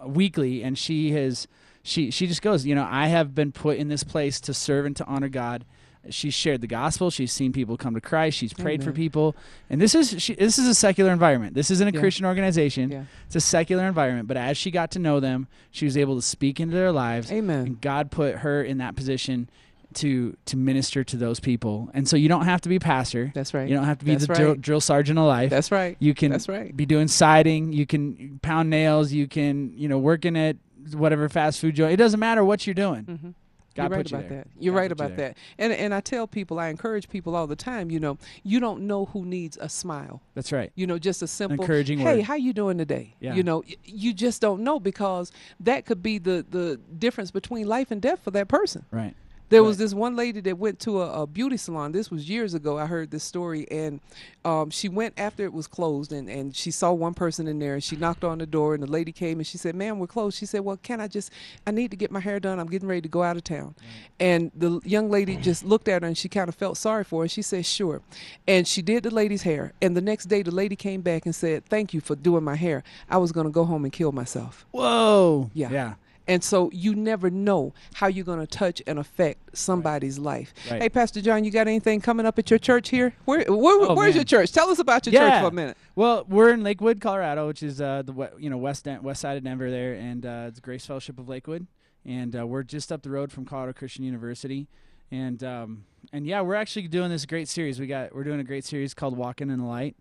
weekly. 0.07 0.63
And 0.63 0.77
she 0.79 1.13
has 1.13 1.49
she 1.83 2.11
she 2.11 2.27
just 2.27 2.43
goes. 2.43 2.67
You 2.67 2.75
know, 2.75 2.87
I 2.91 3.07
have 3.07 3.35
been 3.35 3.53
put 3.53 3.79
in 3.79 3.89
this 3.89 4.05
place 4.05 4.41
to 4.43 4.55
serve 4.55 4.87
and 4.87 4.95
to 4.97 5.05
honor 5.07 5.29
God. 5.29 5.65
She's 6.09 6.35
shared 6.35 6.61
the 6.61 6.69
gospel. 6.69 7.11
She's 7.11 7.33
seen 7.33 7.53
people 7.53 7.77
come 7.77 7.95
to 7.95 8.01
Christ. 8.01 8.39
She's 8.39 8.53
prayed 8.53 8.85
for 8.85 8.93
people. 8.93 9.35
And 9.69 9.81
this 9.81 9.93
is 9.93 10.23
she, 10.23 10.35
this 10.35 10.57
is 10.57 10.69
a 10.69 10.75
secular 10.75 11.11
environment. 11.11 11.55
This 11.55 11.69
isn't 11.71 11.89
a 11.89 11.91
Yeah. 11.91 11.99
Christian 12.01 12.27
organization. 12.27 12.91
Yeah. 12.93 13.05
It's 13.27 13.35
a 13.35 13.41
secular 13.41 13.85
environment. 13.89 14.29
But 14.29 14.37
as 14.37 14.57
she 14.57 14.71
got 14.71 14.93
to 14.93 15.01
know 15.01 15.19
them, 15.19 15.49
she 15.73 15.85
was 15.85 15.97
able 15.97 16.15
to 16.15 16.23
speak 16.23 16.61
into 16.61 16.77
their 16.77 16.93
lives. 16.93 17.33
Amen. 17.33 17.67
And 17.67 17.81
God 17.81 18.13
put 18.13 18.37
her 18.37 18.63
in 18.63 18.79
that 18.79 18.95
position 18.95 19.51
to 19.97 20.37
to 20.47 20.57
minister 20.57 21.05
to 21.05 21.17
those 21.17 21.41
people. 21.41 21.91
And 21.95 22.09
so 22.09 22.17
you 22.17 22.29
don't 22.29 22.45
have 22.45 22.61
to 22.63 22.69
be 22.69 22.79
pastor. 22.79 23.33
That's 23.35 23.53
right. 23.53 23.69
You 23.69 23.75
don't 23.75 23.85
have 23.85 23.99
to 23.99 24.05
be 24.05 24.13
That's 24.13 24.27
the 24.27 24.35
drill, 24.35 24.49
right. 24.51 24.61
drill 24.61 24.81
sergeant 24.81 25.19
of 25.19 25.27
life. 25.27 25.51
That's 25.51 25.71
right. 25.71 25.97
You 25.99 26.15
can 26.15 26.31
That's 26.33 26.49
right. 26.49 26.75
be 26.77 26.87
doing 26.87 27.09
siding. 27.09 27.73
You 27.73 27.87
can 27.87 28.39
pound 28.43 28.71
nails. 28.71 29.13
You 29.13 29.27
can 29.29 29.73
you 29.77 29.89
know 29.89 29.99
working 29.99 30.37
at 30.37 30.57
whatever 30.93 31.29
fast 31.29 31.61
food 31.61 31.75
joint. 31.75 31.93
It 31.93 31.97
doesn't 31.97 32.21
matter 32.21 32.45
what 32.45 32.67
you're 32.67 32.75
doing. 32.75 33.35
God 33.75 33.91
Mm-hmm. 33.91 33.93
You're 33.93 33.99
right 33.99 34.11
you 34.11 34.17
about 34.17 34.29
there. 34.31 34.39
that. 34.39 34.49
You're 34.59 34.73
God 34.73 34.79
right 34.81 34.91
put 34.91 34.99
you 35.01 35.05
about 35.07 35.17
that. 35.19 35.37
And 35.59 35.71
and 35.73 35.93
I 35.93 36.01
tell 36.01 36.27
people, 36.27 36.59
I 36.59 36.69
encourage 36.69 37.09
people 37.11 37.37
all 37.37 37.47
the 37.47 37.57
time. 37.57 37.91
You 37.91 38.01
know, 38.01 38.17
you 38.43 38.59
don't 38.59 38.87
know 38.87 39.05
who 39.07 39.27
needs 39.27 39.59
a 39.61 39.69
smile. 39.69 40.23
That's 40.35 40.51
right. 40.51 40.73
You 40.77 40.87
know, 40.87 40.99
just 40.99 41.21
a 41.21 41.27
simple 41.27 41.61
encouraging 41.61 41.99
Hey, 41.99 42.17
word. 42.17 42.25
how 42.25 42.37
you 42.37 42.55
doing 42.55 42.79
today? 42.79 43.15
Yeah. 43.21 43.35
You 43.35 43.43
know, 43.43 43.63
y- 43.69 43.75
you 43.85 44.15
just 44.15 44.41
don't 44.41 44.63
know 44.65 44.81
because 44.81 45.31
that 45.61 45.85
could 45.85 46.03
be 46.03 46.17
the 46.19 46.47
the 46.51 46.81
difference 46.99 47.31
between 47.31 47.67
life 47.67 47.91
and 47.91 48.01
death 48.01 48.21
for 48.25 48.31
that 48.31 48.49
person. 48.49 48.87
Right. 48.91 49.15
There 49.49 49.63
was 49.63 49.79
this 49.79 49.95
one 49.95 50.17
lady 50.17 50.41
that 50.41 50.59
went 50.59 50.81
to 50.81 51.03
a, 51.03 51.23
a 51.23 51.27
beauty 51.27 51.57
salon. 51.57 51.93
This 51.93 52.11
was 52.11 52.29
years 52.29 52.55
ago. 52.55 52.79
I 52.79 52.87
heard 52.87 53.11
this 53.11 53.23
story, 53.23 53.67
and 53.71 54.01
um, 54.45 54.71
she 54.71 54.89
went 54.89 55.15
after 55.17 55.45
it 55.45 55.53
was 55.53 55.67
closed, 55.67 56.13
and, 56.13 56.29
and 56.29 56.55
she 56.55 56.71
saw 56.71 56.93
one 56.93 57.15
person 57.15 57.47
in 57.47 57.59
there, 57.59 57.75
and 57.75 57.85
she 57.85 57.97
knocked 57.97 58.25
on 58.25 58.39
the 58.39 58.47
door, 58.47 58.75
and 58.75 58.83
the 58.83 58.91
lady 58.91 59.13
came, 59.13 59.39
and 59.39 59.47
she 59.47 59.57
said, 59.57 59.77
"Ma'am, 59.77 59.99
we're 59.99 60.09
closed." 60.09 60.37
She 60.37 60.47
said, 60.47 60.61
"Well, 60.61 60.77
can 60.77 61.01
I 61.01 61.07
just? 61.07 61.31
I 61.67 61.71
need 61.71 61.93
to 61.93 61.97
get 61.97 62.11
my 62.11 62.21
hair 62.21 62.41
done. 62.41 62.59
I'm 62.59 62.67
getting 62.67 62.89
ready 62.89 63.03
to 63.03 63.09
go 63.09 63.23
out 63.23 63.37
of 63.37 63.45
town." 63.45 63.75
And 64.19 64.51
the 64.57 64.81
young 64.85 65.11
lady 65.11 65.37
just 65.37 65.65
looked 65.65 65.89
at 65.89 66.03
her, 66.03 66.09
and 66.09 66.19
she 66.19 66.29
kind 66.29 66.49
of 66.49 66.55
felt 66.55 66.77
sorry 66.77 67.05
for 67.05 67.23
her. 67.23 67.29
She 67.29 67.43
said, 67.43 67.67
"Sure," 67.67 68.03
and 68.49 68.67
she 68.67 68.83
did 68.83 69.05
the 69.05 69.11
lady's 69.11 69.43
hair. 69.43 69.73
And 69.81 69.97
the 69.97 70.01
next 70.01 70.27
day, 70.27 70.43
the 70.43 70.51
lady 70.51 70.75
came 70.75 71.03
back 71.03 71.25
and 71.25 71.35
said, 71.35 71.65
"Thank 71.67 71.95
you 71.95 72.01
for 72.01 72.17
doing 72.17 72.43
my 72.43 72.57
hair. 72.57 72.83
I 73.09 73.19
was 73.19 73.31
going 73.31 73.47
to 73.47 73.53
go 73.53 73.65
home 73.65 73.85
and 73.85 73.93
kill 73.93 74.11
myself." 74.13 74.67
Whoa. 74.73 75.51
Yeah. 75.55 75.71
Yeah. 75.71 75.95
And 76.29 76.43
so 76.43 76.71
you 76.73 76.95
never 76.95 77.31
know 77.31 77.73
how 77.95 78.09
you're 78.09 78.25
going 78.25 78.41
to 78.41 78.47
touch 78.49 78.83
and 78.87 78.99
affect 78.99 79.57
somebody's 79.57 80.19
life. 80.19 80.53
Right. 80.71 80.83
Hey, 80.83 80.89
Pastor 80.89 81.21
John, 81.21 81.45
you 81.45 81.51
got 81.53 81.69
anything 81.69 82.01
coming 82.01 82.27
up 82.27 82.39
at 82.39 82.51
your 82.51 82.59
church 82.59 82.89
here? 82.89 83.15
Where, 83.27 83.45
where 83.49 83.81
Oh, 83.91 83.95
where's 83.95 84.11
man. 84.15 84.17
your 84.17 84.25
church? 84.25 84.51
Tell 84.53 84.69
us 84.71 84.79
about 84.81 85.07
your 85.07 85.13
church 85.21 85.41
for 85.41 85.49
a 85.49 85.53
minute. 85.53 85.77
Well, 85.95 86.25
we're 86.29 86.51
in 86.51 86.63
Lakewood, 86.65 87.01
Colorado, 87.01 87.47
which 87.47 87.63
is 87.63 87.81
uh, 87.81 88.03
the 88.03 88.31
you 88.39 88.51
know 88.51 88.57
west 88.59 88.89
end, 88.89 89.03
west 89.05 89.21
side 89.21 89.37
of 89.37 89.45
Denver 89.45 89.71
there, 89.71 89.95
and 89.95 90.27
uh, 90.27 90.47
it's 90.49 90.59
Grace 90.61 90.85
Fellowship 90.85 91.19
of 91.19 91.29
Lakewood, 91.29 91.67
and 92.05 92.35
uh, 92.37 92.47
we're 92.47 92.63
just 92.65 92.91
up 92.91 93.03
the 93.03 93.11
road 93.11 93.31
from 93.31 93.45
Colorado 93.45 93.73
Christian 93.73 94.05
University, 94.05 94.67
and 95.13 95.43
um, 95.45 95.85
and 96.13 96.27
yeah, 96.27 96.41
we're 96.41 96.55
actually 96.57 96.89
doing 96.89 97.11
this 97.11 97.25
great 97.25 97.49
series. 97.49 97.79
We 97.79 97.87
got 97.87 98.15
we're 98.15 98.25
doing 98.25 98.41
a 98.41 98.45
great 98.45 98.65
series 98.65 98.95
called 98.95 99.17
Walking 99.17 99.49
in 99.49 99.59
the 99.61 99.65
Light, 99.65 99.97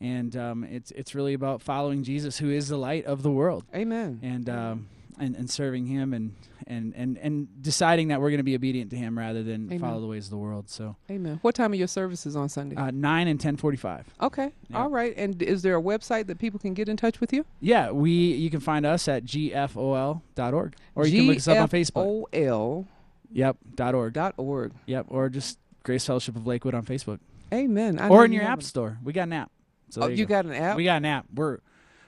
and 0.00 0.36
um, 0.36 0.64
it's 0.64 0.90
it's 0.90 1.14
really 1.14 1.34
about 1.34 1.62
following 1.62 2.02
Jesus, 2.02 2.38
who 2.38 2.50
is 2.50 2.68
the 2.68 2.76
light 2.78 3.04
of 3.06 3.22
the 3.22 3.30
world, 3.30 3.64
Amen. 3.74 4.18
and 4.22 4.48
um, 4.50 4.88
and 5.18 5.34
and 5.36 5.48
serving 5.50 5.86
Him, 5.86 6.12
and 6.14 6.34
and 6.66 6.94
and 6.96 7.16
and 7.18 7.48
deciding 7.62 8.08
that 8.08 8.20
we're 8.20 8.30
going 8.30 8.38
to 8.38 8.44
be 8.44 8.54
obedient 8.54 8.90
to 8.90 8.96
Him 8.96 9.18
rather 9.18 9.42
than 9.42 9.66
Amen. 9.66 9.78
follow 9.80 10.00
the 10.00 10.06
ways 10.06 10.26
of 10.26 10.30
the 10.30 10.36
world. 10.36 10.68
So 10.68 10.96
Amen. 11.10 11.38
What 11.42 11.54
time 11.54 11.72
are 11.72 11.76
your 11.76 11.88
services 11.88 12.36
on 12.36 12.48
Sunday? 12.48 12.76
uh, 12.76 12.90
nine 12.90 13.28
and 13.28 13.40
ten 13.40 13.56
forty 13.56 13.76
five. 13.76 14.06
okay. 14.20 14.52
yeah. 14.68 14.78
All 14.82 14.90
right. 14.90 15.14
And 15.16 15.42
is 15.42 15.62
there 15.62 15.76
a 15.76 15.82
website 15.82 16.26
that 16.26 16.38
people 16.38 16.58
can 16.60 16.74
get 16.74 16.88
in 16.88 16.96
touch 16.96 17.20
with 17.20 17.32
you? 17.32 17.44
Yeah, 17.60 17.90
we 17.90 18.10
you 18.10 18.50
can 18.50 18.60
find 18.60 18.84
us 18.86 19.08
at 19.08 19.24
gfol.org 19.24 20.74
or 20.94 21.06
you 21.06 21.18
can 21.18 21.26
look 21.28 21.36
us 21.38 21.48
up 21.48 21.58
on 21.58 21.68
Facebook. 21.68 22.24
GFOL 22.32 22.86
Yep, 23.30 23.56
dot 23.74 23.94
.org. 23.94 24.12
dot 24.14 24.34
org. 24.38 24.72
Yep, 24.86 25.06
or 25.10 25.28
just 25.28 25.58
Grace 25.82 26.06
Fellowship 26.06 26.34
of 26.36 26.46
Lakewood 26.46 26.74
on 26.74 26.84
Facebook 26.84 27.18
Amen. 27.52 27.98
I 27.98 28.08
or 28.08 28.24
in 28.24 28.32
your 28.32 28.42
app 28.44 28.62
store. 28.62 28.98
We 29.02 29.12
got 29.12 29.22
an 29.24 29.32
app. 29.34 29.50
So 29.90 30.02
Oh, 30.02 30.06
you 30.08 30.26
go. 30.26 30.28
got 30.30 30.46
an 30.46 30.52
app? 30.52 30.76
We 30.76 30.84
got 30.84 30.96
an 30.98 31.04
app. 31.06 31.26
We're 31.34 31.58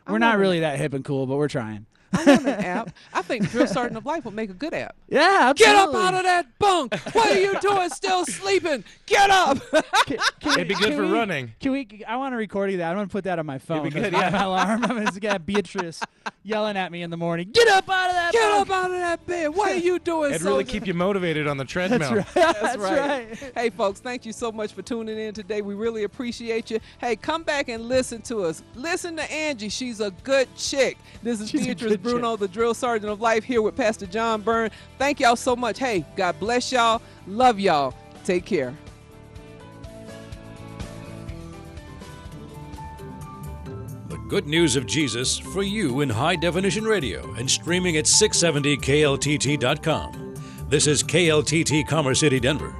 we're 0.08 0.18
not 0.18 0.38
really 0.38 0.60
that 0.60 0.78
hip 0.78 0.92
and 0.92 1.04
cool, 1.04 1.26
but 1.26 1.36
we're 1.36 1.48
trying. 1.48 1.86
I 2.12 2.24
want 2.24 2.46
an 2.46 2.64
app. 2.64 2.90
I 3.12 3.22
think 3.22 3.50
Drill 3.50 3.66
Sergeant 3.66 3.96
of 3.96 4.06
Life 4.06 4.24
would 4.24 4.34
make 4.34 4.50
a 4.50 4.54
good 4.54 4.74
app. 4.74 4.96
Yeah, 5.08 5.50
absolutely. 5.50 5.76
Get 5.76 5.76
up 5.76 5.94
out 5.94 6.14
of 6.14 6.22
that 6.24 6.58
bunk. 6.58 6.94
What 7.14 7.32
are 7.32 7.40
you 7.40 7.58
doing 7.60 7.90
still 7.90 8.24
sleeping? 8.26 8.84
Get 9.06 9.30
up. 9.30 9.58
It'd 10.42 10.68
be 10.68 10.74
good 10.74 10.94
for 10.94 11.06
we- 11.06 11.12
running. 11.12 11.52
Can 11.60 11.72
we? 11.72 12.04
I 12.06 12.16
want 12.16 12.32
to 12.32 12.36
record 12.36 12.70
that. 12.70 12.90
I'm 12.90 12.96
gonna 12.96 13.08
put 13.08 13.24
that 13.24 13.38
on 13.38 13.46
my 13.46 13.58
phone. 13.58 13.86
It'd 13.86 13.94
be 13.94 14.00
good, 14.00 14.06
as 14.06 14.12
my 14.12 14.38
yeah. 14.38 14.46
alarm. 14.46 14.84
I'm 14.84 15.04
gonna 15.04 15.10
get 15.12 15.44
Beatrice 15.46 16.00
yelling 16.42 16.76
at 16.76 16.92
me 16.92 17.02
in 17.02 17.10
the 17.10 17.16
morning. 17.16 17.50
Get 17.52 17.68
up 17.68 17.88
out 17.88 18.10
of 18.10 18.14
that. 18.14 18.32
Get 18.32 18.50
bunk." 18.50 18.70
up 18.70 18.76
out 18.76 18.90
of 18.90 18.98
that 18.98 19.26
bed. 19.26 19.48
What 19.48 19.72
are 19.72 19.76
you 19.76 19.98
doing? 19.98 20.32
It'd 20.32 20.42
really 20.42 20.64
keep 20.64 20.86
you 20.86 20.94
motivated 20.94 21.46
on 21.46 21.56
the 21.56 21.64
treadmill. 21.64 21.98
That's 22.00 22.12
right. 22.12 22.34
That's, 22.34 22.60
That's 22.60 22.78
right. 22.78 23.28
right. 23.30 23.52
Hey, 23.54 23.70
folks, 23.70 24.00
thank 24.00 24.26
you 24.26 24.32
so 24.32 24.52
much 24.52 24.72
for 24.72 24.82
tuning 24.82 25.18
in 25.18 25.34
today. 25.34 25.62
We 25.62 25.74
really 25.74 26.04
appreciate 26.04 26.70
you. 26.70 26.80
Hey, 26.98 27.16
come 27.16 27.42
back 27.42 27.68
and 27.68 27.86
listen 27.86 28.22
to 28.22 28.44
us. 28.44 28.62
Listen 28.74 29.16
to 29.16 29.32
Angie. 29.32 29.68
She's 29.68 30.00
a 30.00 30.10
good 30.22 30.54
chick. 30.56 30.98
This 31.22 31.40
is 31.40 31.50
She's 31.50 31.66
Beatrice 31.66 31.92
good 31.92 31.99
Bruno, 32.02 32.36
the 32.36 32.48
drill 32.48 32.74
sergeant 32.74 33.12
of 33.12 33.20
life, 33.20 33.44
here 33.44 33.62
with 33.62 33.76
Pastor 33.76 34.06
John 34.06 34.42
Byrne. 34.42 34.72
Thank 34.98 35.20
y'all 35.20 35.36
so 35.36 35.54
much. 35.54 35.78
Hey, 35.78 36.04
God 36.16 36.40
bless 36.40 36.72
y'all. 36.72 37.00
Love 37.26 37.60
y'all. 37.60 37.94
Take 38.24 38.44
care. 38.44 38.76
The 44.08 44.18
good 44.28 44.46
news 44.46 44.76
of 44.76 44.84
Jesus 44.86 45.38
for 45.38 45.62
you 45.62 46.00
in 46.00 46.10
high 46.10 46.36
definition 46.36 46.84
radio 46.84 47.34
and 47.34 47.50
streaming 47.50 47.96
at 47.96 48.04
670kltt.com. 48.04 50.36
This 50.68 50.86
is 50.86 51.02
KLTT 51.02 51.88
Commerce 51.88 52.20
City, 52.20 52.38
Denver. 52.38 52.76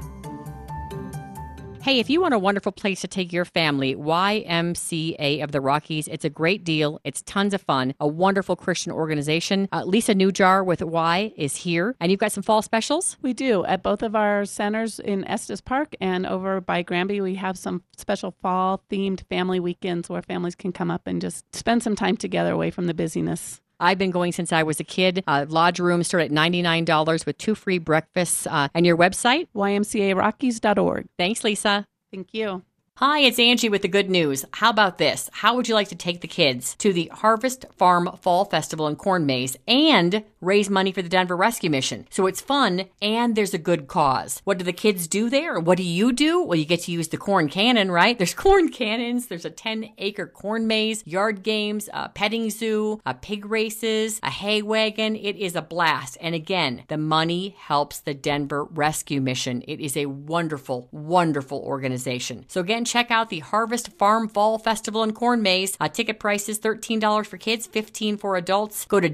Hey, 1.83 1.99
if 1.99 2.11
you 2.11 2.21
want 2.21 2.35
a 2.35 2.38
wonderful 2.38 2.73
place 2.73 3.01
to 3.01 3.09
take 3.09 3.33
your 3.33 3.47
family, 3.47 3.97
YMCA 3.97 5.43
of 5.43 5.51
the 5.51 5.62
Rockies, 5.62 6.09
it's 6.09 6.27
a 6.27 6.31
great 6.31 6.62
deal. 6.62 7.01
It's 7.05 7.23
tons 7.23 7.55
of 7.55 7.62
fun. 7.62 7.95
A 7.99 8.07
wonderful 8.07 8.55
Christian 8.55 8.93
organization. 8.93 9.66
Uh, 9.73 9.85
Lisa 9.85 10.14
Newjar 10.14 10.62
with 10.62 10.83
Y 10.83 11.33
is 11.38 11.57
here, 11.57 11.97
and 11.99 12.11
you've 12.11 12.21
got 12.21 12.33
some 12.33 12.43
fall 12.43 12.61
specials. 12.61 13.16
We 13.23 13.33
do. 13.33 13.64
At 13.64 13.83
both 13.83 14.03
of 14.03 14.14
our 14.14 14.45
centers 14.45 15.01
in 15.01 15.25
Estes 15.25 15.62
Park 15.62 15.97
and 16.03 16.27
over 16.27 16.61
by 16.61 16.83
Granby, 16.83 17.23
we 17.23 17.37
have 17.37 17.57
some 17.57 17.83
special 17.97 18.37
fall 18.43 18.85
themed 18.90 19.27
family 19.31 19.59
weekends 19.59 20.11
where 20.11 20.21
families 20.21 20.55
can 20.55 20.73
come 20.73 20.90
up 20.90 21.07
and 21.07 21.19
just 21.19 21.57
spend 21.57 21.83
some 21.83 21.97
time 21.97 22.19
together 22.19 22.53
away 22.53 22.71
from 22.71 22.88
the 22.88 22.95
busyness. 22.95 23.62
I've 23.81 23.99
been 23.99 24.11
going 24.11 24.33
since 24.33 24.53
I 24.53 24.62
was 24.62 24.79
a 24.79 24.85
kid. 24.85 25.25
Uh, 25.27 25.47
lodge 25.49 25.81
rooms 25.81 26.09
start 26.09 26.25
at 26.25 26.31
$99 26.31 27.27
with 27.27 27.38
two 27.38 27.55
free 27.55 27.79
breakfasts. 27.79 28.47
Uh, 28.47 28.69
and 28.75 28.87
your 28.87 28.97
website? 28.97 29.49
YMCARockies.org. 29.55 31.09
Thanks, 31.19 31.43
Lisa. 31.43 31.87
Thank 32.12 32.35
you. 32.35 32.62
Hi, 32.97 33.21
it's 33.21 33.38
Angie 33.38 33.71
with 33.71 33.81
the 33.81 33.88
good 33.88 34.11
news. 34.11 34.45
How 34.53 34.69
about 34.69 34.99
this? 34.99 35.31
How 35.33 35.57
would 35.57 35.69
you 35.69 35.75
like 35.75 35.88
to 35.88 35.95
take 35.95 36.21
the 36.21 36.29
kids 36.29 36.75
to 36.77 36.93
the 36.93 37.11
Harvest 37.14 37.64
Farm 37.75 38.11
Fall 38.21 38.45
Festival 38.45 38.87
in 38.88 38.97
Corn 38.97 39.25
Maze 39.25 39.57
and 39.66 40.23
raise 40.40 40.70
money 40.70 40.92
for 40.92 41.03
the 41.03 41.09
Denver 41.09 41.37
Rescue 41.37 41.70
Mission? 41.70 42.07
So 42.11 42.26
it's 42.26 42.40
fun 42.40 42.87
and 43.00 43.37
there's 43.37 43.55
a 43.55 43.59
good 43.59 43.87
cause. 43.87 44.40
What 44.44 44.59
do 44.59 44.64
the 44.64 44.72
kids 44.72 45.07
do 45.07 45.31
there? 45.31 45.59
What 45.59 45.76
do 45.76 45.85
you 45.85 46.12
do? 46.12 46.42
Well, 46.42 46.59
you 46.59 46.64
get 46.64 46.83
to 46.83 46.92
use 46.92 47.09
the 47.09 47.16
corn 47.16 47.48
cannon, 47.48 47.90
right? 47.90 48.18
There's 48.20 48.35
corn 48.35 48.68
cannons, 48.70 49.26
there's 49.26 49.44
a 49.44 49.50
10 49.50 49.92
acre 49.98 50.26
corn 50.26 50.66
maze, 50.66 51.03
yard 51.07 51.42
games, 51.42 51.88
a 51.92 52.09
petting 52.09 52.50
zoo, 52.50 53.00
a 53.07 53.14
pig 53.14 53.46
races, 53.46 54.20
a 54.22 54.31
hay 54.31 54.62
wagon. 54.62 55.16
It 55.16 55.37
is 55.37 55.57
a 55.57 55.62
blast. 55.62 56.18
And 56.20 56.35
again, 56.35 56.85
the 56.88 56.98
money 56.98 57.57
helps 57.59 58.00
the 58.00 58.14
Denver 58.14 58.64
Rescue 58.64 59.20
Mission. 59.20 59.62
It 59.66 59.81
is 59.81 59.96
a 59.96 60.07
wonderful, 60.07 60.88
wonderful 60.92 61.61
organization. 61.61 62.44
So 62.48 62.61
again, 62.61 62.85
check 62.85 63.11
out 63.11 63.31
the 63.31 63.40
Harvest 63.40 63.92
Farm 63.98 64.29
Fall 64.29 64.59
Festival 64.59 65.03
and 65.03 65.14
Corn 65.14 65.42
Maze. 65.42 65.76
Uh, 65.81 65.88
ticket 65.88 66.20
price 66.20 66.48
is 66.48 66.61
$13 66.61 67.26
for 67.26 67.37
kids, 67.37 67.66
15 67.66 68.16
for 68.16 68.37
adults. 68.37 68.85
Go 68.87 69.00
to 69.00 69.09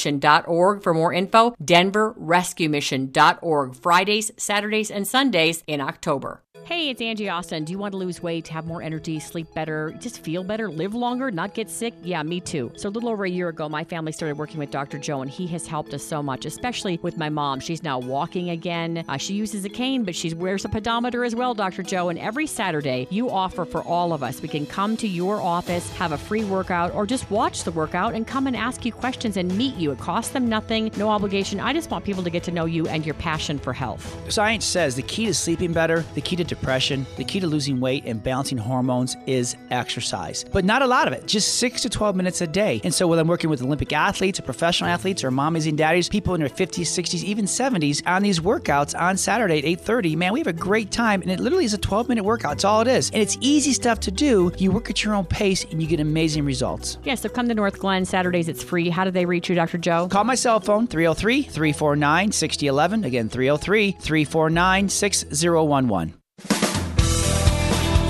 denverrescuemission.org 0.00 0.82
for 0.82 0.94
more 0.94 1.12
info. 1.12 1.54
denverrescuemission.org. 1.62 3.76
Fridays, 3.76 4.32
Saturdays, 4.36 4.90
and 4.90 5.06
Sundays 5.06 5.62
in 5.66 5.80
October. 5.80 6.42
Hey, 6.70 6.90
it's 6.90 7.00
Angie 7.00 7.28
Austin. 7.28 7.64
Do 7.64 7.72
you 7.72 7.78
want 7.78 7.90
to 7.92 7.98
lose 7.98 8.22
weight, 8.22 8.46
have 8.46 8.64
more 8.64 8.80
energy, 8.80 9.18
sleep 9.18 9.52
better, 9.54 9.92
just 9.98 10.22
feel 10.22 10.44
better, 10.44 10.70
live 10.70 10.94
longer, 10.94 11.32
not 11.32 11.52
get 11.52 11.68
sick? 11.68 11.92
Yeah, 12.04 12.22
me 12.22 12.38
too. 12.38 12.70
So, 12.76 12.88
a 12.88 12.90
little 12.90 13.08
over 13.08 13.24
a 13.24 13.28
year 13.28 13.48
ago, 13.48 13.68
my 13.68 13.82
family 13.82 14.12
started 14.12 14.38
working 14.38 14.58
with 14.58 14.70
Dr. 14.70 14.96
Joe, 14.96 15.20
and 15.20 15.28
he 15.28 15.48
has 15.48 15.66
helped 15.66 15.92
us 15.94 16.04
so 16.04 16.22
much, 16.22 16.44
especially 16.44 17.00
with 17.02 17.16
my 17.16 17.28
mom. 17.28 17.58
She's 17.58 17.82
now 17.82 17.98
walking 17.98 18.50
again. 18.50 19.04
Uh, 19.08 19.16
she 19.16 19.34
uses 19.34 19.64
a 19.64 19.68
cane, 19.68 20.04
but 20.04 20.14
she 20.14 20.32
wears 20.32 20.64
a 20.64 20.68
pedometer 20.68 21.24
as 21.24 21.34
well, 21.34 21.54
Dr. 21.54 21.82
Joe. 21.82 22.08
And 22.08 22.20
every 22.20 22.46
Saturday, 22.46 23.08
you 23.10 23.30
offer 23.30 23.64
for 23.64 23.82
all 23.82 24.12
of 24.12 24.22
us. 24.22 24.40
We 24.40 24.46
can 24.46 24.64
come 24.64 24.96
to 24.98 25.08
your 25.08 25.42
office, 25.42 25.90
have 25.94 26.12
a 26.12 26.18
free 26.18 26.44
workout, 26.44 26.94
or 26.94 27.04
just 27.04 27.28
watch 27.32 27.64
the 27.64 27.72
workout 27.72 28.14
and 28.14 28.24
come 28.24 28.46
and 28.46 28.56
ask 28.56 28.84
you 28.84 28.92
questions 28.92 29.36
and 29.36 29.58
meet 29.58 29.74
you. 29.74 29.89
It 29.90 29.98
costs 29.98 30.32
them 30.32 30.48
nothing, 30.48 30.90
no 30.96 31.08
obligation. 31.08 31.60
I 31.60 31.72
just 31.72 31.90
want 31.90 32.04
people 32.04 32.22
to 32.22 32.30
get 32.30 32.42
to 32.44 32.50
know 32.50 32.64
you 32.64 32.86
and 32.88 33.04
your 33.04 33.14
passion 33.14 33.58
for 33.58 33.72
health. 33.72 34.16
Science 34.32 34.64
says 34.64 34.96
the 34.96 35.02
key 35.02 35.26
to 35.26 35.34
sleeping 35.34 35.72
better, 35.72 36.04
the 36.14 36.20
key 36.20 36.36
to 36.36 36.44
depression, 36.44 37.06
the 37.16 37.24
key 37.24 37.40
to 37.40 37.46
losing 37.46 37.80
weight 37.80 38.04
and 38.06 38.22
balancing 38.22 38.58
hormones 38.58 39.16
is 39.26 39.56
exercise. 39.70 40.44
But 40.52 40.64
not 40.64 40.82
a 40.82 40.86
lot 40.86 41.06
of 41.06 41.12
it, 41.12 41.26
just 41.26 41.56
6 41.56 41.82
to 41.82 41.88
12 41.88 42.16
minutes 42.16 42.40
a 42.40 42.46
day. 42.46 42.80
And 42.84 42.94
so 42.94 43.06
whether 43.06 43.22
I'm 43.22 43.28
working 43.28 43.50
with 43.50 43.62
Olympic 43.62 43.92
athletes 43.92 44.38
or 44.38 44.42
professional 44.42 44.90
athletes 44.90 45.24
or 45.24 45.30
mommies 45.30 45.68
and 45.68 45.76
daddies, 45.76 46.08
people 46.08 46.34
in 46.34 46.40
their 46.40 46.48
50s, 46.48 46.86
60s, 46.86 47.22
even 47.24 47.44
70s 47.44 48.02
on 48.06 48.22
these 48.22 48.40
workouts 48.40 48.98
on 48.98 49.16
Saturday 49.16 49.58
at 49.58 49.64
8:30, 49.64 50.16
man, 50.16 50.32
we 50.32 50.40
have 50.40 50.46
a 50.46 50.52
great 50.52 50.90
time 50.90 51.22
and 51.22 51.30
it 51.30 51.40
literally 51.40 51.64
is 51.64 51.74
a 51.74 51.78
12-minute 51.78 52.24
workout. 52.24 52.52
It's 52.52 52.64
all 52.64 52.80
it 52.80 52.88
is. 52.88 53.10
And 53.10 53.22
it's 53.22 53.36
easy 53.40 53.72
stuff 53.72 54.00
to 54.00 54.10
do. 54.10 54.52
You 54.58 54.72
work 54.72 54.90
at 54.90 55.04
your 55.04 55.14
own 55.14 55.24
pace 55.24 55.64
and 55.70 55.80
you 55.82 55.88
get 55.88 56.00
amazing 56.00 56.44
results. 56.44 56.98
Yeah, 57.04 57.14
so 57.14 57.28
come 57.28 57.48
to 57.48 57.54
Northglenn. 57.54 58.06
Saturdays 58.06 58.48
it's 58.48 58.62
free. 58.62 58.88
How 58.88 59.04
do 59.04 59.10
they 59.10 59.24
reach 59.24 59.48
you, 59.48 59.54
Dr. 59.54 59.78
Joe? 59.80 60.08
Call 60.08 60.24
my 60.24 60.34
cell 60.34 60.60
phone 60.60 60.86
303 60.86 61.42
349 61.42 62.32
6011. 62.32 63.04
Again, 63.04 63.28
303 63.28 63.92
349 63.92 64.88
6011. 64.88 66.14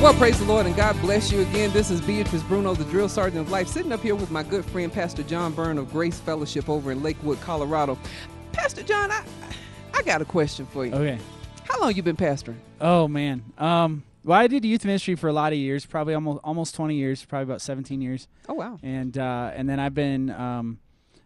Well, 0.02 0.14
praise 0.14 0.38
the 0.38 0.46
Lord 0.46 0.64
and 0.64 0.74
God 0.74 0.98
bless 1.02 1.30
you 1.30 1.42
again. 1.42 1.70
This 1.72 1.90
is 1.90 2.00
Beatrice 2.00 2.42
Bruno, 2.44 2.74
the 2.74 2.84
drill 2.84 3.08
sergeant 3.08 3.42
of 3.42 3.50
life, 3.50 3.68
sitting 3.68 3.92
up 3.92 4.00
here 4.00 4.14
with 4.14 4.30
my 4.30 4.42
good 4.42 4.64
friend, 4.64 4.90
Pastor 4.90 5.22
John 5.22 5.52
Byrne 5.52 5.76
of 5.76 5.92
Grace 5.92 6.18
Fellowship 6.18 6.70
over 6.70 6.90
in 6.90 7.02
Lakewood, 7.02 7.38
Colorado. 7.42 7.98
Pastor 8.52 8.82
John, 8.82 9.10
I, 9.10 9.22
I 9.92 10.02
got 10.02 10.22
a 10.22 10.24
question 10.24 10.64
for 10.64 10.86
you. 10.86 10.94
Okay. 10.94 11.18
How 11.64 11.78
long 11.80 11.94
you 11.94 12.02
been 12.02 12.16
pastoring? 12.16 12.56
Oh 12.80 13.08
man. 13.08 13.44
Um. 13.58 14.02
Well, 14.24 14.38
I 14.38 14.46
did 14.48 14.64
youth 14.64 14.84
ministry 14.84 15.16
for 15.16 15.28
a 15.28 15.32
lot 15.32 15.52
of 15.52 15.58
years, 15.58 15.86
probably 15.86 16.14
almost 16.14 16.40
almost 16.44 16.74
20 16.74 16.94
years, 16.94 17.24
probably 17.24 17.44
about 17.44 17.60
17 17.60 18.00
years. 18.00 18.26
Oh 18.48 18.54
wow. 18.54 18.78
And 18.82 19.16
uh, 19.18 19.50
and 19.54 19.68
then 19.68 19.78
I've 19.78 19.94
been 19.94 20.30
um, 20.30 20.78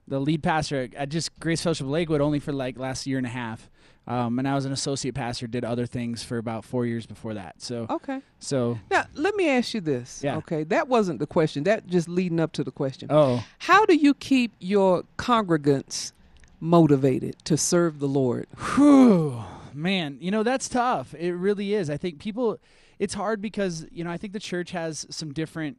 the 0.06 0.20
lead 0.20 0.42
pastor 0.42 0.88
at- 0.96 1.08
just 1.08 1.38
Grace 1.40 1.62
Fellowship 1.62 1.86
Lakewood 1.86 2.20
only 2.20 2.38
for 2.38 2.52
like 2.52 2.78
last 2.78 3.06
year 3.06 3.18
and 3.18 3.26
a 3.26 3.30
half. 3.30 3.70
Um, 4.06 4.38
and 4.38 4.46
I 4.46 4.54
was 4.54 4.66
an 4.66 4.72
associate 4.72 5.14
pastor, 5.14 5.46
did 5.46 5.64
other 5.64 5.86
things 5.86 6.22
for 6.22 6.36
about 6.36 6.62
four 6.66 6.84
years 6.84 7.06
before 7.06 7.32
that. 7.34 7.62
So 7.62 7.86
Okay. 7.88 8.20
So 8.38 8.78
Now, 8.90 9.06
let 9.14 9.34
me 9.34 9.48
ask 9.48 9.72
you 9.72 9.80
this. 9.80 10.20
Yeah. 10.22 10.36
Okay, 10.36 10.62
that 10.64 10.88
wasn't 10.88 11.20
the 11.20 11.26
question. 11.26 11.64
That 11.64 11.86
just 11.86 12.06
leading 12.06 12.38
up 12.38 12.52
to 12.52 12.64
the 12.64 12.70
question. 12.70 13.08
Oh. 13.10 13.42
How 13.60 13.86
do 13.86 13.94
you 13.94 14.12
keep 14.12 14.52
your 14.58 15.04
congregants 15.16 16.12
motivated 16.60 17.36
to 17.46 17.56
serve 17.56 17.98
the 17.98 18.08
Lord? 18.08 18.46
Whew, 18.74 19.42
man, 19.72 20.18
you 20.20 20.30
know 20.30 20.42
that's 20.42 20.68
tough. 20.68 21.14
It 21.14 21.32
really 21.32 21.72
is. 21.72 21.88
I 21.88 21.96
think 21.96 22.18
people, 22.18 22.58
it's 22.98 23.14
hard 23.14 23.40
because 23.40 23.86
you 23.90 24.04
know 24.04 24.10
I 24.10 24.18
think 24.18 24.34
the 24.34 24.40
church 24.40 24.72
has 24.72 25.06
some 25.08 25.32
different 25.32 25.78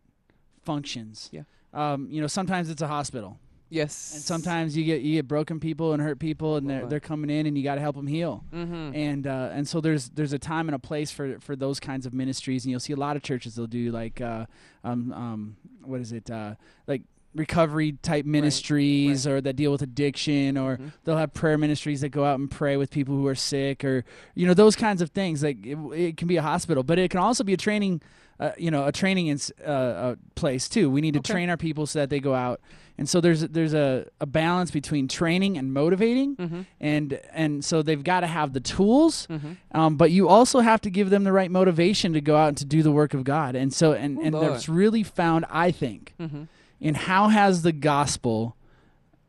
functions. 0.64 1.30
Yeah. 1.32 1.44
Um, 1.74 2.08
you 2.10 2.22
know, 2.22 2.28
sometimes 2.28 2.70
it's 2.70 2.82
a 2.82 2.88
hospital. 2.88 3.38
Yes. 3.70 4.14
And 4.14 4.22
sometimes 4.24 4.78
you 4.78 4.84
get 4.86 5.02
you 5.02 5.16
get 5.16 5.28
broken 5.28 5.60
people 5.60 5.94
and 5.94 6.02
hurt 6.02 6.20
people, 6.20 6.56
and 6.56 6.70
they're 6.70 6.86
they're 6.86 7.00
coming 7.00 7.30
in, 7.30 7.46
and 7.46 7.58
you 7.58 7.64
got 7.64 7.76
to 7.76 7.82
help 7.82 7.96
them 7.96 8.08
heal. 8.08 8.44
Mhm. 8.54 8.96
And 8.96 9.28
uh, 9.28 9.50
and 9.52 9.68
so 9.68 9.82
there's 9.82 10.10
there's 10.10 10.34
a 10.34 10.40
time 10.40 10.68
and 10.70 10.76
a 10.76 10.80
place 10.80 11.12
for 11.12 11.40
for 11.40 11.56
those 11.56 11.80
kinds 11.80 12.06
of 12.06 12.14
ministries, 12.14 12.64
and 12.66 12.72
you'll 12.72 12.80
see 12.80 12.94
a 12.94 12.98
lot 12.98 13.16
of 13.16 13.24
churches 13.24 13.56
they'll 13.56 13.68
do 13.68 13.92
like 13.92 14.22
uh, 14.22 14.46
um 14.84 15.12
um 15.14 15.56
what 15.84 16.00
is 16.00 16.12
it 16.12 16.30
uh 16.30 16.56
like 16.88 17.02
recovery 17.34 17.92
type 18.02 18.26
ministries 18.26 19.28
or 19.28 19.42
that 19.42 19.58
deal 19.58 19.70
with 19.72 19.82
addiction 19.82 20.58
or 20.58 20.80
they'll 21.04 21.18
have 21.18 21.34
prayer 21.34 21.58
ministries 21.58 22.00
that 22.00 22.08
go 22.08 22.24
out 22.24 22.40
and 22.40 22.50
pray 22.50 22.78
with 22.78 22.90
people 22.90 23.14
who 23.14 23.28
are 23.28 23.36
sick 23.36 23.84
or 23.84 24.06
you 24.36 24.48
know 24.48 24.54
those 24.54 24.74
kinds 24.74 25.02
of 25.02 25.10
things 25.10 25.44
like 25.44 25.66
it, 25.66 25.78
it 25.94 26.16
can 26.18 26.30
be 26.30 26.38
a 26.38 26.42
hospital 26.42 26.82
but 26.82 26.98
it 26.98 27.12
can 27.12 27.20
also 27.20 27.44
be 27.44 27.52
a 27.52 27.58
training 27.58 28.02
uh, 28.40 28.52
you 28.58 28.70
know 28.72 28.86
a 28.86 28.92
training 28.92 29.28
ins- 29.28 29.52
uh, 29.66 29.70
uh, 29.70 30.16
place 30.36 30.68
too 30.70 30.90
we 30.90 31.02
need 31.02 31.14
to 31.14 31.20
Okay. 31.20 31.34
train 31.34 31.50
our 31.50 31.58
people 31.58 31.86
so 31.88 32.00
that 32.00 32.10
they 32.10 32.20
go 32.20 32.34
out 32.36 32.60
and 32.98 33.08
so 33.10 33.20
there's 33.22 33.42
there's 33.42 33.74
a, 33.74 34.06
a 34.22 34.26
balance 34.26 34.72
between 34.72 35.08
training 35.08 35.58
and 35.58 35.74
motivating 35.74 36.36
Mhm. 36.36 36.66
and 36.80 37.20
and 37.34 37.64
so 37.64 37.82
they've 37.82 38.04
got 38.04 38.22
to 38.22 38.28
have 38.28 38.54
the 38.54 38.60
tools 38.60 39.28
Mhm. 39.32 39.58
um, 39.74 39.96
but 39.98 40.12
you 40.12 40.28
also 40.28 40.60
have 40.60 40.82
to 40.82 40.90
give 40.90 41.10
them 41.10 41.24
the 41.24 41.32
right 41.32 41.50
motivation 41.52 42.14
to 42.14 42.22
go 42.22 42.36
out 42.36 42.50
and 42.50 42.58
to 42.58 42.66
do 42.66 42.84
the 42.84 42.92
work 42.92 43.14
of 43.14 43.24
god 43.24 43.56
and 43.56 43.74
so 43.74 43.94
and, 43.94 44.18
Oh, 44.18 44.22
and 44.22 44.34
Lord. 44.36 44.52
that's 44.54 44.68
really 44.70 45.04
found 45.04 45.46
i 45.50 45.72
think 45.72 46.14
Mhm. 46.20 46.48
in 46.82 46.96
how 46.96 47.30
has 47.30 47.62
the 47.62 47.72
gospel 47.72 48.56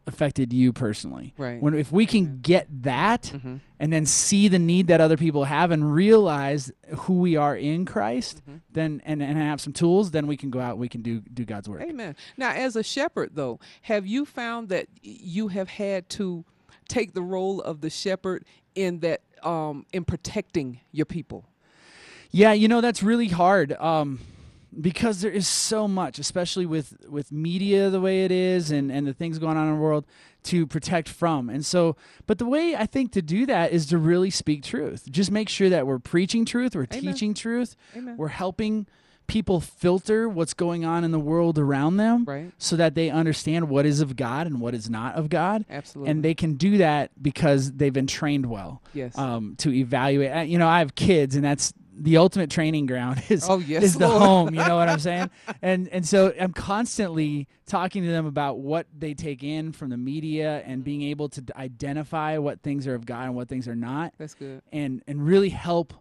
affected 0.07 0.53
you 0.53 0.73
personally. 0.73 1.35
Right. 1.37 1.61
When 1.61 1.75
if 1.75 1.90
we 1.90 2.07
can 2.07 2.40
get 2.40 2.66
that 2.83 3.23
Mhm. 3.35 3.61
and 3.81 3.92
then 3.92 4.07
see 4.07 4.47
the 4.49 4.59
need 4.59 4.87
that 4.87 5.01
other 5.01 5.16
people 5.16 5.45
have 5.45 5.71
and 5.73 5.92
realize 5.92 6.71
who 6.95 7.14
we 7.14 7.35
are 7.37 7.57
in 7.57 7.85
Christ, 7.85 8.40
Mm-hmm. 8.49 8.59
then 8.73 9.03
and, 9.05 9.21
and 9.23 9.37
have 9.37 9.61
some 9.61 9.73
tools, 9.73 10.12
then 10.12 10.27
we 10.29 10.37
can 10.37 10.51
go 10.51 10.61
out 10.61 10.73
and 10.73 10.81
we 10.81 10.88
can 10.88 11.03
do 11.03 11.21
do 11.21 11.45
God's 11.45 11.69
work. 11.69 11.83
Amen. 11.83 12.14
Now, 12.37 12.51
as 12.53 12.77
a 12.77 12.83
shepherd, 12.85 13.31
though, 13.35 13.59
have 13.83 14.07
you 14.07 14.25
found 14.25 14.69
that 14.69 14.87
you 15.03 15.49
have 15.49 15.69
had 15.71 16.09
to 16.11 16.45
take 16.88 17.12
the 17.14 17.23
role 17.23 17.61
of 17.61 17.81
the 17.81 17.90
shepherd 17.90 18.45
in 18.77 19.01
that 19.01 19.23
um, 19.42 19.87
in 19.92 20.05
protecting 20.05 20.81
your 20.92 21.07
people? 21.07 21.45
Yeah, 22.31 22.53
you 22.53 22.69
know 22.69 22.81
that's 22.81 23.03
really 23.03 23.29
hard 23.29 23.73
um, 23.73 24.21
because 24.80 25.20
there 25.20 25.30
is 25.30 25.48
so 25.48 25.86
much, 25.88 26.18
especially 26.18 26.66
with 26.66 26.96
with 27.08 27.32
media 27.32 27.90
the 27.90 28.00
way 28.00 28.24
it 28.24 28.30
is 28.32 28.70
and 28.70 28.90
and 28.92 29.06
the 29.06 29.14
things 29.14 29.38
going 29.38 29.56
on 29.56 29.68
in 29.68 29.74
the 29.74 29.80
world 29.80 30.04
to 30.44 30.66
protect 30.66 31.08
from. 31.08 31.48
And 31.50 31.64
so, 31.66 31.96
but 32.26 32.38
the 32.38 32.46
way 32.46 32.76
I 32.76 32.86
think 32.86 33.12
to 33.12 33.22
do 33.22 33.46
that 33.46 33.72
is 33.72 33.86
to 33.86 33.98
really 33.98 34.30
speak 34.30 34.62
truth. 34.62 35.08
Just 35.10 35.30
make 35.30 35.48
sure 35.48 35.68
that 35.68 35.86
we're 35.86 35.98
preaching 35.98 36.44
truth, 36.44 36.74
we're 36.76 36.86
Amen. 36.92 37.00
teaching 37.12 37.34
truth, 37.34 37.74
Amen. 37.96 38.16
we're 38.16 38.28
helping 38.28 38.86
people 39.26 39.58
filter 39.60 40.28
what's 40.28 40.54
going 40.54 40.84
on 40.84 41.02
in 41.02 41.10
the 41.10 41.18
world 41.18 41.58
around 41.58 41.96
them 41.96 42.24
Right. 42.24 42.52
so 42.58 42.76
that 42.76 42.94
they 42.94 43.10
understand 43.10 43.68
what 43.68 43.84
is 43.84 44.00
of 44.00 44.14
God 44.14 44.46
and 44.46 44.60
what 44.60 44.72
is 44.72 44.88
not 44.88 45.16
of 45.16 45.28
God. 45.28 45.64
Absolutely. 45.68 46.12
And 46.12 46.22
they 46.22 46.32
can 46.34 46.54
do 46.54 46.78
that 46.78 47.10
because 47.20 47.72
they've 47.72 47.92
been 47.92 48.06
trained 48.06 48.46
well 48.46 48.82
Yes. 48.94 49.18
um, 49.18 49.56
to 49.58 49.72
evaluate. 49.74 50.48
You 50.48 50.58
know, 50.60 50.68
I 50.68 50.78
have 50.78 50.94
kids, 50.94 51.34
and 51.34 51.44
that's 51.44 51.72
the 51.98 52.16
ultimate 52.18 52.50
training 52.50 52.87
ground 52.87 53.22
is 53.28 53.48
Oh, 53.48 53.59
yes, 53.59 53.82
is 53.82 53.94
the 53.94 54.09
Lord. 54.09 54.22
home. 54.22 54.54
You 54.54 54.64
know 54.66 54.76
what 54.76 54.88
I'm 54.88 54.98
saying? 55.11 55.30
And 55.62 55.88
and 55.88 56.06
so 56.06 56.32
I'm 56.40 56.52
constantly 56.52 57.48
talking 57.66 58.02
to 58.04 58.09
them 58.11 58.26
about 58.26 58.59
what 58.59 58.87
they 58.96 59.14
take 59.14 59.42
in 59.42 59.72
from 59.72 59.90
the 59.90 59.96
media 59.96 60.62
and 60.66 60.85
being 60.85 61.02
able 61.02 61.28
to 61.30 61.42
identify 61.56 62.38
what 62.38 62.61
things 62.62 62.87
are 62.87 62.94
of 62.94 63.06
God 63.06 63.24
and 63.26 63.35
what 63.35 63.48
things 63.48 63.66
are 63.66 63.74
not. 63.76 64.12
That's 64.18 64.35
good. 64.35 64.62
And 64.72 65.02
and 65.06 65.24
really 65.26 65.48
help. 65.50 65.94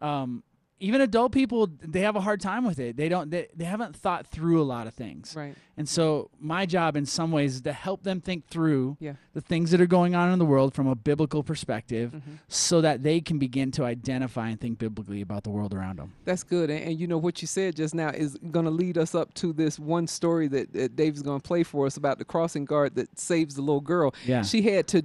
Um, 0.00 0.44
even 0.80 1.00
adult 1.00 1.32
people, 1.32 1.68
they 1.80 2.00
have 2.02 2.14
a 2.16 2.20
hard 2.20 2.40
time 2.40 2.64
with 2.64 2.78
it. 2.78 2.96
They 2.96 3.08
don't. 3.08 3.30
They, 3.30 3.48
they 3.56 3.64
haven't 3.64 3.96
thought 3.96 4.26
through 4.26 4.62
a 4.62 4.64
lot 4.64 4.86
of 4.86 4.94
things. 4.94 5.34
Right. 5.36 5.54
And 5.76 5.88
so 5.88 6.30
my 6.40 6.66
job, 6.66 6.96
in 6.96 7.06
some 7.06 7.30
ways, 7.32 7.56
is 7.56 7.60
to 7.62 7.72
help 7.72 8.02
them 8.02 8.20
think 8.20 8.46
through 8.48 8.96
Yeah. 9.00 9.14
the 9.32 9.40
things 9.40 9.70
that 9.72 9.80
are 9.80 9.86
going 9.86 10.14
on 10.14 10.32
in 10.32 10.38
the 10.38 10.44
world 10.44 10.74
from 10.74 10.86
a 10.86 10.94
biblical 10.94 11.42
perspective, 11.42 12.12
Mm-hmm. 12.12 12.34
so 12.48 12.80
that 12.80 13.02
they 13.02 13.20
can 13.20 13.38
begin 13.38 13.70
to 13.72 13.84
identify 13.84 14.48
and 14.50 14.60
think 14.60 14.78
biblically 14.78 15.20
about 15.20 15.42
the 15.44 15.50
world 15.50 15.74
around 15.74 15.98
them. 15.98 16.12
That's 16.24 16.42
good. 16.44 16.70
And, 16.70 16.82
and 16.84 17.00
you 17.00 17.06
know 17.06 17.18
what 17.18 17.40
you 17.42 17.48
said 17.48 17.76
just 17.76 17.94
now 17.94 18.08
is 18.10 18.36
going 18.50 18.64
to 18.64 18.70
lead 18.70 18.98
us 18.98 19.14
up 19.14 19.34
to 19.34 19.52
this 19.52 19.78
one 19.78 20.06
story 20.06 20.48
that, 20.48 20.72
that 20.74 20.96
Dave's 20.96 21.22
going 21.22 21.40
to 21.40 21.46
play 21.46 21.62
for 21.64 21.86
us 21.86 21.96
about 21.96 22.18
the 22.18 22.24
crossing 22.24 22.64
guard 22.64 22.94
that 22.96 23.18
saves 23.18 23.54
the 23.56 23.62
little 23.62 23.80
girl. 23.80 24.14
Yeah. 24.26 24.42
She 24.42 24.62
had 24.62 24.86
to 24.88 25.02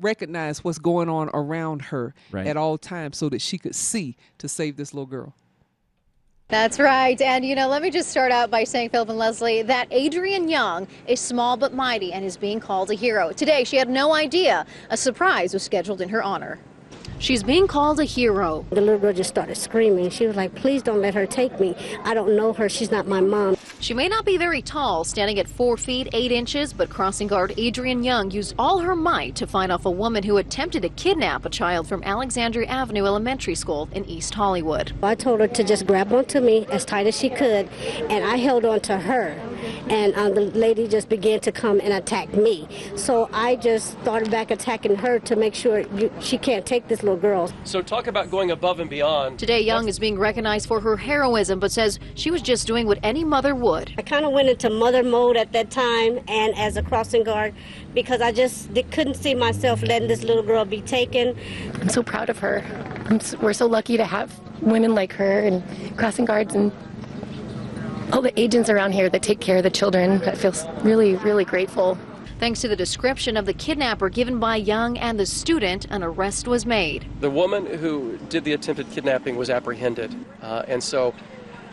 recognize 0.00 0.62
what's 0.64 0.78
going 0.78 1.08
on 1.08 1.30
around 1.34 1.82
her 1.82 2.14
Right. 2.30 2.46
at 2.46 2.56
all 2.56 2.78
times 2.78 3.16
so 3.18 3.28
that 3.28 3.40
she 3.40 3.58
could 3.58 3.74
see 3.74 4.16
to 4.38 4.48
save 4.48 4.76
this 4.76 4.92
little 4.94 5.06
girl. 5.06 5.34
That's 6.48 6.80
right. 6.80 7.20
And, 7.20 7.44
you 7.44 7.54
know, 7.54 7.68
let 7.68 7.80
me 7.80 7.90
just 7.90 8.10
start 8.10 8.32
out 8.32 8.50
by 8.50 8.64
saying, 8.64 8.90
Philip 8.90 9.08
and 9.10 9.18
Leslie, 9.18 9.62
that 9.62 9.86
Adrian 9.92 10.48
Young 10.48 10.88
is 11.06 11.20
small 11.20 11.56
but 11.56 11.72
mighty 11.72 12.12
and 12.12 12.24
is 12.24 12.36
being 12.36 12.58
called 12.58 12.90
a 12.90 12.94
hero. 12.94 13.30
Today, 13.30 13.62
she 13.62 13.76
had 13.76 13.88
no 13.88 14.12
idea 14.14 14.66
a 14.90 14.96
surprise 14.96 15.54
was 15.54 15.62
scheduled 15.62 16.00
in 16.00 16.08
her 16.08 16.22
honor. 16.22 16.58
She's 17.20 17.42
being 17.44 17.68
called 17.68 18.00
a 18.00 18.04
hero. 18.04 18.64
The 18.70 18.80
little 18.80 18.98
girl 18.98 19.12
just 19.12 19.28
started 19.30 19.56
screaming. 19.56 20.10
She 20.10 20.26
was 20.26 20.34
like, 20.36 20.54
please 20.54 20.82
don't 20.82 21.00
let 21.00 21.14
her 21.14 21.26
take 21.26 21.60
me. 21.60 21.76
I 22.02 22.14
don't 22.14 22.34
know 22.34 22.52
her. 22.54 22.68
She's 22.68 22.90
not 22.90 23.06
my 23.06 23.20
mom. 23.20 23.56
She 23.80 23.94
may 23.94 24.08
not 24.08 24.26
be 24.26 24.36
very 24.36 24.60
tall, 24.60 25.04
standing 25.04 25.38
at 25.38 25.48
4 25.48 25.78
feet 25.78 26.10
8 26.12 26.30
inches, 26.30 26.74
but 26.74 26.90
crossing 26.90 27.28
guard 27.28 27.54
Adrian 27.56 28.04
Young 28.04 28.30
used 28.30 28.54
all 28.58 28.78
her 28.80 28.94
might 28.94 29.36
to 29.36 29.46
fight 29.46 29.70
off 29.70 29.86
a 29.86 29.90
woman 29.90 30.22
who 30.22 30.36
attempted 30.36 30.82
to 30.82 30.90
kidnap 30.90 31.46
a 31.46 31.50
child 31.50 31.88
from 31.88 32.02
Alexandria 32.04 32.68
Avenue 32.68 33.06
Elementary 33.06 33.54
School 33.54 33.88
in 33.92 34.04
East 34.04 34.34
Hollywood. 34.34 34.92
I 35.02 35.14
told 35.14 35.40
her 35.40 35.48
to 35.48 35.64
just 35.64 35.86
grab 35.86 36.12
onto 36.12 36.40
me 36.40 36.66
as 36.70 36.84
tight 36.84 37.06
as 37.06 37.18
she 37.18 37.30
could, 37.30 37.70
and 38.10 38.22
I 38.22 38.36
held 38.36 38.66
on 38.66 38.80
to 38.80 38.98
her. 38.98 39.40
And 39.88 40.14
um, 40.14 40.34
the 40.34 40.42
lady 40.42 40.86
just 40.86 41.08
began 41.08 41.40
to 41.40 41.52
come 41.52 41.80
and 41.80 41.92
attack 41.94 42.34
me. 42.34 42.68
So 42.96 43.30
I 43.32 43.56
just 43.56 43.92
started 44.02 44.30
back 44.30 44.50
attacking 44.50 44.96
her 44.96 45.18
to 45.20 45.36
make 45.36 45.54
sure 45.54 45.80
you, 45.80 46.12
she 46.20 46.36
can't 46.36 46.66
take 46.66 46.88
this 46.88 47.02
little 47.02 47.18
girl. 47.18 47.50
So 47.64 47.80
talk 47.80 48.06
about 48.06 48.30
going 48.30 48.50
above 48.50 48.80
and 48.80 48.90
beyond. 48.90 49.38
Today, 49.38 49.60
Young 49.60 49.88
is 49.88 49.98
being 49.98 50.18
recognized 50.18 50.68
for 50.68 50.80
her 50.80 50.98
heroism, 50.98 51.60
but 51.60 51.72
says 51.72 51.98
she 52.14 52.30
was 52.30 52.42
just 52.42 52.66
doing 52.66 52.86
what 52.86 52.98
any 53.02 53.24
mother 53.24 53.54
would. 53.54 53.69
I 53.98 54.02
kind 54.02 54.24
of 54.24 54.32
went 54.32 54.48
into 54.48 54.70
mother 54.70 55.02
mode 55.02 55.36
at 55.36 55.52
that 55.52 55.70
time 55.70 56.20
and 56.28 56.56
as 56.56 56.76
a 56.76 56.82
crossing 56.82 57.24
guard 57.24 57.54
because 57.94 58.20
I 58.20 58.32
just 58.32 58.72
di- 58.74 58.82
couldn't 58.84 59.14
see 59.14 59.34
myself 59.34 59.82
letting 59.82 60.08
this 60.08 60.22
little 60.22 60.42
girl 60.42 60.64
be 60.64 60.80
taken. 60.82 61.36
I'm 61.80 61.88
so 61.88 62.02
proud 62.02 62.30
of 62.30 62.38
her. 62.38 62.64
I'm 63.06 63.16
s 63.16 63.36
we're 63.36 63.52
so 63.52 63.66
lucky 63.66 63.96
to 63.96 64.04
have 64.04 64.28
women 64.62 64.94
like 64.94 65.12
her 65.14 65.40
and 65.40 65.62
crossing 65.96 66.24
guards 66.24 66.54
and 66.54 66.72
all 68.12 68.22
the 68.22 68.38
agents 68.38 68.68
around 68.68 68.92
here 68.92 69.08
that 69.08 69.22
take 69.22 69.40
care 69.40 69.58
of 69.58 69.62
the 69.62 69.70
children. 69.70 70.22
I 70.22 70.34
feel 70.34 70.52
really, 70.82 71.14
really 71.16 71.44
grateful. 71.44 71.96
Thanks 72.40 72.62
to 72.62 72.68
the 72.68 72.76
description 72.76 73.36
of 73.36 73.44
the 73.44 73.52
kidnapper 73.52 74.08
given 74.08 74.40
by 74.40 74.56
Young 74.56 74.96
and 74.96 75.20
the 75.20 75.26
student, 75.26 75.86
an 75.90 76.02
arrest 76.02 76.48
was 76.48 76.64
made. 76.64 77.06
The 77.20 77.30
woman 77.30 77.66
who 77.66 78.18
did 78.30 78.44
the 78.44 78.54
attempted 78.54 78.90
kidnapping 78.90 79.36
was 79.36 79.50
apprehended, 79.50 80.14
uh, 80.42 80.62
and 80.66 80.82
so 80.82 81.14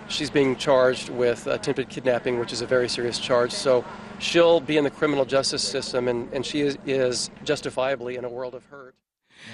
she's 0.09 0.29
being 0.29 0.55
charged 0.55 1.09
with 1.09 1.47
attempted 1.47 1.89
kidnapping, 1.89 2.39
which 2.39 2.53
is 2.53 2.61
a 2.61 2.67
very 2.67 2.89
serious 2.89 3.19
charge. 3.19 3.51
So 3.51 3.85
she'll 4.19 4.59
be 4.59 4.77
in 4.77 4.83
the 4.83 4.89
criminal 4.89 5.25
justice 5.25 5.63
system, 5.63 6.07
and, 6.07 6.31
and 6.33 6.45
she 6.45 6.61
is, 6.61 6.77
is 6.85 7.29
justifiably 7.43 8.15
in 8.15 8.25
a 8.25 8.29
world 8.29 8.55
of 8.55 8.65
hurt. 8.65 8.95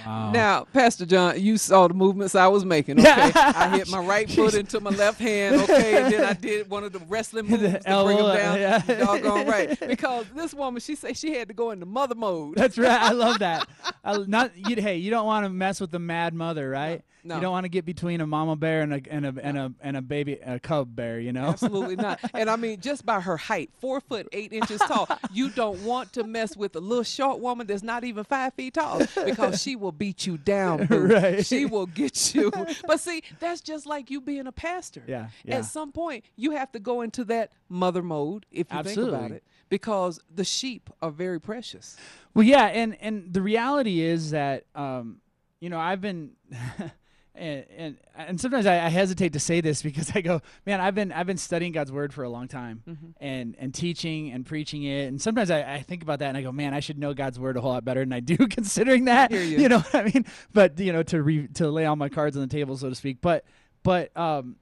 Now, 0.06 0.66
Pastor 0.74 1.06
John, 1.06 1.40
you 1.40 1.58
saw 1.58 1.88
the 1.88 1.94
movements 1.94 2.36
I 2.36 2.48
was 2.48 2.66
making. 2.66 3.00
Okay, 3.00 3.12
I 3.36 3.78
hit 3.78 3.90
my 3.90 4.00
right 4.00 4.30
foot 4.32 4.54
into 4.54 4.80
my 4.80 4.92
left 4.92 5.20
hand. 5.20 5.62
Okay, 5.62 6.02
and 6.04 6.14
then 6.14 6.24
I 6.24 6.34
did 6.34 6.70
one 6.70 6.84
of 6.84 6.94
the 6.94 7.00
wrestling 7.00 7.46
moves 7.48 7.64
to 7.64 8.04
bring 8.04 8.18
him 8.18 8.36
down. 8.36 8.60
yeah. 8.60 8.80
Doggone 8.80 9.48
right, 9.48 9.80
because 9.88 10.26
this 10.36 10.54
woman, 10.54 10.80
she 10.82 10.96
said 10.96 11.18
she 11.18 11.34
had 11.36 11.48
to 11.48 11.54
go 11.54 11.72
into 11.72 11.86
mother 11.86 12.16
mode. 12.16 12.56
That's 12.56 12.78
right. 12.78 13.02
I 13.02 13.12
love 13.12 13.40
that. 13.40 13.68
I, 14.04 14.18
not 14.18 14.52
you. 14.56 14.76
Hey, 14.82 14.98
you 14.98 15.10
don't 15.12 15.26
want 15.26 15.46
to 15.46 15.50
mess 15.50 15.80
with 15.80 15.92
the 15.92 16.00
mad 16.00 16.34
mother, 16.34 16.70
right? 16.70 17.04
No. 17.26 17.36
You 17.36 17.42
don't 17.42 17.52
want 17.54 17.64
to 17.64 17.70
get 17.70 17.86
between 17.86 18.20
a 18.20 18.28
mama 18.28 18.58
bear 18.58 18.82
and 18.82 18.96
a 18.96 19.02
and 19.10 19.26
a 19.26 19.34
and 19.42 19.58
a 19.58 19.74
and 19.82 19.96
a 19.96 20.02
baby 20.02 20.34
a 20.46 20.60
cub 20.60 20.94
bear. 20.94 21.22
You 21.22 21.32
know. 21.32 21.46
Absolutely 21.46 21.96
not. 21.96 22.20
And 22.34 22.50
I 22.50 22.58
mean, 22.58 22.82
just 22.82 23.06
by 23.06 23.22
her 23.22 23.38
height, 23.38 23.70
four 23.80 24.02
foot 24.02 24.28
eight 24.34 24.52
inches 24.52 24.82
tall, 24.82 25.08
you 25.32 25.50
don't 25.50 25.82
want 25.86 26.12
to 26.14 26.26
mess 26.26 26.58
with 26.58 26.76
a 26.76 26.82
little 26.82 27.04
short 27.06 27.40
woman 27.40 27.66
that's 27.66 27.82
not 27.82 28.04
even 28.04 28.26
five 28.26 28.54
feet 28.56 28.74
tall 28.74 29.02
because 29.26 29.62
she 29.62 29.78
will 29.84 29.92
beat 29.92 30.26
you 30.26 30.38
down. 30.38 30.88
Right. 31.04 31.46
She 31.46 31.66
will 31.66 31.86
get 31.86 32.34
you. 32.36 32.52
But 32.88 33.00
see, 33.00 33.24
that's 33.40 33.62
just 33.62 33.86
like 33.86 34.10
you 34.10 34.22
being 34.22 34.48
a 34.48 34.52
pastor. 34.52 35.04
Yeah, 35.06 35.28
yeah. 35.44 35.58
At 35.58 35.66
some 35.66 35.92
point, 35.92 36.24
you 36.36 36.52
have 36.52 36.72
to 36.72 36.80
go 36.80 37.02
into 37.02 37.26
that 37.26 37.52
mother 37.68 38.02
mode 38.02 38.46
if 38.52 38.72
you 38.72 38.84
think 38.84 38.98
about 38.98 39.32
it, 39.32 39.44
because 39.70 40.20
the 40.34 40.46
sheep 40.46 40.90
are 41.02 41.12
very 41.12 41.42
precious. 41.42 41.98
Well, 42.34 42.46
yeah, 42.46 42.66
and 42.68 42.96
and 43.02 43.34
the 43.34 43.42
reality 43.42 44.02
is 44.02 44.32
that 44.32 44.66
um, 44.76 45.18
you 45.60 45.70
know 45.70 45.80
I've 45.80 46.02
been. 46.02 46.32
And, 47.36 47.66
and 47.76 47.98
and 48.16 48.40
sometimes 48.40 48.68
I, 48.68 48.76
I 48.86 48.90
hesitate 48.90 49.34
to 49.34 49.40
say 49.40 49.60
this 49.60 49.82
because 49.82 50.12
I 50.16 50.22
go, 50.22 50.42
man, 50.68 50.80
I've 50.80 50.94
been 50.94 51.12
I've 51.12 51.26
been 51.26 51.38
studying 51.38 51.72
God's 51.72 51.92
word 51.92 52.14
for 52.14 52.24
a 52.24 52.30
long 52.30 52.48
time, 52.48 52.84
Mhm. 52.88 52.98
and 53.20 53.56
and 53.58 53.74
teaching 53.74 54.32
and 54.32 54.46
preaching 54.46 54.84
it, 54.84 55.08
and 55.08 55.20
sometimes 55.20 55.50
I, 55.50 55.62
I 55.76 55.82
think 55.82 56.04
about 56.04 56.20
that 56.20 56.28
and 56.28 56.38
I 56.38 56.44
go, 56.44 56.52
man, 56.52 56.76
I 56.76 56.80
should 56.80 57.00
know 57.00 57.16
God's 57.16 57.40
word 57.40 57.58
a 57.58 57.62
whole 57.62 57.72
lot 57.72 57.84
better 57.84 58.02
than 58.02 58.14
I 58.14 58.20
do, 58.20 58.38
considering 58.50 59.06
that, 59.06 59.32
Hear 59.32 59.42
you. 59.44 59.68
know 59.68 59.80
what 59.80 59.96
I 59.96 60.04
mean? 60.14 60.26
But 60.54 60.80
you 60.80 60.94
know, 60.94 61.02
to 61.04 61.24
re, 61.24 61.48
to 61.56 61.70
lay 61.72 61.86
all 61.88 61.96
my 61.96 62.10
cards 62.10 62.38
on 62.38 62.42
the 62.44 62.48
table, 62.48 62.78
so 62.78 62.90
to 62.90 62.96
speak. 62.96 63.18
But 63.20 63.46
but 63.82 64.16
um, 64.16 64.58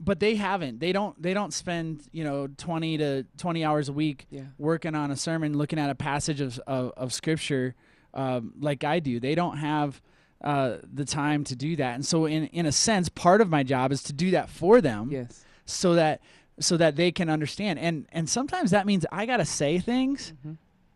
but 0.00 0.18
they 0.18 0.34
haven't. 0.36 0.80
They 0.80 0.92
don't. 0.92 1.20
They 1.22 1.34
don't 1.34 1.52
spend 1.52 2.04
you 2.10 2.24
know 2.24 2.46
twenty 2.56 2.96
to 2.96 3.26
twenty 3.36 3.66
hours 3.66 3.90
a 3.90 3.92
week 3.92 4.26
Yeah. 4.30 4.44
working 4.56 4.94
on 4.94 5.10
a 5.10 5.16
sermon, 5.16 5.58
looking 5.58 5.78
at 5.78 5.90
a 5.90 5.94
passage 5.94 6.40
of 6.40 6.58
of, 6.66 6.92
of 6.96 7.12
scripture 7.12 7.74
um, 8.14 8.54
like 8.58 8.82
I 8.82 8.98
do. 9.00 9.20
They 9.20 9.34
don't 9.34 9.58
have 9.58 10.00
uh, 10.44 10.76
the 10.92 11.04
time 11.04 11.42
to 11.44 11.56
do 11.56 11.74
that, 11.76 11.94
and 11.94 12.04
so 12.04 12.26
in 12.26 12.46
in 12.48 12.66
a 12.66 12.72
sense, 12.72 13.08
part 13.08 13.40
of 13.40 13.48
my 13.48 13.62
job 13.62 13.90
is 13.90 14.02
to 14.04 14.12
do 14.12 14.30
that 14.32 14.50
for 14.50 14.80
them. 14.80 15.08
Yes. 15.10 15.44
So 15.64 15.94
that 15.94 16.20
so 16.60 16.76
that 16.76 16.96
they 16.96 17.10
can 17.10 17.30
understand, 17.30 17.78
and 17.78 18.06
and 18.12 18.28
sometimes 18.28 18.70
that 18.70 18.86
means 18.86 19.06
I 19.10 19.26
gotta 19.26 19.46
say 19.46 19.78
things 19.78 20.34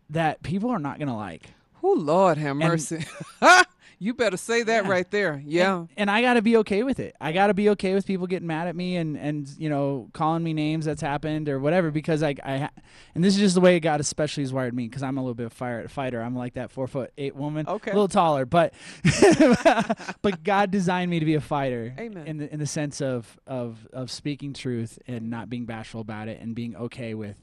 that 0.09 0.43
people 0.43 0.69
are 0.69 0.79
not 0.79 0.99
gonna 0.99 1.17
like. 1.17 1.49
Oh 1.81 1.93
Lord, 1.93 2.37
have 2.37 2.55
mercy. 2.55 3.03
you 4.01 4.13
better 4.13 4.37
say 4.37 4.63
that 4.63 4.87
right 4.87 5.09
there. 5.11 5.41
Yeah. 5.45 5.79
And, 5.79 5.89
and 5.97 6.11
I 6.11 6.21
got 6.21 6.35
to 6.35 6.41
be 6.41 6.57
okay 6.57 6.83
with 6.83 6.99
it. 6.99 7.15
I 7.19 7.33
got 7.33 7.47
to 7.47 7.53
be 7.53 7.69
okay 7.71 7.93
with 7.93 8.05
people 8.05 8.27
getting 8.27 8.47
mad 8.47 8.67
at 8.67 8.75
me 8.75 8.95
and 8.95 9.17
and 9.17 9.47
you 9.57 9.69
know 9.69 10.09
calling 10.13 10.41
me 10.41 10.53
names 10.53 10.85
that's 10.85 11.01
happened 11.01 11.49
or 11.49 11.59
whatever 11.59 11.91
because 11.91 12.23
I 12.23 12.35
I 12.43 12.69
and 13.13 13.23
this 13.23 13.35
is 13.35 13.39
just 13.41 13.55
the 13.55 13.61
way 13.61 13.79
God 13.81 13.99
especially 13.99 14.43
has 14.43 14.53
wired 14.53 14.73
me 14.73 14.87
because 14.87 15.03
I'm 15.03 15.17
a 15.17 15.21
little 15.21 15.35
bit 15.35 15.47
of 15.47 15.53
fire 15.53 15.87
fighter. 15.89 16.21
I'm 16.21 16.35
like 16.35 16.53
that 16.53 16.71
four 16.71 16.87
foot 16.87 17.11
eight 17.17 17.35
woman. 17.35 17.67
Okay. 17.67 17.91
A 17.91 17.93
little 17.93 18.07
taller, 18.07 18.45
but 18.45 18.73
but 20.21 20.43
God 20.43 20.71
designed 20.71 21.11
me 21.11 21.19
to 21.19 21.25
be 21.25 21.35
a 21.35 21.41
fighter. 21.41 21.93
Amen. 21.99 22.25
In 22.25 22.37
the 22.37 22.53
in 22.53 22.59
the 22.59 22.67
sense 22.67 23.01
of 23.01 23.37
of 23.45 23.85
of 23.91 24.09
speaking 24.09 24.53
truth 24.53 24.97
and 25.07 25.29
not 25.29 25.49
being 25.49 25.65
bashful 25.65 25.99
about 25.99 26.29
it 26.29 26.39
and 26.39 26.55
being 26.55 26.75
okay 26.75 27.13
with 27.13 27.35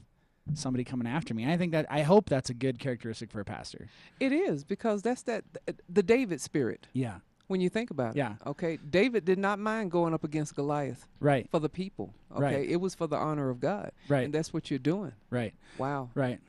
somebody 0.53 0.83
coming 0.83 1.07
after 1.07 1.33
me. 1.33 1.51
I 1.51 1.57
think 1.57 1.71
that 1.71 1.85
I 1.89 2.01
hope 2.01 2.29
that's 2.29 2.49
a 2.49 2.53
good 2.53 2.79
characteristic 2.79 3.31
for 3.31 3.39
a 3.39 3.45
pastor. 3.45 3.87
It 4.19 4.31
is 4.31 4.63
because 4.63 5.01
that's 5.01 5.23
that 5.23 5.43
the 5.89 6.03
David 6.03 6.41
spirit. 6.41 6.87
Yeah. 6.93 7.15
When 7.47 7.61
you 7.61 7.69
think 7.69 7.91
about 7.91 8.11
it. 8.15 8.17
Yeah. 8.17 8.33
Okay. 8.45 8.77
David 8.89 9.23
did 9.23 9.39
not 9.39 9.57
mind 9.57 9.89
going 9.89 10.13
up 10.13 10.25
against 10.25 10.53
Goliath. 10.55 11.07
Right. 11.21 11.49
For 11.49 11.59
the 11.61 11.69
people. 11.69 12.13
Okay. 12.33 12.41
Right. 12.41 12.69
It 12.69 12.75
was 12.75 12.93
for 12.93 13.07
the 13.07 13.15
honor 13.15 13.49
of 13.49 13.61
God. 13.61 13.91
Right. 14.09 14.25
And 14.25 14.33
that's 14.33 14.51
what 14.51 14.69
you're 14.69 14.79
doing. 14.79 15.13
Right. 15.29 15.53
Wow. 15.77 16.09
Right. 16.13 16.39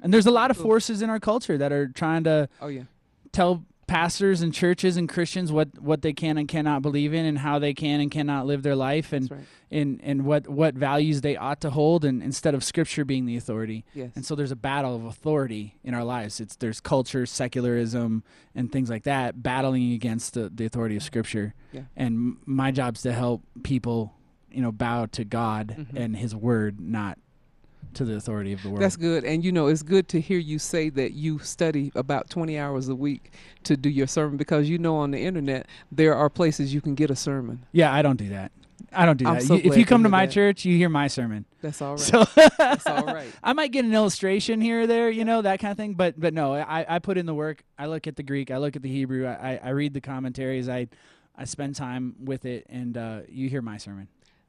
And 0.00 0.14
there's 0.14 0.26
a 0.26 0.30
lot 0.30 0.52
of 0.52 0.56
forces 0.56 1.02
in 1.02 1.10
our 1.10 1.18
culture 1.18 1.58
that 1.58 1.72
are 1.72 1.88
trying 1.88 2.22
to 2.24 2.48
Oh 2.60 2.68
yeah. 2.68 2.82
tell 3.32 3.64
pastors 3.86 4.42
and 4.42 4.52
churches 4.52 4.96
and 4.96 5.08
Christians 5.08 5.52
what, 5.52 5.78
what 5.80 6.02
they 6.02 6.12
can 6.12 6.38
and 6.38 6.48
cannot 6.48 6.82
believe 6.82 7.12
in 7.14 7.24
and 7.24 7.38
how 7.38 7.58
they 7.58 7.74
can 7.74 8.00
and 8.00 8.10
cannot 8.10 8.46
live 8.46 8.62
their 8.62 8.76
life 8.76 9.12
and 9.12 9.30
right. 9.30 9.40
and, 9.70 10.00
and 10.02 10.24
what, 10.24 10.48
what 10.48 10.74
values 10.74 11.20
they 11.20 11.36
ought 11.36 11.60
to 11.60 11.70
hold 11.70 12.04
and 12.04 12.22
instead 12.22 12.54
of 12.54 12.62
scripture 12.64 13.04
being 13.04 13.26
the 13.26 13.36
authority. 13.36 13.84
Yes. 13.94 14.12
And 14.14 14.24
so 14.24 14.34
there's 14.34 14.50
a 14.52 14.56
battle 14.56 14.94
of 14.96 15.04
authority 15.04 15.76
in 15.84 15.94
our 15.94 16.04
lives. 16.04 16.40
It's 16.40 16.56
there's 16.56 16.80
culture, 16.80 17.26
secularism 17.26 18.22
and 18.54 18.70
things 18.70 18.90
like 18.90 19.04
that 19.04 19.42
battling 19.42 19.92
against 19.92 20.34
the, 20.34 20.50
the 20.54 20.64
authority 20.64 20.96
of 20.96 21.02
scripture. 21.02 21.54
Yeah. 21.72 21.82
And 21.96 22.36
my 22.46 22.70
job's 22.70 23.02
to 23.02 23.12
help 23.12 23.42
people, 23.62 24.14
you 24.50 24.62
know, 24.62 24.72
bow 24.72 25.06
to 25.06 25.24
God 25.24 25.74
Mhm. 25.78 25.96
and 25.96 26.16
his 26.16 26.34
word, 26.34 26.80
not 26.80 27.18
to 27.94 28.04
the 28.04 28.16
authority 28.16 28.52
of 28.52 28.62
the 28.62 28.68
world. 28.68 28.82
That's 28.82 28.96
good. 28.96 29.24
And 29.24 29.44
you 29.44 29.52
know, 29.52 29.66
it's 29.68 29.82
good 29.82 30.08
to 30.08 30.20
hear 30.20 30.38
you 30.38 30.58
say 30.58 30.88
that 30.90 31.12
you 31.12 31.38
study 31.38 31.90
about 31.94 32.30
20 32.30 32.58
hours 32.58 32.88
a 32.88 32.94
week 32.94 33.32
to 33.64 33.76
do 33.76 33.88
your 33.88 34.06
sermon 34.06 34.36
because 34.36 34.68
you 34.68 34.78
know 34.78 34.96
on 34.96 35.10
the 35.10 35.18
internet 35.22 35.66
there 35.90 36.14
are 36.14 36.28
places 36.30 36.72
you 36.74 36.80
can 36.80 36.94
get 36.94 37.10
a 37.10 37.16
sermon. 37.16 37.64
Yeah, 37.72 37.92
I 37.92 38.02
don't 38.02 38.16
do 38.16 38.28
that. 38.30 38.52
I 38.92 39.06
don't 39.06 39.16
do 39.16 39.26
I'm 39.26 39.34
that. 39.34 39.42
so 39.44 39.54
You- 39.54 39.70
if 39.70 39.76
you 39.76 39.84
come 39.86 40.02
to 40.02 40.08
my 40.08 40.26
that. 40.26 40.32
church, 40.32 40.64
you 40.64 40.76
hear 40.76 40.88
my 40.88 41.06
sermon. 41.08 41.44
That's 41.62 41.80
all 41.80 41.92
right. 41.92 42.00
So 42.00 42.24
That's 42.58 42.86
all 42.86 43.04
right. 43.06 43.28
I 43.42 43.52
might 43.52 43.72
get 43.72 43.84
an 43.84 43.94
illustration 43.94 44.60
here 44.60 44.82
or 44.82 44.86
there, 44.86 45.10
you 45.10 45.24
know, 45.24 45.42
that 45.42 45.58
kind 45.60 45.70
of 45.72 45.76
thing. 45.76 45.94
But 45.94 46.18
but 46.20 46.34
no, 46.34 46.54
I, 46.54 46.84
I 46.88 46.98
put 46.98 47.16
in 47.18 47.26
the 47.26 47.34
work. 47.34 47.64
I 47.78 47.86
look 47.86 48.06
at 48.06 48.16
the 48.16 48.22
Greek. 48.22 48.50
I 48.50 48.58
look 48.58 48.76
at 48.76 48.82
the 48.82 48.88
Hebrew. 48.90 49.26
I, 49.26 49.54
I, 49.54 49.60
I 49.64 49.68
read 49.70 49.94
the 49.94 50.00
commentaries. 50.00 50.68
I 50.68 50.88
I 51.36 51.44
spend 51.44 51.74
time 51.74 52.14
with 52.20 52.44
it, 52.44 52.66
and 52.68 52.96
uh, 52.96 53.20
you 53.28 53.48
hear 53.48 53.62
my 53.62 53.76
sermon. 53.78 54.06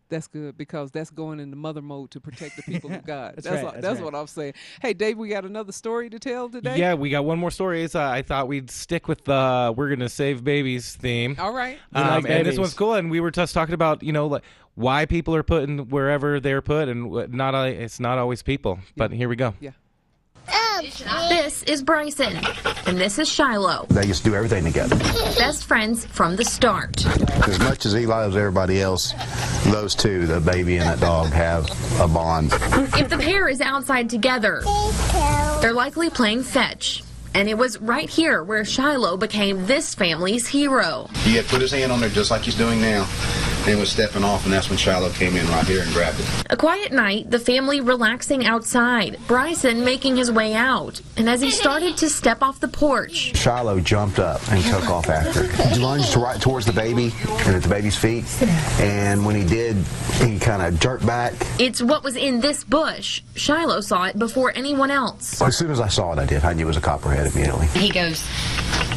That's 0.10 0.28
good 0.28 0.58
because 0.58 0.92
that's 0.92 1.10
going 1.10 1.40
into 1.40 1.56
mother 1.56 1.82
mode 1.82 2.12
to 2.12 2.20
protect 2.20 2.58
the 2.58 2.62
people 2.64 2.94
of 2.94 3.06
God. 3.08 3.36
That's 3.36 3.48
that's 3.48 3.56
right, 3.56 3.64
what, 3.64 3.74
that's 3.74 3.84
that's 3.88 3.96
right. 4.00 4.06
what 4.06 4.16
I'm 4.16 4.28
saying. 4.28 4.54
Hey, 4.82 4.94
Dave, 4.94 5.18
we 5.18 5.30
got 5.30 5.46
another 5.46 5.72
story 5.72 6.10
to 6.10 6.20
tell 6.20 6.50
today. 6.50 6.78
Yeah, 6.78 6.94
we 6.94 7.10
got 7.10 7.26
one 7.26 7.40
more 7.40 7.52
story. 7.52 7.84
It's, 7.84 7.96
uh, 7.96 8.04
I 8.04 8.22
thought 8.22 8.48
we'd 8.48 8.70
stick 8.70 9.08
with 9.08 9.24
the 9.26 9.74
"We're 9.76 9.90
gonna 9.90 10.10
save 10.10 10.44
babies" 10.44 10.96
theme. 10.96 11.36
All 11.40 11.54
right. 11.54 11.80
Um, 11.94 12.04
like 12.04 12.16
and 12.16 12.24
this 12.26 12.44
babies. 12.44 12.60
one's 12.60 12.74
cool. 12.76 12.94
And 12.94 13.10
we 13.10 13.20
were 13.20 13.32
just 13.32 13.54
talking 13.54 13.74
about 13.74 14.04
you 14.04 14.12
know 14.14 14.28
like 14.28 14.44
why 14.76 15.06
people 15.06 15.36
are 15.36 15.44
put 15.44 15.64
in 15.64 15.90
wherever 15.90 16.40
they're 16.40 16.62
put, 16.62 16.88
and 16.90 17.30
not 17.34 17.56
al- 17.56 17.64
it's 17.66 18.00
not 18.00 18.18
always 18.18 18.44
people. 18.44 18.80
But 18.96 19.12
here 19.12 19.28
we 19.30 19.36
go. 19.36 19.54
Yeah. 19.60 19.72
This 20.80 21.64
is 21.64 21.82
Bryson, 21.82 22.38
and 22.86 22.98
this 22.98 23.18
is 23.18 23.30
Shiloh, 23.30 23.86
They 23.90 24.06
used 24.06 24.26
to 24.26 24.30
do 24.32 24.36
everything 24.36 24.66
together. 24.66 24.98
best 25.38 25.66
friends 25.66 26.06
from 26.06 26.36
the 26.36 26.44
start. 26.44 27.06
As 27.48 27.60
much 27.60 27.86
as 27.86 27.94
he 27.94 28.06
loves 28.06 28.36
everybody 28.36 28.82
else, 28.82 29.14
those 29.68 29.96
two, 29.96 30.28
the 30.28 30.42
baby 30.42 30.76
and 30.76 30.90
that 30.90 31.00
dog, 31.00 31.30
have 31.32 31.70
a 32.02 32.08
bond. 32.10 32.52
If 32.98 33.10
the 33.10 33.18
pair 33.18 33.48
is 33.48 33.62
outside 33.62 34.10
together, 34.10 34.64
they're 35.62 35.72
likely 35.72 36.10
playing 36.10 36.44
fetch. 36.44 37.04
And 37.34 37.48
it 37.48 37.58
was 37.58 37.80
right 37.80 38.10
here 38.10 38.44
where 38.44 38.66
Shiloh 38.66 39.16
became 39.16 39.66
this 39.66 39.96
family's 39.96 40.46
hero. 40.48 41.08
He 41.24 41.36
had 41.36 41.46
put 41.46 41.62
his 41.62 41.72
hand 41.72 41.92
on 41.94 42.02
there 42.02 42.10
just 42.10 42.32
like 42.32 42.42
he's 42.42 42.56
doing 42.56 42.82
now, 42.82 43.08
and 43.68 43.80
was 43.80 43.92
stepping 43.92 44.24
off, 44.24 44.46
and 44.46 44.54
that's 44.54 44.70
when 44.70 44.78
Shiloh 44.78 45.10
came 45.12 45.36
in 45.36 45.48
right 45.48 45.66
here 45.66 45.82
and 45.82 45.92
grabbed 45.92 46.20
it. 46.20 46.28
A 46.50 46.58
quiet 46.58 46.92
night, 46.92 47.32
the 47.32 47.40
family 47.40 47.82
relaxing 47.82 48.46
outside, 48.46 49.18
Bryson 49.28 49.84
making 49.84 50.16
his 50.18 50.32
way 50.32 50.54
out. 50.54 51.02
And 51.18 51.30
as 51.30 51.42
he 51.42 51.50
started 51.50 51.98
to 51.98 52.10
step 52.10 52.42
off 52.44 52.60
the 52.60 52.68
porch, 52.68 53.36
Shiloh 53.36 53.80
jumped 53.80 54.20
up 54.20 54.42
and 54.52 54.64
took 54.64 54.88
off 54.90 55.10
after. 55.10 55.44
He 55.70 55.80
lunged 55.80 56.16
right 56.16 56.40
towards 56.40 56.66
the 56.66 56.74
baby 56.74 57.12
and 57.46 57.56
at 57.56 57.64
the 57.64 57.70
baby's 57.70 57.98
feet, 57.98 58.26
and 58.80 59.26
when 59.26 59.36
he 59.36 59.44
did, 59.44 59.76
he 60.22 60.38
kind 60.40 60.62
of 60.62 60.80
jerked 60.80 61.06
back. 61.06 61.34
it's 61.60 61.82
what 61.82 62.04
was 62.04 62.16
in 62.16 62.42
this 62.42 62.64
bush. 62.64 63.22
Shiloh 63.36 63.82
saw 63.82 64.06
it 64.06 64.20
before 64.20 64.52
anyone 64.56 64.92
else. 64.92 65.42
As 65.42 65.58
soon 65.58 65.72
as 65.72 65.80
I 65.80 65.88
saw 65.88 66.14
it, 66.14 66.20
I 66.20 66.26
did. 66.26 66.44
I 66.44 66.54
knew 66.54 66.66
it 66.66 66.68
was 66.68 66.78
a 66.78 66.82
copperhead 66.82 67.28
immediately. 67.34 67.68
He 67.68 67.90
goes, 67.90 68.24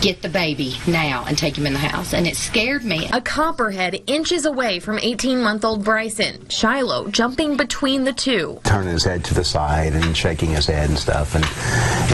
Get 0.01 0.23
the 0.23 0.29
baby 0.29 0.77
now 0.87 1.25
and 1.27 1.37
take 1.37 1.59
him 1.59 1.67
in 1.67 1.73
the 1.73 1.79
house. 1.81 2.15
And 2.15 2.27
it 2.27 2.37
scared 2.37 2.85
me. 2.85 3.09
A 3.13 3.21
copperhead 3.21 4.01
inches 4.07 4.45
away 4.45 4.58
from 4.59 4.99
18 4.99 5.41
month 5.41 5.65
old 5.65 5.85
Bryson, 5.85 6.49
Shiloh 6.49 7.07
jumping 7.09 7.57
between 7.57 8.03
the 8.03 8.13
two. 8.13 8.59
turning 8.65 8.89
his 8.89 9.05
head 9.05 9.25
to 9.27 9.35
the 9.35 9.45
side 9.45 9.93
and 9.93 10.17
shaking 10.17 10.51
his 10.51 10.67
head 10.67 10.89
and 10.89 10.99
stuff, 10.99 11.37
and 11.37 11.45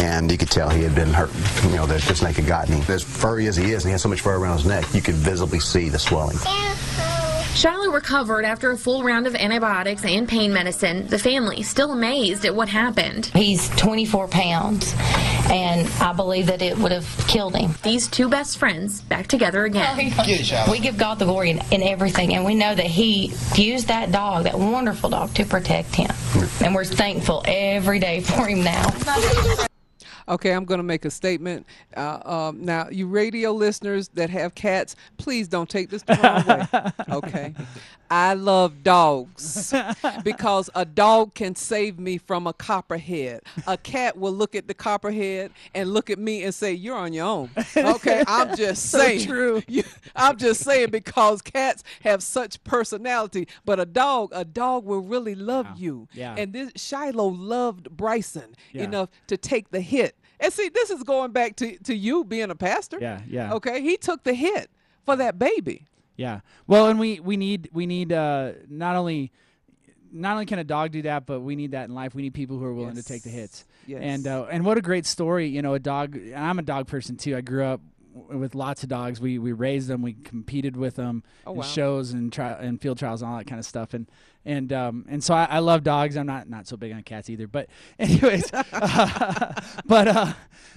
and 0.04 0.30
you 0.30 0.36
could 0.36 0.50
tell 0.50 0.68
he 0.68 0.82
had 0.82 0.94
been 0.94 1.08
hurt. 1.08 1.30
You 1.64 1.76
know, 1.76 1.86
that 1.86 2.02
the 2.02 2.14
snake 2.14 2.36
had 2.36 2.46
gotten 2.46 2.74
him. 2.74 2.94
As 2.94 3.02
furry 3.02 3.46
as 3.46 3.56
he 3.56 3.72
is, 3.72 3.84
and 3.84 3.88
he 3.88 3.92
has 3.92 4.02
so 4.02 4.10
much 4.10 4.20
fur 4.20 4.36
around 4.36 4.58
his 4.58 4.66
neck, 4.66 4.84
you 4.92 5.00
could 5.00 5.14
visibly 5.14 5.58
see 5.58 5.88
the 5.88 5.98
swelling. 5.98 6.36
Shiloh 7.54 7.92
recovered 7.92 8.44
after 8.44 8.72
a 8.72 8.76
full 8.76 9.04
round 9.04 9.28
of 9.28 9.36
antibiotics 9.36 10.04
and 10.04 10.28
pain 10.28 10.52
medicine. 10.52 11.06
The 11.06 11.20
family 11.20 11.62
still 11.62 11.92
amazed 11.92 12.44
at 12.44 12.54
what 12.54 12.68
happened. 12.68 13.26
He's 13.26 13.68
24 13.76 14.26
pounds, 14.26 14.92
and 15.48 15.88
I 16.02 16.12
believe 16.12 16.48
that 16.48 16.62
it 16.62 16.76
would 16.76 16.90
have 16.90 17.06
killed 17.28 17.54
him. 17.56 17.74
These 17.84 18.08
two 18.08 18.28
best 18.28 18.58
friends 18.58 19.02
back 19.02 19.28
together 19.28 19.64
again. 19.64 20.12
Oh, 20.18 20.70
we 20.70 20.80
give 20.80 20.98
God 20.98 21.20
the 21.20 21.26
glory 21.26 21.50
in, 21.50 21.60
in 21.70 21.82
everything, 21.82 22.34
and 22.34 22.44
we 22.44 22.56
know 22.56 22.74
that 22.74 22.86
He 22.86 23.32
used 23.54 23.86
that 23.86 24.10
dog, 24.10 24.44
that 24.44 24.58
wonderful 24.58 25.10
dog, 25.10 25.32
to 25.34 25.44
protect 25.44 25.94
him. 25.94 26.10
And 26.60 26.74
we're 26.74 26.84
thankful 26.84 27.44
every 27.46 28.00
day 28.00 28.20
for 28.20 28.48
him 28.48 28.64
now. 28.64 28.90
Okay, 30.28 30.52
I'm 30.52 30.64
going 30.64 30.78
to 30.78 30.84
make 30.84 31.04
a 31.04 31.10
statement. 31.10 31.66
Uh, 31.96 32.20
um, 32.24 32.64
now, 32.64 32.88
you 32.90 33.06
radio 33.06 33.52
listeners 33.52 34.08
that 34.14 34.30
have 34.30 34.54
cats, 34.54 34.96
please 35.18 35.48
don't 35.48 35.68
take 35.68 35.90
this 35.90 36.02
the 36.02 36.14
wrong 36.22 36.46
way. 36.46 36.92
Okay. 37.14 37.54
I 38.10 38.34
love 38.34 38.82
dogs 38.82 39.72
because 40.24 40.68
a 40.74 40.84
dog 40.84 41.34
can 41.34 41.54
save 41.56 41.98
me 41.98 42.18
from 42.18 42.46
a 42.46 42.52
copperhead. 42.52 43.40
A 43.66 43.76
cat 43.76 44.16
will 44.16 44.32
look 44.32 44.54
at 44.54 44.68
the 44.68 44.74
copperhead 44.74 45.50
and 45.74 45.92
look 45.92 46.10
at 46.10 46.18
me 46.18 46.44
and 46.44 46.54
say, 46.54 46.72
You're 46.72 46.96
on 46.96 47.12
your 47.12 47.26
own. 47.26 47.50
Okay, 47.76 48.22
I'm 48.26 48.56
just 48.56 48.90
So 48.90 48.98
saying. 48.98 49.26
true. 49.26 49.62
You, 49.66 49.82
I'm 50.14 50.36
just 50.36 50.62
saying 50.62 50.90
because 50.90 51.42
cats 51.42 51.82
have 52.02 52.22
such 52.22 52.62
personality, 52.62 53.48
but 53.64 53.80
a 53.80 53.86
dog, 53.86 54.30
a 54.32 54.44
dog 54.44 54.84
will 54.84 55.00
really 55.00 55.34
love 55.34 55.66
you. 55.76 56.06
Yeah. 56.12 56.34
And 56.38 56.52
this 56.52 56.72
Shiloh 56.76 57.28
loved 57.28 57.90
Bryson 57.96 58.54
Yeah. 58.72 58.84
enough 58.84 59.08
to 59.28 59.36
take 59.36 59.70
the 59.70 59.80
hit. 59.80 60.13
And 60.40 60.52
see, 60.52 60.68
this 60.68 60.90
is 60.90 61.02
going 61.02 61.32
back 61.32 61.56
to, 61.56 61.78
to 61.84 61.94
you 61.94 62.24
being 62.24 62.50
a 62.50 62.54
pastor. 62.54 62.98
Yeah, 63.00 63.20
yeah. 63.26 63.54
Okay, 63.54 63.80
he 63.80 63.96
took 63.96 64.24
the 64.24 64.34
hit 64.34 64.70
for 65.04 65.16
that 65.16 65.38
baby. 65.38 65.86
Yeah. 66.16 66.40
Well, 66.66 66.88
and 66.88 66.98
we 66.98 67.20
we 67.20 67.36
need 67.36 67.70
we 67.72 67.86
need 67.86 68.12
uh 68.12 68.52
not 68.68 68.96
only 68.96 69.32
not 70.12 70.34
only 70.34 70.46
can 70.46 70.60
a 70.60 70.64
dog 70.64 70.92
do 70.92 71.02
that, 71.02 71.26
but 71.26 71.40
we 71.40 71.56
need 71.56 71.72
that 71.72 71.88
in 71.88 71.94
life. 71.94 72.14
We 72.14 72.22
need 72.22 72.34
people 72.34 72.56
who 72.56 72.64
are 72.64 72.72
willing 72.72 72.94
to 72.94 73.02
take 73.02 73.22
the 73.22 73.30
hits. 73.30 73.64
Yes. 73.86 74.00
And 74.02 74.26
uh, 74.26 74.46
and 74.50 74.64
what 74.64 74.78
a 74.78 74.80
great 74.80 75.06
story, 75.06 75.48
you 75.48 75.60
know, 75.60 75.74
a 75.74 75.80
dog. 75.80 76.16
And 76.16 76.36
I'm 76.36 76.58
a 76.58 76.62
dog 76.62 76.86
person 76.86 77.16
too. 77.16 77.36
I 77.36 77.40
grew 77.40 77.64
up 77.64 77.80
with 78.14 78.54
lots 78.54 78.82
of 78.84 78.88
dogs. 78.88 79.20
We 79.20 79.38
we 79.38 79.52
raised 79.52 79.88
them. 79.88 80.00
We 80.02 80.12
competed 80.14 80.76
with 80.76 80.94
them 80.96 81.22
Oh, 81.46 81.52
in 81.52 81.56
wow. 81.58 81.62
shows 81.64 82.12
and 82.12 82.32
tri- 82.32 82.52
and 82.52 82.80
field 82.80 82.98
trials 82.98 83.22
and 83.22 83.30
all 83.30 83.38
that 83.38 83.46
kind 83.46 83.58
of 83.58 83.66
stuff. 83.66 83.92
And 83.92 84.08
and 84.46 84.72
um 84.72 85.04
and 85.08 85.22
so 85.24 85.34
I, 85.34 85.44
I 85.50 85.58
love 85.58 85.82
dogs. 85.82 86.16
I'm 86.16 86.26
not 86.26 86.48
not 86.48 86.66
so 86.68 86.76
big 86.76 86.92
on 86.92 87.02
cats 87.02 87.28
either. 87.28 87.46
But 87.48 87.68
anyways, 87.98 88.50
but 89.86 90.08
uh, 90.08 90.32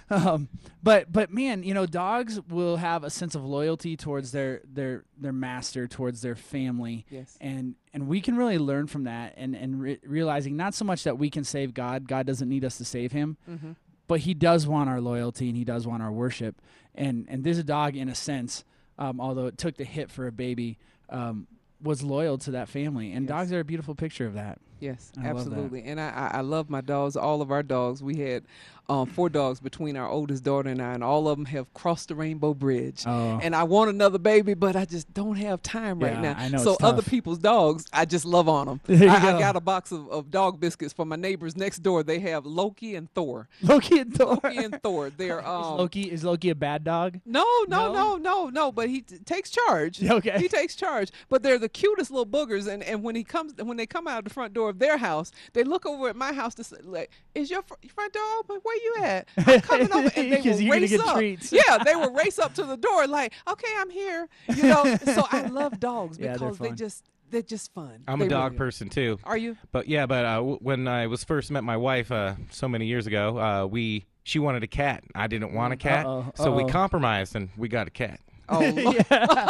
um, 0.10 0.50
but 0.84 1.12
but 1.12 1.32
man, 1.32 1.64
you 1.64 1.74
know, 1.74 1.86
dogs 1.86 2.40
will 2.50 2.78
have 2.78 3.04
a 3.04 3.10
sense 3.10 3.36
of 3.36 3.44
loyalty 3.46 3.96
towards 3.98 4.32
their 4.32 4.62
their 4.66 5.04
their 5.18 5.34
master, 5.34 5.88
towards 5.88 6.22
their 6.22 6.36
family. 6.36 7.06
Yes. 7.10 7.38
And 7.42 7.76
and 7.94 8.08
we 8.08 8.22
can 8.22 8.36
really 8.38 8.58
learn 8.58 8.88
from 8.88 9.04
that, 9.06 9.34
and 9.38 9.56
and 9.56 9.82
re- 9.82 10.00
realizing 10.06 10.56
not 10.56 10.74
so 10.74 10.86
much 10.86 11.04
that 11.04 11.18
we 11.18 11.30
can 11.30 11.44
save 11.44 11.74
God. 11.74 12.08
God 12.08 12.26
doesn't 12.26 12.48
need 12.50 12.64
us 12.64 12.78
to 12.78 12.86
save 12.86 13.12
Him, 13.12 13.38
Mhm. 13.50 13.76
But 14.08 14.22
He 14.22 14.34
does 14.34 14.68
want 14.68 14.90
our 14.90 15.02
loyalty 15.02 15.50
and 15.50 15.58
He 15.58 15.64
does 15.64 15.86
want 15.88 16.04
our 16.04 16.12
worship. 16.12 16.62
And 16.96 17.26
and 17.30 17.44
this 17.44 17.62
dog, 17.64 17.96
in 17.96 18.10
a 18.10 18.16
sense, 18.16 18.64
um, 18.98 19.20
although 19.22 19.46
it 19.48 19.58
took 19.58 19.78
the 19.78 19.86
hit 19.86 20.10
for 20.10 20.28
a 20.28 20.32
baby. 20.32 20.78
Um, 21.10 21.48
was 21.80 22.02
loyal 22.02 22.40
to 22.40 22.50
that 22.50 22.68
family, 22.68 23.12
and 23.12 23.28
dogs 23.28 23.54
are 23.54 23.60
a 23.60 23.64
beautiful 23.64 23.94
picture 23.94 24.26
of 24.26 24.34
that. 24.34 24.60
Yes, 24.80 25.12
I 25.22 25.28
absolutely. 25.28 25.84
And 25.84 26.00
I, 26.00 26.10
I, 26.10 26.38
I 26.38 26.42
love 26.42 26.70
my 26.70 26.82
dogs, 26.82 27.16
all 27.16 27.42
of 27.42 27.52
our 27.52 27.64
dogs. 27.64 28.04
We 28.04 28.18
had 28.18 28.44
um, 28.90 29.08
four 29.08 29.30
dogs 29.30 29.60
between 29.60 29.98
our 29.98 30.08
oldest 30.08 30.44
daughter 30.44 30.70
and 30.70 30.82
I, 30.82 30.94
and 30.94 31.04
all 31.04 31.28
of 31.28 31.38
them 31.38 31.46
have 31.48 31.74
crossed 31.74 32.08
the 32.08 32.16
Rainbow 32.16 32.54
Bridge. 32.54 33.04
Oh. 33.06 33.40
And 33.42 33.56
I 33.56 33.64
want 33.64 33.90
another 33.90 34.18
baby, 34.18 34.54
but 34.54 34.76
I 34.76 34.86
just 34.86 35.14
don't 35.14 35.36
have 35.36 35.62
time 35.62 36.00
right 36.00 36.20
now. 36.20 36.36
I 36.38 36.48
know, 36.48 36.58
so 36.58 36.78
other 36.82 37.02
people's 37.02 37.40
dogs, 37.40 37.86
I 37.92 38.06
just 38.06 38.26
love 38.26 38.48
on 38.48 38.68
them. 38.68 38.82
There 38.86 39.04
you 39.04 39.10
I, 39.10 39.36
I 39.36 39.40
got 39.40 39.56
a 39.56 39.60
box 39.60 39.92
of, 39.92 40.10
of 40.10 40.32
dog 40.32 40.60
biscuits 40.60 40.94
for 40.94 41.06
my 41.06 41.16
neighbors 41.16 41.58
next 41.58 41.80
door. 41.80 42.04
They 42.04 42.20
have 42.20 42.46
Loki 42.46 42.96
and 42.96 43.12
Thor. 43.14 43.50
Loki 43.62 44.00
and 44.00 44.14
Thor. 44.14 44.40
Loki 44.44 44.58
and 44.58 44.82
Thor. 44.82 45.10
They're 45.10 45.40
Is 45.40 45.46
um, 45.46 45.78
Loki 45.78 46.04
is 46.04 46.24
Loki 46.24 46.50
a 46.50 46.56
bad 46.56 46.84
dog? 46.84 47.20
no, 47.26 47.46
no, 47.68 47.94
no, 47.94 48.16
no, 48.16 48.50
no. 48.50 48.72
But 48.72 48.90
he 48.90 49.02
t- 49.02 49.20
takes 49.20 49.50
charge. 49.50 50.02
Okay. 50.18 50.40
He 50.40 50.48
takes 50.48 50.76
charge. 50.76 51.12
But 51.30 51.44
they're 51.44 51.60
the 51.60 51.70
cutest 51.70 52.10
little 52.10 52.26
boogers. 52.26 52.68
And, 52.68 52.82
and 52.82 53.04
when 53.04 53.14
he 53.14 53.24
comes, 53.24 53.54
when 53.58 53.78
they 53.78 53.86
come 53.86 54.08
out 54.08 54.20
of 54.20 54.24
the 54.24 54.34
front 54.34 54.54
door, 54.54 54.67
door 54.68 54.72
of 54.72 54.80
their 54.80 54.98
house. 54.98 55.32
They 55.54 55.64
look 55.64 55.86
over 55.86 56.10
at 56.10 56.16
my 56.16 56.34
house 56.34 56.56
to 56.56 56.64
say, 56.64 56.78
like, 56.84 57.12
"Is 57.36 57.50
your 57.50 57.62
fr- 57.62 57.76
front 57.94 58.14
door 58.14 58.24
open? 58.40 58.60
Where 58.64 58.76
you 58.76 58.96
at? 59.04 59.28
I'm 59.46 59.62
coming 59.62 59.92
over." 59.92 60.12
And 60.16 60.32
they 60.32 60.42
'Cause 60.44 60.62
will 60.62 60.70
race 60.70 60.90
get 60.92 61.00
up. 61.02 61.16
treats. 61.16 61.52
Yeah, 61.52 61.78
they 61.84 61.96
will 61.96 62.12
race 62.24 62.40
up 62.40 62.54
to 62.56 62.64
the 62.64 62.78
door, 62.78 63.08
like, 63.08 63.34
"Okay, 63.50 63.68
I'm 63.78 63.90
here." 63.90 64.28
You 64.56 64.64
know. 64.64 64.98
so 65.06 65.26
I 65.32 65.42
love 65.48 65.80
dogs 65.80 66.18
Yeah, 66.20 66.38
they're 66.38 66.50
because 66.50 66.58
they 66.60 66.72
just 66.72 67.04
they're 67.30 67.42
just 67.42 67.74
fun. 67.74 68.04
I'm 68.08 68.20
They 68.20 68.26
a 68.26 68.30
dog 68.30 68.52
really 68.54 68.56
are. 68.56 68.60
person 68.60 68.90
too. 68.90 69.20
Are 69.24 69.38
you? 69.38 69.58
But 69.72 69.88
yeah, 69.88 70.06
but 70.06 70.26
uh, 70.26 70.36
w- 70.36 70.60
when 70.62 70.88
I 70.88 71.08
was 71.08 71.24
first 71.24 71.52
met 71.52 71.64
my 71.64 71.78
wife 71.78 72.12
uh, 72.12 72.36
so 72.52 72.68
many 72.68 72.86
years 72.86 73.06
ago, 73.08 73.38
uh, 73.38 73.66
we 73.66 74.06
she 74.24 74.40
wanted 74.40 74.64
a 74.64 74.68
cat. 74.68 75.04
I 75.16 75.28
didn't 75.28 75.54
want 75.54 75.74
a 75.74 75.78
cat, 75.78 76.06
Uh-oh, 76.06 76.32
so 76.36 76.52
we 76.54 76.64
uh-oh. 76.64 76.70
compromised 76.70 77.36
and 77.36 77.50
we 77.58 77.68
got 77.70 77.88
a 77.88 77.92
cat. 77.92 78.20
Oh, 78.50 78.62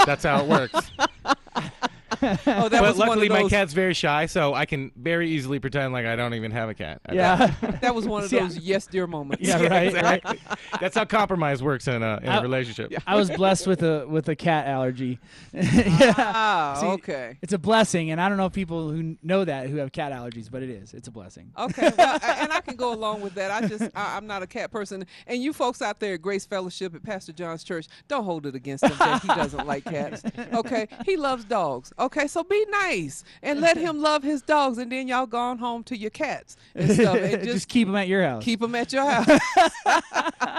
That's 0.07 0.24
how 0.24 0.41
it 0.43 0.47
works. 0.49 0.91
Oh, 2.47 2.70
that 2.70 2.72
but 2.72 2.82
was 2.82 2.97
one 2.97 3.07
of 3.09 3.09
luckily, 3.09 3.30
my 3.30 3.41
those- 3.43 3.51
cat's 3.51 3.74
very 3.74 3.93
shy, 3.93 4.26
so 4.26 4.53
I 4.53 4.65
can 4.65 4.91
very 4.95 5.30
easily 5.30 5.59
pretend 5.59 5.93
like 5.93 6.05
I 6.05 6.15
don't 6.15 6.34
even 6.34 6.51
have 6.51 6.70
a 6.70 6.74
cat. 6.74 7.01
I 7.07 7.13
Yeah. 7.13 7.53
that 7.82 7.93
was 7.95 8.07
one 8.07 8.24
of 8.24 8.30
See, 8.32 8.39
those 8.39 8.57
yes 8.57 8.88
dear 8.88 9.07
moments. 9.07 9.47
Yeah, 9.47 9.61
right, 9.61 9.93
right. 9.93 10.15
exactly. 10.26 10.39
That's 10.80 10.95
how 10.95 11.05
compromise 11.05 11.61
works 11.63 11.88
in 11.88 12.01
a 12.03 12.18
in 12.22 12.28
a 12.28 12.32
I- 12.32 12.41
relationship. 12.41 12.91
I 13.05 13.15
was 13.15 13.30
blessed 13.30 13.68
with 13.68 13.84
a 13.84 14.05
with 14.07 14.28
a 14.30 14.36
cat 14.36 14.68
allergy. 14.68 15.20
Ah, 16.18 16.78
See, 16.80 16.88
okay. 16.88 17.38
It's 17.41 17.53
a 17.53 17.57
blessing, 17.57 18.11
and 18.11 18.20
I 18.22 18.30
don't 18.30 18.38
know 18.38 18.49
people 18.49 18.89
who 18.89 19.18
know 19.24 19.45
that 19.45 19.70
who 19.70 19.78
have 19.78 19.91
cat 19.91 20.11
allergies, 20.11 20.49
but 20.49 20.63
it 20.63 20.70
is. 20.70 20.93
It's 20.93 21.07
a 21.07 21.11
blessing. 21.11 21.51
Okay, 21.57 21.91
well, 21.97 22.20
I- 22.22 22.38
and 22.41 22.51
I 22.51 22.61
can 22.61 22.76
go 22.76 22.93
along 22.93 23.22
with 23.22 23.36
that. 23.36 23.51
I 23.51 23.68
just, 23.68 23.84
I, 23.95 24.18
I'm 24.18 24.28
not 24.28 24.43
a 24.43 24.47
cat 24.47 24.72
person. 24.72 25.05
And 25.28 25.41
you 25.41 25.53
folks 25.53 25.82
out 25.82 25.99
there 25.99 26.13
at 26.15 26.22
Grace 26.22 26.45
Fellowship 26.45 26.95
at 26.95 27.03
Pastor 27.03 27.34
John's 27.34 27.63
church, 27.63 27.88
don't 28.07 28.24
hold 28.24 28.45
it 28.45 28.55
against 28.55 28.84
him 28.84 28.95
that 28.97 29.22
he 29.22 29.28
doesn't 29.28 29.65
like 29.68 29.84
cats. 29.86 30.24
Okay, 30.53 30.88
he 31.05 31.18
loves 31.18 31.43
dogs. 31.45 31.91
Okay, 31.99 32.07
so 32.28 32.43
be 32.43 32.66
nice 32.70 33.24
and 33.41 33.60
let 33.62 33.78
him 33.88 34.01
love 34.01 34.24
his 34.24 34.41
dogs, 34.41 34.78
and 34.78 34.91
then 34.91 35.08
y'all 35.08 35.26
gone 35.26 35.58
home 35.58 35.84
to 35.86 35.97
your 35.97 36.10
cats 36.12 36.55
and 36.76 36.91
stuff. 36.91 37.18
And 37.18 37.43
just, 37.43 37.45
just, 37.45 37.68
keep 37.70 37.88
them 37.88 37.95
at 37.95 38.08
your 38.08 38.24
house. 38.24 38.43
keep 38.43 38.60
them 38.60 38.76
at 38.76 38.91
your 38.93 39.05
house. 39.10 39.39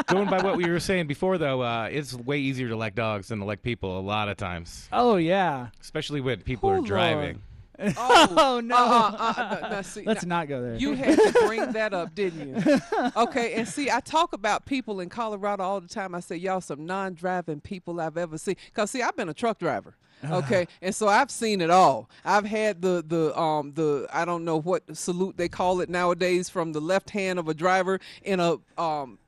Going 0.06 0.28
by 0.28 0.42
what 0.42 0.56
we 0.56 0.68
were 0.68 0.80
saying 0.80 1.06
before, 1.06 1.38
though, 1.38 1.60
uh, 1.62 1.88
it's 1.90 2.14
way 2.14 2.38
easier 2.38 2.68
to 2.68 2.76
like 2.76 2.94
dogs 2.94 3.28
than 3.28 3.40
to 3.40 3.44
like 3.44 3.62
people 3.62 3.98
a 3.98 4.00
lot 4.00 4.28
of 4.28 4.36
times, 4.36 4.88
Oh 4.92 5.16
yeah. 5.16 5.68
especially 5.80 6.20
when 6.20 6.40
people 6.42 6.68
Oh, 6.68 6.72
are 6.72 6.76
Lord. 6.76 6.86
driving. 6.86 7.42
Oh, 7.80 8.60
no. 8.64 8.74
Uh-uh, 8.76 9.16
uh-uh, 9.18 9.58
no, 9.62 9.70
no, 9.70 9.82
see, 9.82 10.02
Let's 10.04 10.24
now, 10.24 10.40
not 10.40 10.48
go 10.48 10.60
there. 10.60 10.74
You 10.74 10.94
had 10.94 11.16
to 11.16 11.32
bring 11.46 11.70
that 11.72 11.94
up, 11.94 12.12
didn't 12.12 12.48
you? 12.66 12.80
Okay, 13.16 13.52
and 13.54 13.68
see, 13.68 13.88
I 13.88 14.00
talk 14.00 14.32
about 14.32 14.66
people 14.66 14.98
in 14.98 15.08
Colorado 15.08 15.62
all 15.62 15.80
the 15.80 15.86
time. 15.86 16.12
I 16.12 16.18
say, 16.20 16.34
y'all 16.34 16.60
some 16.60 16.86
non-driving 16.86 17.60
people 17.60 18.00
I've 18.00 18.16
ever 18.16 18.36
seen. 18.36 18.56
Cause 18.74 18.90
see, 18.90 19.00
I've 19.00 19.14
been 19.16 19.28
a 19.28 19.34
truck 19.34 19.60
driver. 19.60 19.94
Okay, 20.30 20.66
and 20.82 20.94
so 20.94 21.06
I've 21.06 21.30
seen 21.30 21.60
it 21.60 21.70
all. 21.70 22.10
I've 22.24 22.44
had 22.44 22.82
the 22.82 23.04
the 23.06 23.38
um 23.38 23.72
the 23.74 24.08
I 24.12 24.24
don't 24.24 24.44
know 24.44 24.60
what 24.60 24.96
salute 24.96 25.36
they 25.36 25.48
call 25.48 25.80
it 25.80 25.88
nowadays 25.88 26.48
from 26.48 26.72
the 26.72 26.80
left 26.80 27.10
hand 27.10 27.38
of 27.38 27.48
a 27.48 27.54
driver 27.54 28.00
in 28.22 28.40
a 28.40 28.56
um 28.76 29.18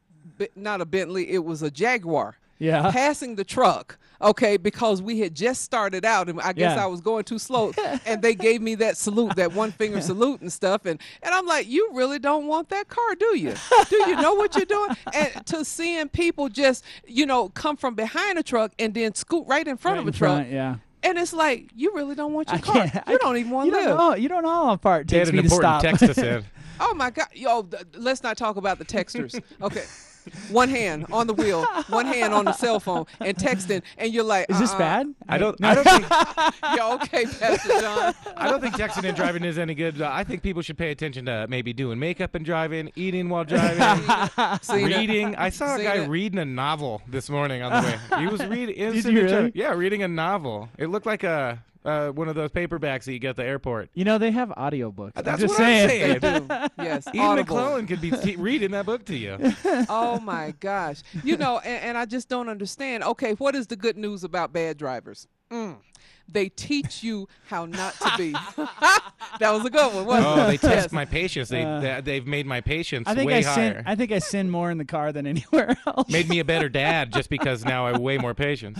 not 0.57 0.81
a 0.81 0.85
Bentley, 0.85 1.31
it 1.31 1.45
was 1.45 1.63
a 1.63 1.71
Jaguar. 1.71 2.37
Yeah. 2.59 2.91
Passing 2.91 3.37
the 3.37 3.45
truck, 3.45 3.99
okay, 4.23 4.57
because 4.57 5.01
we 5.03 5.21
had 5.21 5.35
just 5.35 5.63
started 5.63 6.05
out 6.05 6.29
and 6.29 6.41
I 6.41 6.53
guess 6.53 6.77
Yeah. 6.77 6.85
I 6.85 6.87
was 6.87 7.01
going 7.01 7.25
too 7.25 7.39
slow 7.39 7.73
and 8.07 8.23
they 8.23 8.35
gave 8.35 8.61
me 8.61 8.75
that 8.77 8.97
salute, 8.97 9.37
that 9.37 9.53
one 9.53 9.73
finger 9.73 10.01
salute 10.01 10.41
and 10.41 10.53
stuff 10.53 10.85
and 10.87 11.01
and 11.23 11.35
I'm 11.35 11.47
like, 11.47 11.69
"You 11.69 11.91
really 11.93 12.19
don't 12.19 12.47
want 12.47 12.69
that 12.71 12.89
car, 12.89 13.15
do 13.15 13.37
you? 13.39 13.55
Do 13.89 13.97
you 13.97 14.17
know 14.17 14.35
what 14.35 14.55
you're 14.57 14.65
doing?" 14.65 14.91
And 15.15 15.47
to 15.47 15.65
seeing 15.65 16.09
people 16.09 16.49
just, 16.49 16.85
you 17.07 17.27
know, 17.27 17.49
come 17.51 17.77
from 17.77 17.95
behind 17.95 18.39
a 18.39 18.43
truck 18.43 18.73
and 18.79 18.93
then 18.95 19.15
scoot 19.15 19.45
right 19.47 19.67
in 19.67 19.77
front 19.77 19.97
Right 19.99 20.09
of 20.09 20.15
a 20.15 20.17
truck. 20.17 20.37
front, 20.39 20.51
yeah. 20.51 20.77
And 21.03 21.17
it's 21.17 21.33
like, 21.33 21.71
you 21.75 21.93
really 21.95 22.15
don't 22.15 22.35
want 22.35 22.49
your 22.49 22.59
I 22.59 22.61
car. 22.61 22.87
can't- 22.89 23.09
You 23.09 23.19
don't 23.19 23.37
even 23.39 23.51
want 23.51 23.67
You 23.67 23.73
to 23.73 23.79
don't 23.79 23.89
live. 23.89 23.99
know. 23.99 24.15
You 24.17 24.29
don't 24.29 24.43
know 24.43 24.67
how 24.67 24.77
far 24.77 25.01
it 25.01 25.09
takes 25.09 25.33
me 25.33 25.41
to 25.43 25.49
stop. 25.49 25.81
text 25.83 26.05
to 26.05 26.13
send. 26.15 26.45
Oh 26.79 26.95
my 26.95 27.11
God, 27.11 27.27
yo! 27.35 27.63
th- 27.63 27.83
let's 27.95 28.23
not 28.23 28.37
talk 28.39 28.57
about 28.57 28.79
the 28.79 28.85
texters. 28.85 29.39
Okay, 29.63 29.85
one 30.51 30.69
hand 30.69 31.07
on 31.13 31.27
the 31.27 31.35
wheel, 31.35 31.65
one 31.89 32.07
hand 32.07 32.35
on 32.35 32.45
the 32.45 32.53
cell 32.53 32.81
phone, 32.81 33.07
and 33.21 33.37
texting, 33.37 33.83
and 33.99 34.13
you're 34.13 34.25
like, 34.25 34.51
Is 34.51 34.59
this 34.59 34.71
uh-uh. 34.73 34.79
bad? 34.79 35.15
I 35.29 35.39
don't. 35.39 35.59
No. 35.61 35.69
I 35.69 35.75
don't 35.75 35.85
think. 35.85 36.07
Yo, 36.77 36.95
okay, 36.95 37.25
Pastor 37.27 37.81
John. 37.81 38.15
I 38.37 38.51
don't 38.51 38.61
think 38.61 38.75
texting 38.75 39.05
and 39.05 39.17
driving 39.17 39.45
is 39.45 39.59
any 39.59 39.75
good. 39.75 40.01
I 40.01 40.25
think 40.25 40.43
people 40.43 40.63
should 40.63 40.79
pay 40.79 40.91
attention 40.91 41.27
to 41.27 41.47
maybe 41.49 41.73
doing 41.73 41.99
makeup 41.99 42.35
and 42.35 42.45
driving, 42.45 42.91
eating 42.97 43.29
while 43.29 43.45
driving, 43.45 43.79
See 44.63 44.89
that? 44.89 44.99
reading. 44.99 45.37
I 45.37 45.51
saw 45.51 45.77
a 45.77 45.83
guy 45.83 45.99
that? 45.99 46.09
reading 46.09 46.39
a 46.39 46.45
novel 46.45 47.03
this 47.09 47.29
morning 47.31 47.63
on 47.63 47.83
the 47.83 47.89
way. 47.89 48.21
He 48.21 48.27
was 48.27 48.45
reading. 48.47 48.77
Did 48.93 49.05
you 49.05 49.23
really? 49.23 49.53
Yeah, 49.55 49.75
reading 49.75 50.03
a 50.03 50.09
novel. 50.09 50.69
It 50.79 50.87
looked 50.87 51.07
like 51.07 51.23
a 51.25 51.63
uh, 51.85 52.09
one 52.11 52.29
of 52.29 52.35
those 52.35 52.51
paperbacks 52.51 53.05
that 53.05 53.13
you 53.13 53.19
get 53.19 53.31
at 53.31 53.37
the 53.37 53.45
airport. 53.45 53.91
You 53.95 54.05
know 54.05 54.19
they 54.19 54.31
have 54.31 54.51
audiobooks. 54.51 55.13
I'm 55.17 55.25
That's 55.25 55.41
just 55.41 55.53
what 55.53 55.59
saying. 55.59 56.21
I'm 56.25 56.49
saying. 56.49 56.71
Yes, 56.79 57.07
Ian 57.15 57.25
Audible. 57.25 57.57
McKellen 57.57 57.89
could 57.89 58.01
be 58.01 58.11
t- 58.23 58.37
reading 58.37 58.71
that 58.73 58.87
book 58.87 59.05
to 59.07 59.17
you. 59.17 59.39
Oh 59.89 60.19
my 60.21 60.53
gosh. 60.61 61.03
You 61.25 61.37
know, 61.37 61.59
and, 61.59 61.83
and 61.85 61.99
I 61.99 62.05
just 62.05 62.29
don't 62.29 62.49
understand. 62.49 63.03
Okay, 63.05 63.33
what 63.35 63.55
is 63.55 63.67
the 63.67 63.77
good 63.77 63.97
news 63.97 64.25
about 64.25 64.53
bad 64.53 64.77
drivers? 64.77 65.27
Mm. 65.51 65.77
They 66.33 66.49
teach 66.49 67.03
you 67.03 67.29
how 67.49 67.67
not 67.67 67.95
to 68.01 68.13
be. 68.17 68.31
that 69.41 69.51
was 69.53 69.65
a 69.65 69.71
good 69.71 69.93
one. 69.95 70.07
Wasn't 70.07 70.27
Oh, 70.27 70.43
it? 70.45 70.47
they 70.47 70.57
test 70.59 70.75
Yes. 70.87 70.93
my 70.93 71.05
patience. 71.05 71.49
They, 71.49 71.65
Uh, 71.65 71.81
they 71.81 72.01
they've 72.03 72.27
made 72.27 72.47
my 72.47 72.61
patience 72.61 73.09
I 73.09 73.15
think 73.15 73.27
way 73.27 73.39
I 73.39 73.43
higher. 73.43 73.75
sin. 73.79 73.83
I 73.87 73.95
think 73.97 74.13
I 74.13 74.19
sin 74.21 74.51
more 74.51 74.71
in 74.71 74.79
the 74.79 74.85
car 74.85 75.13
than 75.13 75.27
anywhere 75.27 75.77
else. 75.87 76.09
made 76.11 76.29
me 76.29 76.39
a 76.39 76.45
better 76.45 76.69
dad 76.69 77.13
just 77.13 77.31
because 77.31 77.65
now 77.65 77.87
I 77.87 77.93
have 77.93 78.01
way 78.01 78.17
more 78.19 78.35
patience. 78.35 78.79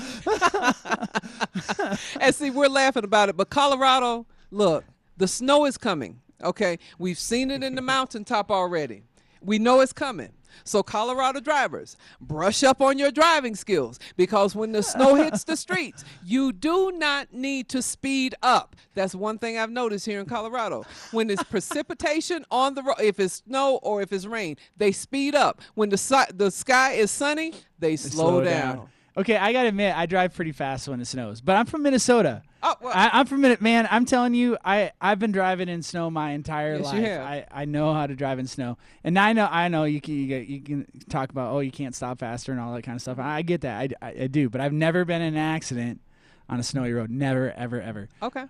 and 2.21 2.35
see, 2.35 2.51
we're 2.51 2.69
laughing 2.69 3.05
about 3.05 3.29
it, 3.29 3.37
but 3.37 3.51
Colorado, 3.51 4.27
look, 4.51 4.85
the 5.17 5.29
snow 5.29 5.65
is 5.67 5.77
coming. 5.79 6.21
Okay, 6.43 6.79
we've 6.99 7.19
seen 7.19 7.51
it 7.51 7.63
in 7.63 7.75
the 7.75 7.83
mountaintop 7.83 8.51
already. 8.51 9.03
We 9.43 9.59
know 9.59 9.81
it's 9.81 9.93
coming. 9.93 10.31
So, 10.65 10.83
Colorado 10.83 11.41
drivers, 11.41 11.97
brush 12.21 12.63
up 12.63 12.81
on 12.81 12.99
your 12.99 13.11
driving 13.11 13.55
skills 13.55 13.99
because 14.17 14.55
when 14.55 14.73
the 14.73 14.83
snow 14.83 15.15
hits 15.15 15.45
the 15.45 15.57
streets, 15.65 16.05
you 16.25 16.53
do 16.53 16.93
not 16.93 17.33
need 17.33 17.69
to 17.71 17.83
speed 17.83 18.35
up. 18.43 18.77
That's 18.95 19.15
one 19.15 19.39
thing 19.39 19.59
I've 19.59 19.71
noticed 19.71 20.07
here 20.07 20.21
in 20.21 20.27
Colorado. 20.27 20.85
When 21.13 21.31
it's 21.31 21.43
precipitation 21.45 22.45
on 22.51 22.75
the 22.75 22.83
road, 22.83 23.01
if 23.01 23.19
it's 23.21 23.43
snow 23.47 23.79
or 23.83 24.03
if 24.03 24.13
it's 24.13 24.27
rain, 24.27 24.57
they 24.77 24.93
speed 24.93 25.35
up. 25.35 25.61
When 25.75 25.89
the 25.89 25.99
si- 25.99 26.33
the 26.35 26.51
sky 26.51 26.93
is 26.93 27.11
sunny, 27.11 27.53
they 27.79 27.97
slow, 27.97 28.43
down. 28.43 28.89
Okay, 29.17 29.37
I 29.37 29.53
gotta 29.53 29.69
admit, 29.69 29.97
I 29.97 30.07
drive 30.07 30.35
pretty 30.35 30.53
fast 30.53 30.89
when 30.89 31.01
it 31.01 31.07
snows, 31.07 31.41
but 31.41 31.57
I'm 31.57 31.67
from 31.67 31.83
Minnesota. 31.83 32.43
Oh, 32.63 32.75
well, 32.83 32.93
I, 32.95 33.11
I'm 33.15 33.27
from 33.27 33.41
Minnesota, 33.41 33.63
man. 33.65 33.89
I'm 33.91 34.05
telling 34.05 34.35
you, 34.35 34.59
I 34.65 34.93
I've 35.01 35.19
been 35.19 35.33
driving 35.33 35.69
in 35.69 35.83
snow 35.83 36.11
my 36.11 36.33
entire 36.33 36.77
Yes, 36.77 36.85
life. 36.85 37.07
I, 37.21 37.47
I 37.51 37.65
know 37.65 37.95
how 37.95 38.07
to 38.07 38.15
drive 38.15 38.39
in 38.39 38.47
snow, 38.47 38.77
and 39.03 39.19
I 39.19 39.33
know 39.33 39.49
I 39.51 39.69
know 39.69 39.85
you 39.85 40.01
can 40.01 40.15
you, 40.15 40.27
get- 40.27 40.47
you 40.47 40.61
can 40.61 40.87
talk 41.09 41.31
about 41.31 41.53
oh 41.55 41.61
you 41.61 41.71
can't 41.71 41.95
stop 41.95 42.19
faster 42.19 42.53
and 42.53 42.61
all 42.61 42.75
that 42.75 42.83
kind 42.83 42.97
of 42.97 43.03
stuff. 43.03 43.19
I 43.19 43.43
get 43.43 43.63
that, 43.63 43.93
I, 44.03 44.07
I, 44.09 44.15
I 44.23 44.27
do, 44.27 44.51
but 44.51 44.61
I've 44.61 44.73
never 44.75 45.05
been 45.05 45.23
in 45.23 45.35
an 45.35 45.41
accident 45.41 46.01
on 46.49 46.61
a 46.61 46.63
snowy 46.63 46.93
road. 46.93 47.11
Never, 47.11 47.53
ever, 47.53 47.81
ever. 47.81 48.09
Okay. 48.23 48.45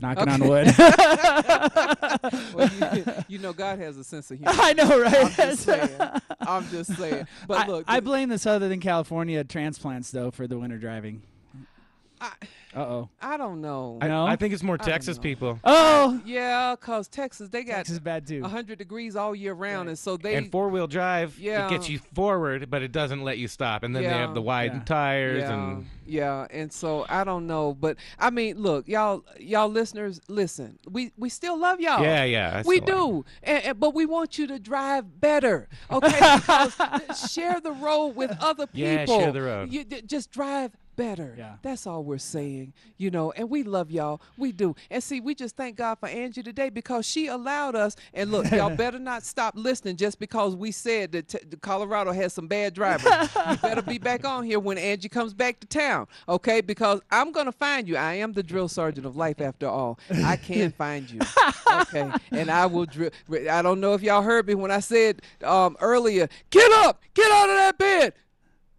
Knocking 0.00 0.22
Okay. 0.22 0.32
on 0.32 0.46
wood. 0.48 0.74
well, 2.54 2.70
you, 2.94 3.04
you 3.28 3.38
know, 3.38 3.52
God 3.52 3.78
has 3.80 3.96
a 3.96 4.04
sense 4.04 4.30
of 4.30 4.38
humor. 4.38 4.52
I 4.54 4.72
know, 4.74 5.00
right? 5.00 5.14
I'm 5.24 5.32
just 5.32 5.60
saying. 5.64 6.00
I'm 6.40 6.68
just 6.68 6.96
saying. 6.96 7.26
But 7.46 7.58
I, 7.58 7.66
look, 7.66 7.84
I 7.88 8.00
blame 8.00 8.28
the 8.28 8.38
Southern 8.38 8.78
California 8.80 9.42
transplants 9.44 10.10
though 10.12 10.30
for 10.30 10.46
the 10.46 10.58
winter 10.58 10.78
driving. 10.78 11.22
Uh 12.20 12.30
oh. 12.80 13.08
I 13.22 13.36
don't 13.38 13.60
know. 13.62 13.98
I, 14.02 14.08
No? 14.08 14.26
I 14.26 14.36
think 14.36 14.52
it's 14.52 14.62
more 14.62 14.76
Texas 14.76 15.16
know. 15.16 15.22
people. 15.22 15.58
Oh, 15.64 16.20
Yeah, 16.26 16.76
cause 16.78 17.08
Texas 17.08 17.48
they 17.48 17.64
got 17.64 17.76
Texas 17.76 17.94
is 17.94 18.00
bad 18.00 18.26
too. 18.26 18.42
100 18.42 18.76
degrees 18.78 19.16
all 19.16 19.34
year 19.34 19.54
round, 19.54 19.88
and 19.88 19.98
so 19.98 20.16
they 20.18 20.34
and 20.34 20.50
four 20.52 20.68
wheel 20.68 20.86
drive, 20.86 21.38
Yeah. 21.38 21.66
it 21.66 21.70
gets 21.70 21.88
you 21.88 21.98
forward, 21.98 22.68
but 22.70 22.82
it 22.82 22.92
doesn't 22.92 23.22
let 23.22 23.38
you 23.38 23.48
stop. 23.48 23.82
And 23.84 23.94
then 23.96 24.02
they 24.02 24.08
Yeah. 24.08 24.18
have 24.18 24.34
the 24.34 24.42
wide 24.42 24.72
Yeah. 24.74 24.82
tires 24.84 25.42
yeah, 25.42 25.54
and 25.54 25.86
yeah, 26.06 26.46
and 26.50 26.72
so 26.72 27.06
I 27.08 27.24
don't 27.24 27.46
know, 27.46 27.72
but 27.74 27.96
I 28.18 28.30
mean, 28.30 28.58
look, 28.58 28.86
y'all, 28.86 29.24
y'all 29.40 29.68
listeners, 29.68 30.20
listen, 30.28 30.78
we 30.90 31.12
we 31.16 31.30
still 31.30 31.58
love 31.58 31.80
y'all. 31.80 32.02
Yeah, 32.02 32.24
yeah, 32.24 32.62
I 32.64 32.68
we 32.68 32.76
still 32.80 32.96
love 32.96 33.24
do, 33.24 33.24
and, 33.44 33.64
and- 33.64 33.80
but 33.80 33.94
we 33.94 34.04
want 34.04 34.38
you 34.38 34.46
to 34.46 34.58
drive 34.58 35.20
better, 35.20 35.68
okay? 35.90 36.08
because 36.36 36.76
share 37.32 37.60
the 37.60 37.72
road 37.72 38.08
with 38.08 38.36
other 38.40 38.66
people. 38.66 38.80
Yeah, 38.80 39.06
share 39.06 39.32
the 39.32 39.42
road. 39.42 39.72
You 39.72 39.84
d- 39.84 40.02
just 40.02 40.30
drive 40.30 40.72
better. 40.98 41.34
Yeah. 41.38 41.54
That's 41.62 41.86
all 41.86 42.02
we're 42.02 42.18
saying, 42.18 42.74
you 42.98 43.10
know, 43.10 43.30
and 43.30 43.48
we 43.48 43.62
love 43.62 43.90
y'all. 43.90 44.20
We 44.36 44.50
do. 44.50 44.74
And 44.90 45.02
see, 45.02 45.20
we 45.20 45.34
just 45.34 45.56
thank 45.56 45.76
God 45.76 45.98
for 46.00 46.08
Angie 46.08 46.42
today 46.42 46.70
because 46.70 47.06
she 47.06 47.28
allowed 47.28 47.76
us. 47.76 47.94
And 48.12 48.32
look, 48.32 48.50
y'all 48.50 48.74
better 48.76 48.98
not 48.98 49.22
stop 49.22 49.54
listening 49.56 49.96
just 49.96 50.18
because 50.18 50.56
we 50.56 50.72
said 50.72 51.12
that 51.12 51.28
t- 51.28 51.38
Colorado 51.62 52.10
has 52.10 52.32
some 52.32 52.48
bad 52.48 52.74
drivers. 52.74 53.12
you 53.48 53.56
better 53.62 53.80
be 53.80 53.98
back 53.98 54.24
on 54.24 54.42
here 54.42 54.58
when 54.58 54.76
Angie 54.76 55.08
comes 55.08 55.32
back 55.32 55.60
to 55.60 55.68
town, 55.68 56.08
okay? 56.28 56.60
Because 56.60 57.00
I'm 57.12 57.30
going 57.30 57.46
to 57.46 57.52
find 57.52 57.88
you. 57.88 57.96
I 57.96 58.14
am 58.14 58.32
the 58.32 58.42
drill 58.42 58.68
sergeant 58.68 59.06
of 59.06 59.16
life 59.16 59.40
after 59.40 59.68
all. 59.68 60.00
I 60.24 60.36
can 60.36 60.72
find 60.72 61.08
you, 61.08 61.20
okay? 61.82 62.10
And 62.32 62.50
I 62.50 62.66
will 62.66 62.86
drill. 62.86 63.10
I 63.48 63.62
don't 63.62 63.80
know 63.80 63.94
if 63.94 64.02
y'all 64.02 64.22
heard 64.22 64.48
me 64.48 64.54
when 64.56 64.72
I 64.72 64.80
said 64.80 65.22
um, 65.44 65.76
earlier, 65.80 66.28
get 66.50 66.70
up, 66.72 67.00
get 67.14 67.30
out 67.30 67.48
of 67.48 67.56
that 67.56 67.78
bed. 67.78 68.14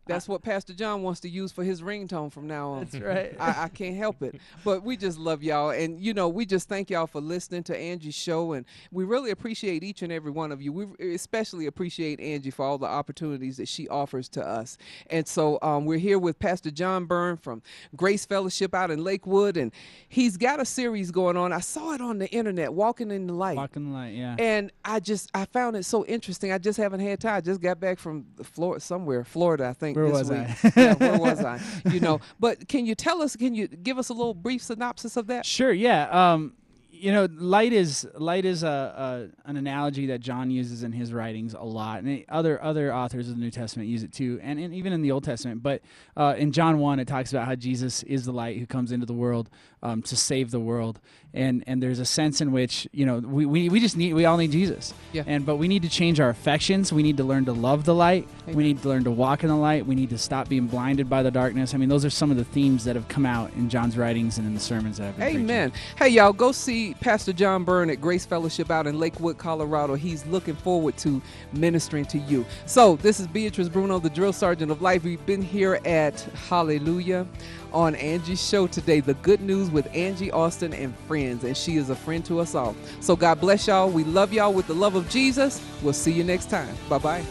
That's 0.09 0.27
what 0.27 0.41
Pastor 0.43 0.73
John 0.73 1.03
wants 1.03 1.19
to 1.21 1.29
use 1.29 1.51
for 1.51 1.63
his 1.63 1.81
ringtone 1.81 2.31
from 2.31 2.47
now 2.47 2.71
on. 2.71 2.79
That's 2.79 3.03
right. 3.03 3.35
I, 3.39 3.63
I 3.63 3.69
can't 3.69 3.95
help 3.95 4.21
it. 4.21 4.41
But 4.63 4.83
we 4.83 4.97
just 4.97 5.17
love 5.17 5.43
y'all. 5.43 5.69
And, 5.69 5.99
you 5.99 6.13
know, 6.13 6.27
we 6.27 6.45
just 6.45 6.67
thank 6.67 6.89
y'all 6.89 7.07
for 7.07 7.21
listening 7.21 7.63
to 7.63 7.77
Angie's 7.77 8.15
show. 8.15 8.53
And 8.53 8.65
we 8.91 9.03
really 9.03 9.31
appreciate 9.31 9.83
each 9.83 10.01
and 10.01 10.11
every 10.11 10.31
one 10.31 10.51
of 10.51 10.61
you. 10.61 10.73
We 10.73 11.13
especially 11.13 11.67
appreciate 11.67 12.19
Angie 12.19 12.49
for 12.49 12.65
all 12.65 12.77
the 12.77 12.87
opportunities 12.87 13.57
that 13.57 13.67
she 13.67 13.87
offers 13.87 14.27
to 14.29 14.45
us. 14.45 14.77
And 15.09 15.27
so 15.27 15.59
um, 15.61 15.85
we're 15.85 15.99
here 15.99 16.17
with 16.17 16.39
Pastor 16.39 16.71
John 16.71 17.05
Byrne 17.05 17.37
from 17.37 17.61
Grace 17.95 18.25
Fellowship 18.25 18.73
out 18.73 18.89
in 18.89 19.03
Lakewood. 19.03 19.57
And 19.57 19.71
he's 20.07 20.37
got 20.37 20.59
a 20.59 20.65
series 20.65 21.11
going 21.11 21.37
on. 21.37 21.53
I 21.53 21.59
saw 21.59 21.93
it 21.93 22.01
on 22.01 22.17
the 22.17 22.29
internet, 22.29 22.73
Walking 22.73 23.11
in 23.11 23.27
the 23.27 23.33
Light. 23.33 23.57
Walking 23.57 23.91
the 23.91 23.97
Light, 23.97 24.15
yeah. 24.15 24.35
And 24.39 24.71
I 24.83 24.99
just, 24.99 25.29
I 25.35 25.45
found 25.45 25.75
it 25.75 25.85
so 25.85 26.03
interesting. 26.05 26.51
I 26.51 26.57
just 26.57 26.77
haven't 26.77 27.01
had 27.01 27.19
time. 27.19 27.35
I 27.35 27.41
just 27.41 27.61
got 27.61 27.79
back 27.79 27.99
from 27.99 28.25
Florida, 28.41 28.81
somewhere, 28.81 29.23
Florida, 29.23 29.67
I 29.67 29.73
think. 29.73 29.98
Where 30.05 30.13
was 30.13 30.29
week. 30.29 30.39
I? 30.39 30.71
yeah, 30.75 30.93
where 30.95 31.19
was 31.19 31.43
I? 31.43 31.59
You 31.91 31.99
know, 31.99 32.19
but 32.39 32.67
can 32.67 32.85
you 32.85 32.95
tell 32.95 33.21
us? 33.21 33.35
Can 33.35 33.53
you 33.55 33.67
give 33.67 33.97
us 33.97 34.09
a 34.09 34.13
little 34.13 34.33
brief 34.33 34.63
synopsis 34.63 35.17
of 35.17 35.27
that? 35.27 35.45
Sure. 35.45 35.71
Yeah. 35.71 36.07
Um, 36.09 36.53
you 36.99 37.11
know, 37.13 37.27
light 37.37 37.71
is 37.73 38.05
light 38.15 38.43
is 38.45 38.63
a, 38.63 39.29
a 39.45 39.49
an 39.49 39.55
analogy 39.57 40.07
that 40.07 40.19
John 40.19 40.51
uses 40.51 40.83
in 40.83 40.91
his 40.91 41.13
writings 41.13 41.53
a 41.53 41.63
lot, 41.63 42.03
and 42.03 42.25
other 42.29 42.61
other 42.61 42.93
authors 42.93 43.29
of 43.29 43.35
the 43.35 43.41
New 43.41 43.51
Testament 43.51 43.87
use 43.89 44.03
it 44.03 44.11
too, 44.11 44.39
and, 44.43 44.59
and 44.59 44.73
even 44.73 44.91
in 44.93 45.01
the 45.01 45.11
Old 45.11 45.23
Testament. 45.23 45.63
But 45.63 45.81
uh, 46.17 46.35
in 46.37 46.51
John 46.51 46.79
one, 46.79 46.99
it 46.99 47.07
talks 47.07 47.31
about 47.31 47.45
how 47.45 47.55
Jesus 47.55 48.03
is 48.03 48.25
the 48.25 48.33
light 48.33 48.57
who 48.57 48.65
comes 48.65 48.91
into 48.91 49.05
the 49.05 49.13
world 49.13 49.49
um, 49.81 50.01
to 50.03 50.15
save 50.17 50.51
the 50.51 50.59
world, 50.59 50.99
and 51.33 51.63
and 51.67 51.81
there's 51.81 51.99
a 51.99 52.05
sense 52.05 52.41
in 52.41 52.51
which 52.51 52.87
you 52.91 53.05
know 53.05 53.19
we, 53.19 53.45
we, 53.45 53.69
we 53.69 53.79
just 53.79 53.95
need 53.95 54.13
we 54.13 54.25
all 54.25 54.37
need 54.37 54.51
Jesus, 54.51 54.93
Yeah. 55.13 55.23
and 55.25 55.45
but 55.45 55.55
we 55.55 55.67
need 55.69 55.83
to 55.83 55.89
change 55.89 56.19
our 56.19 56.29
affections. 56.29 56.91
We 56.91 57.01
need 57.03 57.17
to 57.17 57.23
learn 57.23 57.45
to 57.45 57.53
love 57.53 57.85
the 57.85 57.95
light. 57.95 58.27
We 58.45 58.63
need 58.63 58.81
to 58.81 58.89
learn 58.89 59.05
to 59.05 59.11
walk 59.11 59.43
in 59.43 59.49
the 59.49 59.55
light. 59.55 59.85
We 59.85 59.95
need 59.95 60.09
to 60.09 60.17
stop 60.17 60.49
being 60.49 60.67
blinded 60.67 61.09
by 61.09 61.23
the 61.23 61.31
darkness. 61.31 61.73
I 61.73 61.77
mean, 61.77 61.87
those 61.89 62.03
are 62.03 62.09
some 62.09 62.29
of 62.31 62.37
the 62.37 62.43
themes 62.43 62.83
that 62.83 62.95
have 62.95 63.07
come 63.07 63.25
out 63.25 63.53
in 63.53 63.69
John's 63.69 63.97
writings 63.97 64.37
and 64.37 64.45
in 64.45 64.53
the 64.53 64.59
sermons 64.59 64.97
that 64.97 65.07
I've 65.09 65.17
been 65.17 65.25
preaching. 65.27 65.41
Amen. 65.41 65.71
Hey, 65.97 66.09
y'all, 66.09 66.33
go 66.33 66.51
see 66.51 66.88
Pastor 66.95 67.33
John 67.33 67.63
Byrne 67.63 67.89
at 67.89 68.01
Grace 68.01 68.25
Fellowship 68.25 68.71
out 68.71 68.87
in 68.87 68.99
Lakewood, 68.99 69.37
Colorado. 69.37 69.95
He's 69.95 70.25
looking 70.25 70.55
forward 70.55 70.97
to 70.97 71.21
ministering 71.53 72.05
to 72.05 72.17
you. 72.17 72.45
So, 72.65 72.95
this 72.97 73.19
is 73.19 73.27
Beatrice 73.27 73.69
Bruno, 73.69 73.99
the 73.99 74.09
drill 74.09 74.33
sergeant 74.33 74.71
of 74.71 74.81
life. 74.81 75.03
We've 75.03 75.25
been 75.25 75.41
here 75.41 75.79
at 75.85 76.19
Hallelujah 76.49 77.27
on 77.71 77.95
Angie's 77.95 78.45
show 78.45 78.67
today, 78.67 78.99
The 78.99 79.13
Good 79.15 79.41
News 79.41 79.69
with 79.69 79.87
Angie 79.95 80.31
Austin 80.31 80.73
and 80.73 80.95
Friends. 81.07 81.43
And 81.43 81.55
she 81.55 81.77
is 81.77 81.89
a 81.89 81.95
friend 81.95 82.23
to 82.25 82.39
us 82.39 82.55
all. 82.55 82.75
So, 82.99 83.15
God 83.15 83.39
bless 83.39 83.67
y'all. 83.67 83.89
We 83.89 84.03
love 84.03 84.33
y'all 84.33 84.53
with 84.53 84.67
the 84.67 84.75
love 84.75 84.95
of 84.95 85.09
Jesus. 85.09 85.63
We'll 85.81 85.93
see 85.93 86.11
you 86.11 86.23
next 86.23 86.49
time. 86.49 86.75
Bye 86.89 86.97
bye. 86.97 87.25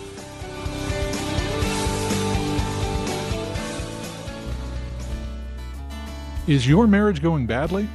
Is 6.49 6.67
your 6.67 6.87
marriage 6.87 7.21
going 7.21 7.45
badly? 7.47 7.87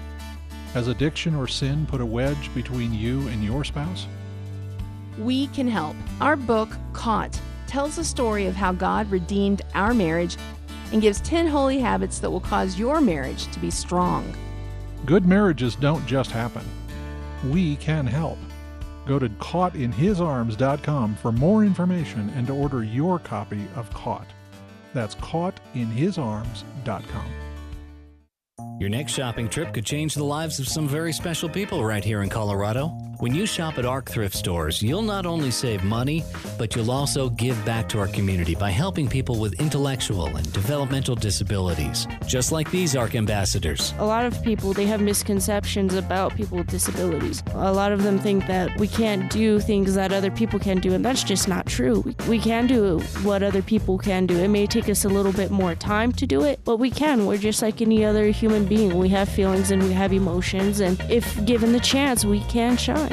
Has 0.74 0.88
addiction 0.88 1.36
or 1.36 1.47
sin 1.47 1.86
put 1.86 2.01
a 2.01 2.05
wedge 2.05 2.51
between 2.55 2.91
you 2.93 3.28
and 3.28 3.43
your 3.43 3.63
spouse? 3.63 4.07
We 5.19 5.45
can 5.47 5.67
help. 5.67 5.95
Our 6.19 6.36
book, 6.36 6.76
Caught, 6.93 7.39
tells 7.67 7.95
the 7.95 8.03
story 8.03 8.47
of 8.47 8.55
how 8.55 8.71
God 8.71 9.11
redeemed 9.11 9.61
our 9.76 9.93
marriage 9.93 10.36
and 10.91 10.99
gives 10.99 11.21
10 11.21 11.45
holy 11.45 11.78
habits 11.78 12.17
that 12.19 12.32
will 12.32 12.39
cause 12.39 12.80
your 12.80 13.01
marriage 13.01 13.45
to 13.51 13.59
be 13.59 13.69
strong. 13.69 14.36
Good 15.05 15.28
marriages 15.28 15.76
don't 15.76 16.05
just 16.07 16.32
happen. 16.32 16.65
We 17.49 17.76
can 17.76 18.07
help. 18.07 18.39
Go 19.05 19.19
to 19.19 19.30
caughtinhisarms.com 19.30 21.15
for 21.15 21.32
more 21.32 21.63
information 21.63 22.32
and 22.32 22.47
to 22.47 22.53
order 22.53 22.84
your 22.84 23.19
copy 23.19 23.67
of 23.76 23.93
Caught. 23.93 24.28
That's 24.93 25.13
caughtinhisarms.com. 25.15 27.42
Your 28.80 28.89
next 28.89 29.13
shopping 29.13 29.47
trip 29.49 29.74
could 29.74 29.86
change 29.86 30.15
the 30.15 30.24
lives 30.24 30.59
of 30.59 30.67
some 30.67 30.88
very 30.88 31.13
special 31.13 31.47
people 31.47 31.86
right 31.86 32.03
here 32.03 32.24
in 32.24 32.30
Colorado. 32.30 32.91
When 33.24 33.34
you 33.34 33.45
shop 33.45 33.78
at 33.78 33.86
ARC 33.86 34.09
thrift 34.09 34.36
stores, 34.36 34.82
you'll 34.82 35.01
not 35.01 35.26
only 35.26 35.49
save 35.49 35.82
money, 35.86 36.26
but 36.57 36.76
you'll 36.76 36.91
also 36.91 37.30
give 37.30 37.55
back 37.63 37.88
to 37.88 37.99
our 37.99 38.07
community 38.09 38.53
by 38.53 38.69
helping 38.69 39.07
people 39.07 39.39
with 39.39 39.53
intellectual 39.61 40.26
and 40.26 40.51
developmental 40.51 41.15
disabilities, 41.15 42.05
just 42.28 42.51
like 42.51 42.69
these 42.69 42.97
ARC 42.97 43.15
ambassadors. 43.15 43.93
A 43.99 44.05
lot 44.05 44.26
of 44.26 44.43
people 44.43 44.74
they 44.74 44.86
have 44.88 44.99
misconceptions 44.99 45.93
about 45.93 46.36
people 46.36 46.57
with 46.57 46.67
disabilities. 46.67 47.41
A 47.53 47.71
lot 47.71 47.93
of 47.93 48.03
them 48.03 48.19
think 48.19 48.45
that 48.47 48.78
we 48.78 48.89
can't 48.89 49.32
do 49.32 49.57
things 49.61 49.95
that 49.95 50.11
other 50.11 50.30
people 50.30 50.59
can 50.59 50.80
do, 50.80 50.93
and 50.93 51.05
that's 51.05 51.24
just 51.24 51.47
not 51.47 51.65
true. 51.65 52.03
We, 52.28 52.39
can 52.39 52.67
do 52.67 52.99
what 53.24 53.41
other 53.41 53.61
people 53.61 53.97
can 53.97 54.26
do. 54.26 54.38
It 54.38 54.49
may 54.49 54.67
take 54.67 54.89
us 54.89 55.05
a 55.05 55.09
little 55.09 55.32
bit 55.32 55.49
more 55.49 55.76
time 55.76 56.11
to 56.11 56.28
do 56.28 56.43
it, 56.43 56.59
but 56.65 56.76
we 56.76 56.91
can. 56.91 57.26
We're 57.26 57.38
just 57.38 57.61
like 57.61 57.82
any 57.82 58.03
other 58.03 58.32
human 58.32 58.65
being. 58.65 58.97
We 58.97 59.07
have 59.09 59.30
feelings 59.30 59.71
and 59.71 59.82
we 59.82 59.93
have 59.93 60.11
emotions, 60.11 60.82
and 60.82 60.99
if 61.09 61.45
given 61.45 61.71
the 61.71 61.80
chance, 61.80 62.26
we 62.26 62.41
can 62.41 62.76
shine. 62.76 63.12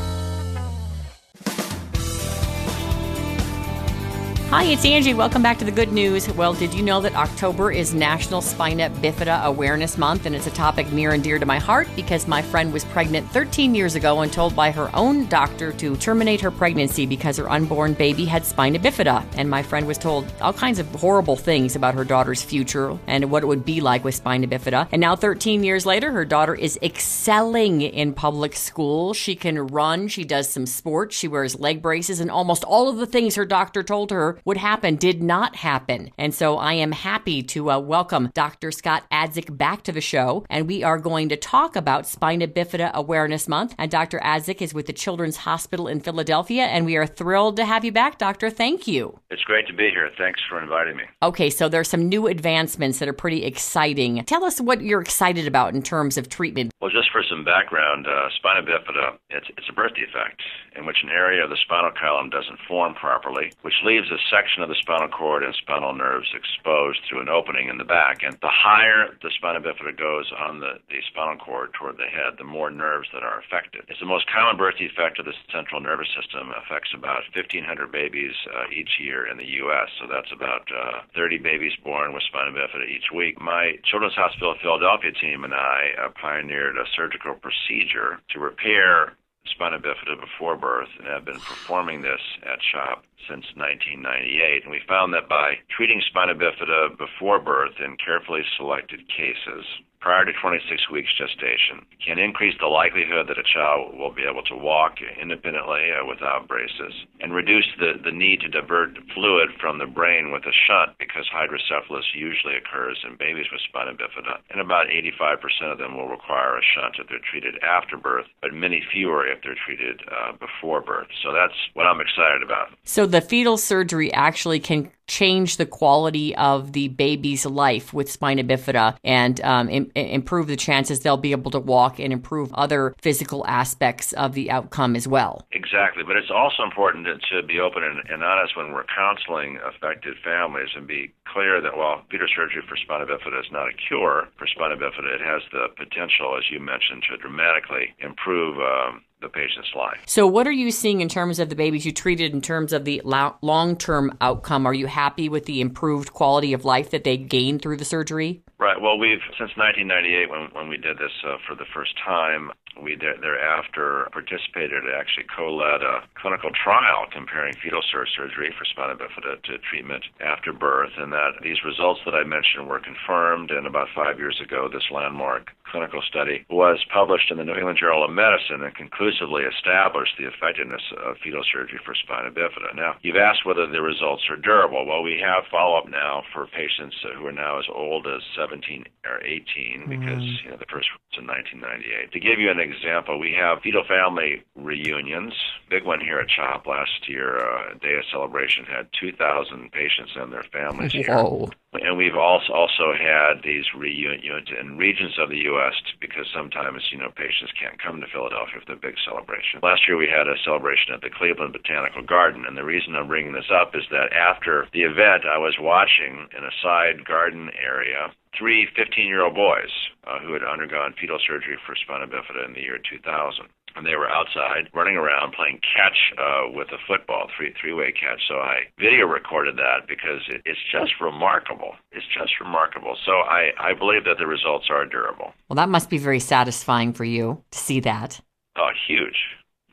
Hi, 4.51 4.65
it's 4.65 4.83
Angie. 4.83 5.13
Welcome 5.13 5.41
back 5.41 5.59
to 5.59 5.65
the 5.65 5.71
good 5.71 5.93
news. 5.93 6.27
Well, 6.33 6.53
did 6.53 6.73
you 6.73 6.83
know 6.83 6.99
that 6.99 7.15
October 7.15 7.71
is 7.71 7.93
National 7.93 8.41
Spina 8.41 8.89
Bifida 8.89 9.45
Awareness 9.45 9.97
Month? 9.97 10.25
And 10.25 10.35
it's 10.35 10.45
a 10.45 10.51
topic 10.51 10.91
near 10.91 11.11
and 11.11 11.23
dear 11.23 11.39
to 11.39 11.45
my 11.45 11.57
heart 11.57 11.87
because 11.95 12.27
my 12.27 12.41
friend 12.41 12.73
was 12.73 12.83
pregnant 12.83 13.31
13 13.31 13.73
years 13.73 13.95
ago 13.95 14.19
and 14.19 14.31
told 14.31 14.53
by 14.53 14.69
her 14.69 14.93
own 14.93 15.25
doctor 15.27 15.71
to 15.71 15.95
terminate 15.95 16.41
her 16.41 16.51
pregnancy 16.51 17.05
because 17.05 17.37
her 17.37 17.49
unborn 17.49 17.93
baby 17.93 18.25
had 18.25 18.45
spina 18.45 18.77
bifida. 18.77 19.25
And 19.37 19.49
my 19.49 19.63
friend 19.63 19.87
was 19.87 19.97
told 19.97 20.29
all 20.41 20.51
kinds 20.51 20.79
of 20.79 20.87
horrible 20.95 21.37
things 21.37 21.77
about 21.77 21.95
her 21.95 22.03
daughter's 22.03 22.43
future 22.43 22.99
and 23.07 23.31
what 23.31 23.43
it 23.43 23.45
would 23.45 23.63
be 23.63 23.79
like 23.79 24.03
with 24.03 24.15
spina 24.15 24.47
bifida. 24.47 24.85
And 24.91 24.99
now, 24.99 25.15
13 25.15 25.63
years 25.63 25.85
later, 25.85 26.11
her 26.11 26.25
daughter 26.25 26.55
is 26.55 26.77
excelling 26.83 27.79
in 27.79 28.11
public 28.11 28.57
school. 28.57 29.13
She 29.13 29.33
can 29.33 29.67
run, 29.67 30.09
she 30.09 30.25
does 30.25 30.49
some 30.49 30.65
sports, 30.65 31.15
she 31.15 31.29
wears 31.29 31.57
leg 31.57 31.81
braces, 31.81 32.19
and 32.19 32.29
almost 32.29 32.65
all 32.65 32.89
of 32.89 32.97
the 32.97 33.07
things 33.07 33.35
her 33.35 33.45
doctor 33.45 33.81
told 33.81 34.11
her 34.11 34.40
would 34.45 34.57
happen 34.57 34.95
did 34.95 35.21
not 35.21 35.55
happen. 35.57 36.11
And 36.17 36.33
so 36.33 36.57
I 36.57 36.73
am 36.73 36.91
happy 36.91 37.43
to 37.43 37.71
uh, 37.71 37.79
welcome 37.79 38.31
Dr. 38.33 38.71
Scott 38.71 39.03
Adzick 39.11 39.55
back 39.57 39.83
to 39.83 39.91
the 39.91 40.01
show. 40.01 40.45
And 40.49 40.67
we 40.67 40.83
are 40.83 40.97
going 40.97 41.29
to 41.29 41.37
talk 41.37 41.75
about 41.75 42.07
Spina 42.07 42.47
Bifida 42.47 42.91
Awareness 42.93 43.47
Month. 43.47 43.75
And 43.77 43.89
Dr. 43.89 44.19
Adzick 44.19 44.61
is 44.61 44.73
with 44.73 44.87
the 44.87 44.93
Children's 44.93 45.37
Hospital 45.37 45.87
in 45.87 45.99
Philadelphia. 45.99 46.63
And 46.63 46.85
we 46.85 46.97
are 46.97 47.07
thrilled 47.07 47.57
to 47.57 47.65
have 47.65 47.85
you 47.85 47.91
back, 47.91 48.17
Doctor. 48.17 48.49
Thank 48.49 48.87
you. 48.87 49.19
It's 49.29 49.43
great 49.43 49.67
to 49.67 49.73
be 49.73 49.89
here. 49.89 50.09
Thanks 50.17 50.41
for 50.47 50.61
inviting 50.61 50.97
me. 50.97 51.03
Okay, 51.23 51.49
so 51.49 51.69
there's 51.69 51.89
some 51.89 52.09
new 52.09 52.27
advancements 52.27 52.99
that 52.99 53.07
are 53.07 53.13
pretty 53.13 53.43
exciting. 53.43 54.23
Tell 54.25 54.43
us 54.43 54.59
what 54.59 54.81
you're 54.81 55.01
excited 55.01 55.47
about 55.47 55.73
in 55.73 55.81
terms 55.81 56.17
of 56.17 56.29
treatment. 56.29 56.71
Well, 56.81 56.91
just 56.91 57.11
for 57.11 57.23
some 57.29 57.43
background, 57.43 58.07
uh, 58.07 58.29
spina 58.37 58.61
bifida, 58.61 59.17
it's, 59.29 59.47
it's 59.57 59.69
a 59.69 59.73
birth 59.73 59.93
defect 59.95 60.41
in 60.75 60.85
which 60.85 60.97
an 61.03 61.09
area 61.09 61.43
of 61.43 61.49
the 61.49 61.57
spinal 61.63 61.91
column 61.91 62.29
doesn't 62.29 62.59
form 62.67 62.93
properly, 62.93 63.51
which 63.61 63.75
leaves 63.83 64.07
a 64.11 64.17
section 64.31 64.63
of 64.63 64.69
the 64.69 64.79
spinal 64.79 65.11
cord 65.11 65.43
and 65.43 65.53
spinal 65.59 65.93
nerves 65.93 66.31
exposed 66.31 67.03
through 67.03 67.19
an 67.19 67.29
opening 67.29 67.67
in 67.67 67.77
the 67.77 67.83
back. 67.83 68.23
And 68.23 68.33
the 68.41 68.49
higher 68.49 69.11
the 69.21 69.29
spina 69.35 69.59
bifida 69.59 69.91
goes 69.91 70.31
on 70.31 70.63
the, 70.63 70.79
the 70.87 71.03
spinal 71.11 71.35
cord 71.35 71.75
toward 71.75 71.97
the 71.97 72.07
head, 72.07 72.39
the 72.39 72.47
more 72.47 72.71
nerves 72.71 73.09
that 73.13 73.21
are 73.21 73.43
affected. 73.43 73.83
It's 73.91 73.99
the 73.99 74.07
most 74.07 74.31
common 74.31 74.55
birth 74.55 74.79
defect 74.79 75.19
of 75.19 75.25
the 75.27 75.35
central 75.51 75.81
nervous 75.83 76.07
system, 76.15 76.55
affects 76.55 76.95
about 76.95 77.27
1,500 77.35 77.91
babies 77.91 78.33
uh, 78.47 78.71
each 78.71 78.95
year 79.03 79.27
in 79.27 79.37
the 79.37 79.47
U.S., 79.67 79.91
so 79.99 80.07
that's 80.07 80.31
about 80.31 80.65
uh, 80.71 81.03
30 81.13 81.37
babies 81.39 81.75
born 81.83 82.13
with 82.13 82.23
spina 82.23 82.55
bifida 82.55 82.87
each 82.87 83.11
week. 83.13 83.39
My 83.41 83.75
Children's 83.83 84.15
Hospital 84.15 84.55
Philadelphia 84.61 85.11
team 85.11 85.43
and 85.43 85.53
I 85.53 85.91
uh, 85.99 86.09
pioneered 86.15 86.77
a 86.77 86.87
surgical 86.95 87.35
procedure 87.35 88.23
to 88.31 88.39
repair 88.39 89.13
spina 89.45 89.79
bifida 89.79 90.19
before 90.19 90.57
birth 90.57 90.89
and 90.99 91.07
have 91.07 91.25
been 91.25 91.41
performing 91.41 92.01
this 92.01 92.21
at 92.43 92.59
CHOP 92.71 93.03
since 93.27 93.45
1998, 93.55 94.63
and 94.63 94.71
we 94.71 94.81
found 94.87 95.13
that 95.13 95.29
by 95.29 95.59
treating 95.75 96.01
spina 96.09 96.35
bifida 96.35 96.97
before 96.97 97.39
birth 97.39 97.73
in 97.79 97.97
carefully 97.97 98.41
selected 98.57 99.07
cases, 99.09 99.65
prior 100.01 100.25
to 100.25 100.33
26 100.33 100.89
weeks 100.89 101.13
gestation 101.15 101.85
can 102.03 102.17
increase 102.17 102.57
the 102.59 102.67
likelihood 102.67 103.29
that 103.29 103.37
a 103.37 103.45
child 103.45 103.95
will 103.97 104.11
be 104.11 104.25
able 104.25 104.41
to 104.41 104.57
walk 104.57 104.97
independently 105.21 105.93
uh, 105.93 106.05
without 106.05 106.47
braces 106.47 107.05
and 107.21 107.33
reduce 107.33 107.69
the, 107.77 107.93
the 108.03 108.11
need 108.11 108.41
to 108.41 108.49
divert 108.49 108.97
fluid 109.13 109.49
from 109.61 109.77
the 109.77 109.85
brain 109.85 110.31
with 110.33 110.43
a 110.43 110.51
shunt 110.51 110.97
because 110.97 111.29
hydrocephalus 111.31 112.05
usually 112.13 112.57
occurs 112.57 112.97
in 113.05 113.15
babies 113.15 113.45
with 113.53 113.61
spina 113.61 113.93
bifida. 113.93 114.41
And 114.49 114.59
about 114.59 114.87
85% 114.87 115.71
of 115.71 115.77
them 115.77 115.95
will 115.95 116.09
require 116.09 116.57
a 116.57 116.65
shunt 116.65 116.97
if 116.97 117.07
they're 117.07 117.21
treated 117.21 117.61
after 117.61 117.95
birth, 117.95 118.25
but 118.41 118.53
many 118.53 118.81
fewer 118.91 119.25
if 119.25 119.43
they're 119.43 119.59
treated 119.65 120.01
uh, 120.09 120.33
before 120.33 120.81
birth. 120.81 121.07
So 121.21 121.31
that's 121.31 121.53
what 121.73 121.85
I'm 121.85 122.01
excited 122.01 122.41
about. 122.41 122.73
So 122.83 123.05
the 123.05 123.21
fetal 123.21 123.57
surgery 123.57 124.11
actually 124.13 124.59
can 124.59 124.91
change 125.11 125.57
the 125.57 125.65
quality 125.65 126.33
of 126.37 126.71
the 126.71 126.87
baby's 126.87 127.45
life 127.45 127.93
with 127.93 128.09
spina 128.09 128.45
bifida 128.45 128.95
and 129.03 129.41
um, 129.41 129.69
Im- 129.69 129.91
improve 129.93 130.47
the 130.47 130.55
chances 130.55 131.01
they'll 131.01 131.17
be 131.17 131.33
able 131.33 131.51
to 131.51 131.59
walk 131.59 131.99
and 131.99 132.13
improve 132.13 132.47
other 132.53 132.95
physical 133.01 133.45
aspects 133.45 134.13
of 134.13 134.31
the 134.35 134.49
outcome 134.49 134.95
as 134.95 135.09
well. 135.09 135.45
Exactly, 135.51 136.03
but 136.07 136.15
it's 136.15 136.31
also 136.31 136.63
important 136.63 137.05
to, 137.05 137.19
to 137.27 137.45
be 137.45 137.59
open 137.59 137.83
and, 137.83 137.99
and 138.09 138.23
honest 138.23 138.55
when 138.55 138.71
we're 138.71 138.87
counseling 138.87 139.59
affected 139.67 140.15
families 140.23 140.69
and 140.77 140.87
be 140.87 141.11
clear 141.27 141.59
that 141.59 141.75
while 141.75 142.03
fetal 142.09 142.27
surgery 142.33 142.63
for 142.69 142.77
spina 142.77 143.05
bifida 143.05 143.37
is 143.37 143.51
not 143.51 143.67
a 143.67 143.75
cure 143.75 144.29
for 144.37 144.47
spina 144.47 144.77
bifida, 144.77 145.11
it 145.13 145.19
has 145.19 145.41
the 145.51 145.67
potential, 145.75 146.39
as 146.39 146.47
you 146.49 146.61
mentioned, 146.61 147.03
to 147.11 147.17
dramatically 147.17 147.91
improve 147.99 148.55
um, 148.63 149.03
the 149.21 149.29
patient's 149.29 149.69
life. 149.75 149.99
So, 150.05 150.27
what 150.27 150.47
are 150.47 150.51
you 150.51 150.71
seeing 150.71 151.01
in 151.01 151.09
terms 151.09 151.39
of 151.39 151.49
the 151.49 151.55
babies 151.55 151.85
you 151.85 151.91
treated 151.91 152.33
in 152.33 152.41
terms 152.41 152.73
of 152.73 152.85
the 152.85 153.01
long 153.05 153.75
term 153.77 154.17
outcome? 154.19 154.65
Are 154.65 154.73
you 154.73 154.87
happy 154.87 155.29
with 155.29 155.45
the 155.45 155.61
improved 155.61 156.13
quality 156.13 156.53
of 156.53 156.65
life 156.65 156.91
that 156.91 157.03
they 157.03 157.17
gained 157.17 157.61
through 157.61 157.77
the 157.77 157.85
surgery? 157.85 158.43
Right. 158.61 158.79
Well, 158.79 158.99
we've 158.99 159.25
since 159.41 159.57
1998 159.57 160.29
when 160.29 160.53
when 160.53 160.69
we 160.69 160.77
did 160.77 161.01
this 161.01 161.11
uh, 161.25 161.41
for 161.49 161.55
the 161.57 161.65
first 161.73 161.97
time, 161.97 162.53
we 162.77 162.95
thereafter 162.95 164.07
participated 164.13 164.85
actually 164.85 165.25
co-led 165.35 165.81
a 165.81 166.05
clinical 166.13 166.51
trial 166.53 167.09
comparing 167.11 167.57
fetal 167.57 167.81
surgery 167.81 168.53
for 168.53 168.63
spina 168.65 168.95
bifida 168.95 169.41
to 169.49 169.57
treatment 169.65 170.05
after 170.21 170.53
birth, 170.53 170.93
and 170.97 171.11
that 171.11 171.41
these 171.41 171.65
results 171.65 172.01
that 172.05 172.13
I 172.13 172.23
mentioned 172.23 172.69
were 172.69 172.79
confirmed. 172.79 173.49
And 173.49 173.65
about 173.65 173.89
five 173.95 174.19
years 174.19 174.39
ago, 174.39 174.69
this 174.71 174.85
landmark 174.91 175.49
clinical 175.71 176.01
study 176.03 176.45
was 176.49 176.83
published 176.91 177.31
in 177.31 177.37
the 177.37 177.47
New 177.47 177.55
England 177.55 177.79
Journal 177.79 178.03
of 178.03 178.11
Medicine 178.11 178.61
and 178.61 178.75
conclusively 178.75 179.43
established 179.43 180.19
the 180.19 180.27
effectiveness 180.27 180.83
of 180.99 181.15
fetal 181.23 181.43
surgery 181.47 181.79
for 181.83 181.95
spina 181.95 182.29
bifida. 182.29 182.75
Now, 182.75 182.95
you've 183.01 183.15
asked 183.15 183.45
whether 183.45 183.65
the 183.65 183.81
results 183.81 184.23
are 184.29 184.35
durable. 184.35 184.85
Well, 184.85 185.01
we 185.01 185.17
have 185.23 185.47
follow-up 185.49 185.89
now 185.89 186.23
for 186.33 186.45
patients 186.47 186.95
who 187.17 187.25
are 187.25 187.31
now 187.31 187.59
as 187.59 187.65
old 187.73 188.05
as 188.05 188.21
17 188.51 188.85
or 189.05 189.23
18 189.23 189.85
because 189.87 190.23
mm. 190.23 190.43
you 190.43 190.51
know, 190.51 190.57
the 190.57 190.65
first 190.69 190.89
was 190.91 191.19
in 191.19 191.27
1998. 191.27 192.11
To 192.11 192.19
give 192.19 192.39
you 192.39 192.51
an 192.51 192.59
example, 192.59 193.19
we 193.19 193.33
have 193.39 193.61
fetal 193.61 193.83
family 193.87 194.43
reunions. 194.55 195.33
Big 195.69 195.85
one 195.85 196.01
here 196.01 196.19
at 196.19 196.27
CHOP 196.27 196.67
last 196.67 197.07
year, 197.07 197.39
uh, 197.39 197.73
Day 197.79 197.95
of 197.95 198.03
Celebration 198.11 198.65
had 198.65 198.87
2,000 198.99 199.71
patients 199.71 200.11
and 200.15 200.31
their 200.31 200.45
families 200.51 200.93
Whoa. 200.93 201.47
here. 201.47 201.51
And 201.73 201.97
we've 201.97 202.17
also 202.17 202.51
also 202.51 202.91
had 202.91 203.43
these 203.43 203.63
reunions 203.73 204.49
in 204.51 204.77
regions 204.77 205.15
of 205.17 205.29
the 205.29 205.47
U.S. 205.55 205.73
because 206.01 206.27
sometimes 206.35 206.83
you 206.91 206.97
know 206.97 207.09
patients 207.15 207.53
can't 207.55 207.81
come 207.81 208.01
to 208.01 208.07
Philadelphia 208.11 208.59
for 208.59 208.75
the 208.75 208.75
big 208.75 208.95
celebration. 209.07 209.63
Last 209.63 209.87
year 209.87 209.95
we 209.95 210.11
had 210.11 210.27
a 210.27 210.35
celebration 210.43 210.93
at 210.93 210.99
the 210.99 211.09
Cleveland 211.09 211.53
Botanical 211.53 212.03
Garden, 212.03 212.43
and 212.45 212.57
the 212.57 212.67
reason 212.67 212.95
I'm 212.95 213.07
bringing 213.07 213.31
this 213.31 213.47
up 213.47 213.71
is 213.73 213.87
that 213.89 214.11
after 214.11 214.67
the 214.73 214.83
event, 214.83 215.23
I 215.23 215.37
was 215.37 215.55
watching 215.59 216.27
in 216.35 216.43
a 216.43 216.51
side 216.61 217.05
garden 217.05 217.49
area 217.55 218.11
three 218.37 218.67
15-year-old 218.77 219.35
boys 219.35 219.71
uh, 220.07 220.19
who 220.19 220.33
had 220.33 220.43
undergone 220.43 220.93
fetal 220.99 221.19
surgery 221.25 221.57
for 221.65 221.75
spina 221.75 222.07
bifida 222.07 222.45
in 222.45 222.53
the 222.53 222.61
year 222.61 222.79
2000 222.79 223.45
and 223.75 223.85
they 223.85 223.95
were 223.95 224.09
outside 224.09 224.69
running 224.73 224.95
around 224.95 225.33
playing 225.33 225.59
catch 225.61 226.13
uh, 226.17 226.51
with 226.51 226.67
a 226.71 226.77
football, 226.87 227.27
three 227.35 227.53
three 227.59 227.73
way 227.73 227.91
catch. 227.91 228.21
So 228.27 228.35
I 228.35 228.67
video 228.77 229.05
recorded 229.05 229.57
that 229.57 229.87
because 229.87 230.21
it, 230.27 230.41
it's 230.45 230.59
just 230.71 230.99
remarkable. 230.99 231.75
It's 231.91 232.05
just 232.07 232.39
remarkable. 232.39 232.97
So 233.05 233.11
I 233.11 233.51
I 233.59 233.73
believe 233.73 234.05
that 234.05 234.17
the 234.17 234.27
results 234.27 234.67
are 234.69 234.85
durable. 234.85 235.33
Well, 235.49 235.55
that 235.55 235.69
must 235.69 235.89
be 235.89 235.97
very 235.97 236.19
satisfying 236.19 236.93
for 236.93 237.05
you 237.05 237.43
to 237.51 237.57
see 237.57 237.79
that. 237.81 238.19
Oh, 238.57 238.69
huge. 238.87 239.15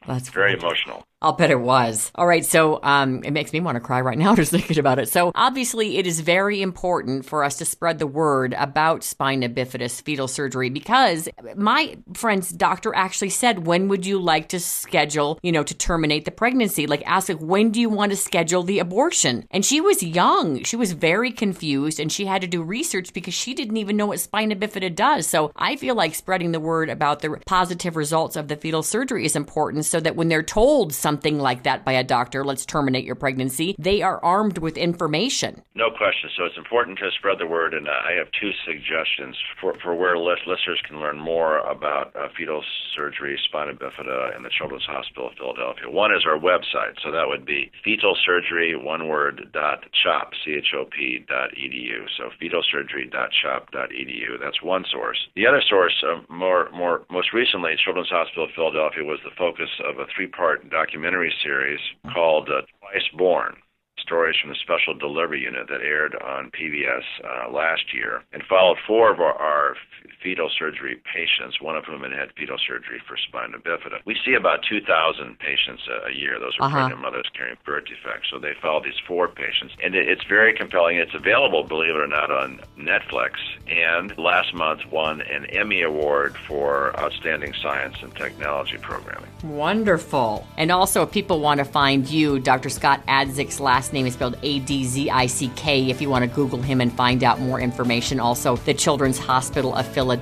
That's 0.07 0.31
very 0.31 0.55
emotional. 0.55 1.05
I'll 1.21 1.33
bet 1.33 1.51
it 1.51 1.61
was. 1.61 2.13
All 2.15 2.29
right, 2.29 2.45
so 2.45 2.79
um, 2.85 3.25
it 3.25 3.33
makes 3.33 3.53
me 3.53 3.59
want 3.59 3.75
to 3.75 3.81
cry 3.81 4.01
right 4.01 4.17
now 4.17 4.35
just 4.37 4.53
thinking 4.53 4.79
about 4.79 5.01
it. 5.01 5.09
So 5.09 5.33
obviously, 5.35 5.99
it 5.99 6.07
is 6.07 6.21
very 6.21 6.63
important 6.63 7.25
for 7.25 7.43
us 7.43 7.57
to 7.59 7.65
spread 7.65 7.99
the 7.99 8.07
word 8.07 8.55
about 8.57 9.03
spina 9.03 9.49
bifida 9.49 9.89
fetal 10.03 10.29
surgery 10.29 10.71
because 10.71 11.29
my 11.57 11.99
friend's 12.15 12.51
doctor 12.51 12.95
actually 12.95 13.31
said, 13.31 13.67
"When 13.67 13.89
would 13.89 14.07
you 14.07 14.21
like 14.21 14.49
to 14.51 14.61
schedule? 14.61 15.41
You 15.43 15.51
know, 15.51 15.65
to 15.65 15.75
terminate 15.75 16.25
the 16.25 16.31
pregnancy? 16.31 16.87
Like, 16.87 17.03
ask 17.05 17.29
like, 17.29 17.39
when 17.39 17.73
do 17.73 17.81
you 17.81 17.89
want 17.89 18.13
to 18.13 18.17
schedule 18.17 18.63
the 18.63 18.79
abortion?" 18.79 19.45
And 19.51 19.65
she 19.65 19.81
was 19.81 20.03
young. 20.03 20.63
She 20.63 20.77
was 20.77 20.93
very 20.93 21.33
confused, 21.33 21.99
and 21.99 22.13
she 22.13 22.27
had 22.27 22.43
to 22.43 22.47
do 22.49 22.63
research 22.63 23.13
because 23.13 23.35
she 23.35 23.55
didn't 23.55 23.77
even 23.77 23.97
know 23.97 24.07
what 24.07 24.21
spina 24.21 24.55
bifida 24.55 24.95
does. 24.95 25.27
So 25.27 25.51
I 25.57 25.75
feel 25.75 25.97
like 25.97 26.15
spreading 26.15 26.53
the 26.53 26.61
word 26.61 26.91
about 26.91 27.21
the 27.21 27.41
positive 27.45 27.97
results 27.97 28.37
of 28.37 28.47
the 28.47 28.57
fetal 28.57 28.85
surgery 28.85 29.25
is 29.25 29.35
important, 29.35 29.85
so 29.85 29.99
that 29.99 30.15
when 30.15 30.29
they're 30.29 30.45
told 30.45 30.95
like 31.17 31.63
that 31.63 31.85
by 31.85 31.93
a 31.93 32.05
doctor, 32.05 32.45
let's 32.45 32.67
terminate 32.67 33.05
your 33.05 33.15
pregnancy, 33.15 33.75
they 33.79 34.03
are 34.03 34.23
armed 34.23 34.59
with 34.59 34.77
information. 34.77 35.63
No 35.75 35.91
question. 35.91 36.29
So 36.37 36.45
it's 36.45 36.59
important 36.59 36.99
to 36.99 37.09
spread 37.17 37.39
the 37.39 37.47
word, 37.47 37.73
and 37.73 37.89
I 37.89 38.13
have 38.13 38.29
two 38.39 38.51
suggestions 38.67 39.37
for, 39.61 39.75
for 39.83 39.95
where 39.95 40.19
listeners 40.19 40.83
can 40.87 41.01
learn 41.01 41.19
more 41.19 41.59
about 41.61 42.15
uh, 42.15 42.29
fetal 42.37 42.63
surgery, 42.95 43.41
spina 43.49 43.73
bifida, 43.73 44.37
and 44.37 44.45
the 44.45 44.51
Children's 44.51 44.85
Hospital 44.85 45.29
of 45.31 45.37
Philadelphia. 45.41 45.89
One 45.89 46.13
is 46.13 46.27
our 46.29 46.39
website, 46.39 47.01
so 47.03 47.11
that 47.11 47.25
would 47.27 47.47
be 47.47 47.71
fetal 47.83 48.15
surgery, 48.27 48.77
one 48.77 49.09
word, 49.09 49.49
dot 49.55 49.85
chop, 50.05 50.33
C-H-O-P, 50.45 51.25
dot 51.29 51.51
edu. 51.57 52.05
So 52.19 52.29
fetal 52.39 52.63
surgery, 52.71 53.09
dot 53.11 53.31
chop, 53.33 53.71
dot 53.71 53.89
edu. 53.91 54.37
That's 54.43 54.61
one 54.63 54.85
source. 54.93 55.19
The 55.37 55.47
other 55.47 55.63
source, 55.67 55.97
uh, 56.05 56.21
more, 56.29 56.69
more, 56.73 57.07
most 57.11 57.33
recently, 57.33 57.73
Children's 57.83 58.11
Hospital 58.11 58.45
of 58.45 58.51
Philadelphia 58.55 59.05
was 59.05 59.21
the 59.25 59.35
focus 59.39 59.71
of 59.89 59.99
a 59.99 60.07
three-part 60.15 60.69
documentary 60.69 60.98
documentary 60.99 61.33
series 61.45 61.79
called 62.13 62.49
uh, 62.49 62.63
Twice 62.81 63.07
Born 63.17 63.55
stories 64.01 64.35
from 64.41 64.51
the 64.51 64.57
Special 64.63 64.99
Delivery 64.99 65.43
Unit 65.43 65.69
that 65.69 65.81
aired 65.81 66.17
on 66.17 66.51
PBS 66.51 67.03
uh, 67.23 67.53
last 67.53 67.83
year 67.95 68.25
and 68.33 68.43
followed 68.49 68.79
four 68.85 69.13
of 69.13 69.21
our, 69.21 69.35
our 69.35 69.77
fetal 70.23 70.51
surgery 70.59 71.01
patients, 71.13 71.61
one 71.61 71.77
of 71.77 71.85
whom 71.85 72.03
had 72.03 72.13
had 72.13 72.33
fetal 72.37 72.59
surgery 72.59 73.01
for 73.07 73.17
spina 73.17 73.59
bifida. 73.59 74.01
We 74.05 74.17
see 74.25 74.35
about 74.35 74.61
2,000 74.69 75.39
patients 75.39 75.83
a, 75.89 76.09
a 76.09 76.13
year. 76.13 76.39
Those 76.39 76.57
are 76.61 76.67
uh-huh. 76.67 76.77
pregnant 76.77 77.01
mothers 77.01 77.27
carrying 77.35 77.57
birth 77.65 77.85
defects. 77.87 78.29
So 78.31 78.39
they 78.39 78.53
followed 78.61 78.85
these 78.85 79.01
four 79.07 79.29
patients. 79.29 79.75
And 79.83 79.95
it, 79.95 80.09
it's 80.09 80.25
very 80.25 80.53
compelling. 80.55 80.97
It's 80.97 81.15
available, 81.15 81.65
believe 81.65 81.95
it 81.95 81.99
or 81.99 82.07
not, 82.07 82.31
on 82.31 82.61
Netflix. 82.79 83.33
And 83.69 84.17
last 84.19 84.55
month 84.55 84.87
won 84.91 85.21
an 85.23 85.47
Emmy 85.47 85.83
Award 85.83 86.37
for 86.47 86.99
Outstanding 86.99 87.55
Science 87.63 87.97
and 88.03 88.15
Technology 88.15 88.79
Programming. 88.79 89.31
Wonderful. 89.43 90.47
And 90.57 90.71
also, 90.73 91.03
if 91.03 91.11
people 91.11 91.41
want 91.41 91.59
to 91.59 91.65
find 91.65 92.09
you, 92.09 92.39
Dr. 92.39 92.69
Scott 92.69 93.05
Adzick's 93.07 93.61
last 93.61 93.93
name 93.93 94.07
is 94.07 94.15
spelled 94.15 94.39
A 94.43 94.59
D 94.61 94.85
Z 94.85 95.11
I 95.11 95.27
C 95.27 95.51
K. 95.57 95.91
If 95.91 96.01
you 96.01 96.11
want 96.11 96.25
to 96.25 96.31
Google 96.31 96.61
him 96.61 96.81
and 96.81 96.93
find 96.93 97.23
out 97.23 97.41
more 97.41 97.61
information, 97.61 98.21
also 98.21 98.57
the 98.57 98.75
Children's 98.75 99.19
Hospital 99.19 99.75
of 99.75 99.87
Philadelphia. 99.87 100.18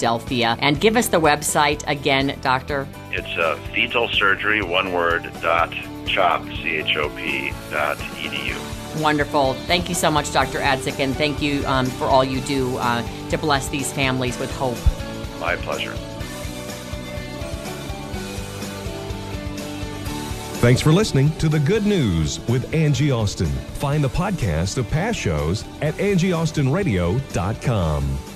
And 0.61 0.81
give 0.81 0.97
us 0.97 1.09
the 1.09 1.21
website 1.21 1.83
again, 1.87 2.39
Doctor. 2.43 2.87
It's 3.11 3.39
uh, 3.39 3.59
fetal 3.75 4.09
surgery, 4.09 4.63
one 4.63 4.93
word, 4.93 5.31
dot 5.41 5.73
chop, 6.07 6.45
C 6.45 6.77
H 6.77 6.97
O 6.97 7.09
P, 7.11 7.53
dot 7.71 7.97
edu. 7.97 9.01
Wonderful. 9.01 9.55
Thank 9.55 9.89
you 9.89 9.95
so 9.95 10.11
much, 10.11 10.33
Dr. 10.33 10.61
Adzick, 10.61 11.01
and 11.01 11.17
thank 11.17 11.43
you 11.43 11.65
um, 11.67 11.87
for 11.87 12.07
all 12.07 12.25
you 12.25 12.41
do 12.41 12.77
uh, 12.79 13.07
to 13.29 13.39
bless 13.39 13.69
these 13.69 13.93
families 13.93 14.39
with 14.39 14.55
hope. 14.57 14.79
My 15.41 15.57
pleasure. 15.57 15.95
Thanks 20.61 20.81
for 20.81 20.91
listening 20.91 21.31
to 21.37 21.51
The 21.51 21.61
Good 21.61 21.85
News 21.85 22.41
with 22.49 22.73
Angie 22.75 23.11
Austin. 23.11 23.47
Find 23.47 24.03
the 24.03 24.09
podcast 24.09 24.79
of 24.79 24.91
past 24.91 25.19
shows 25.19 25.65
at 25.83 25.93
angieaustinradio.com. 25.95 28.36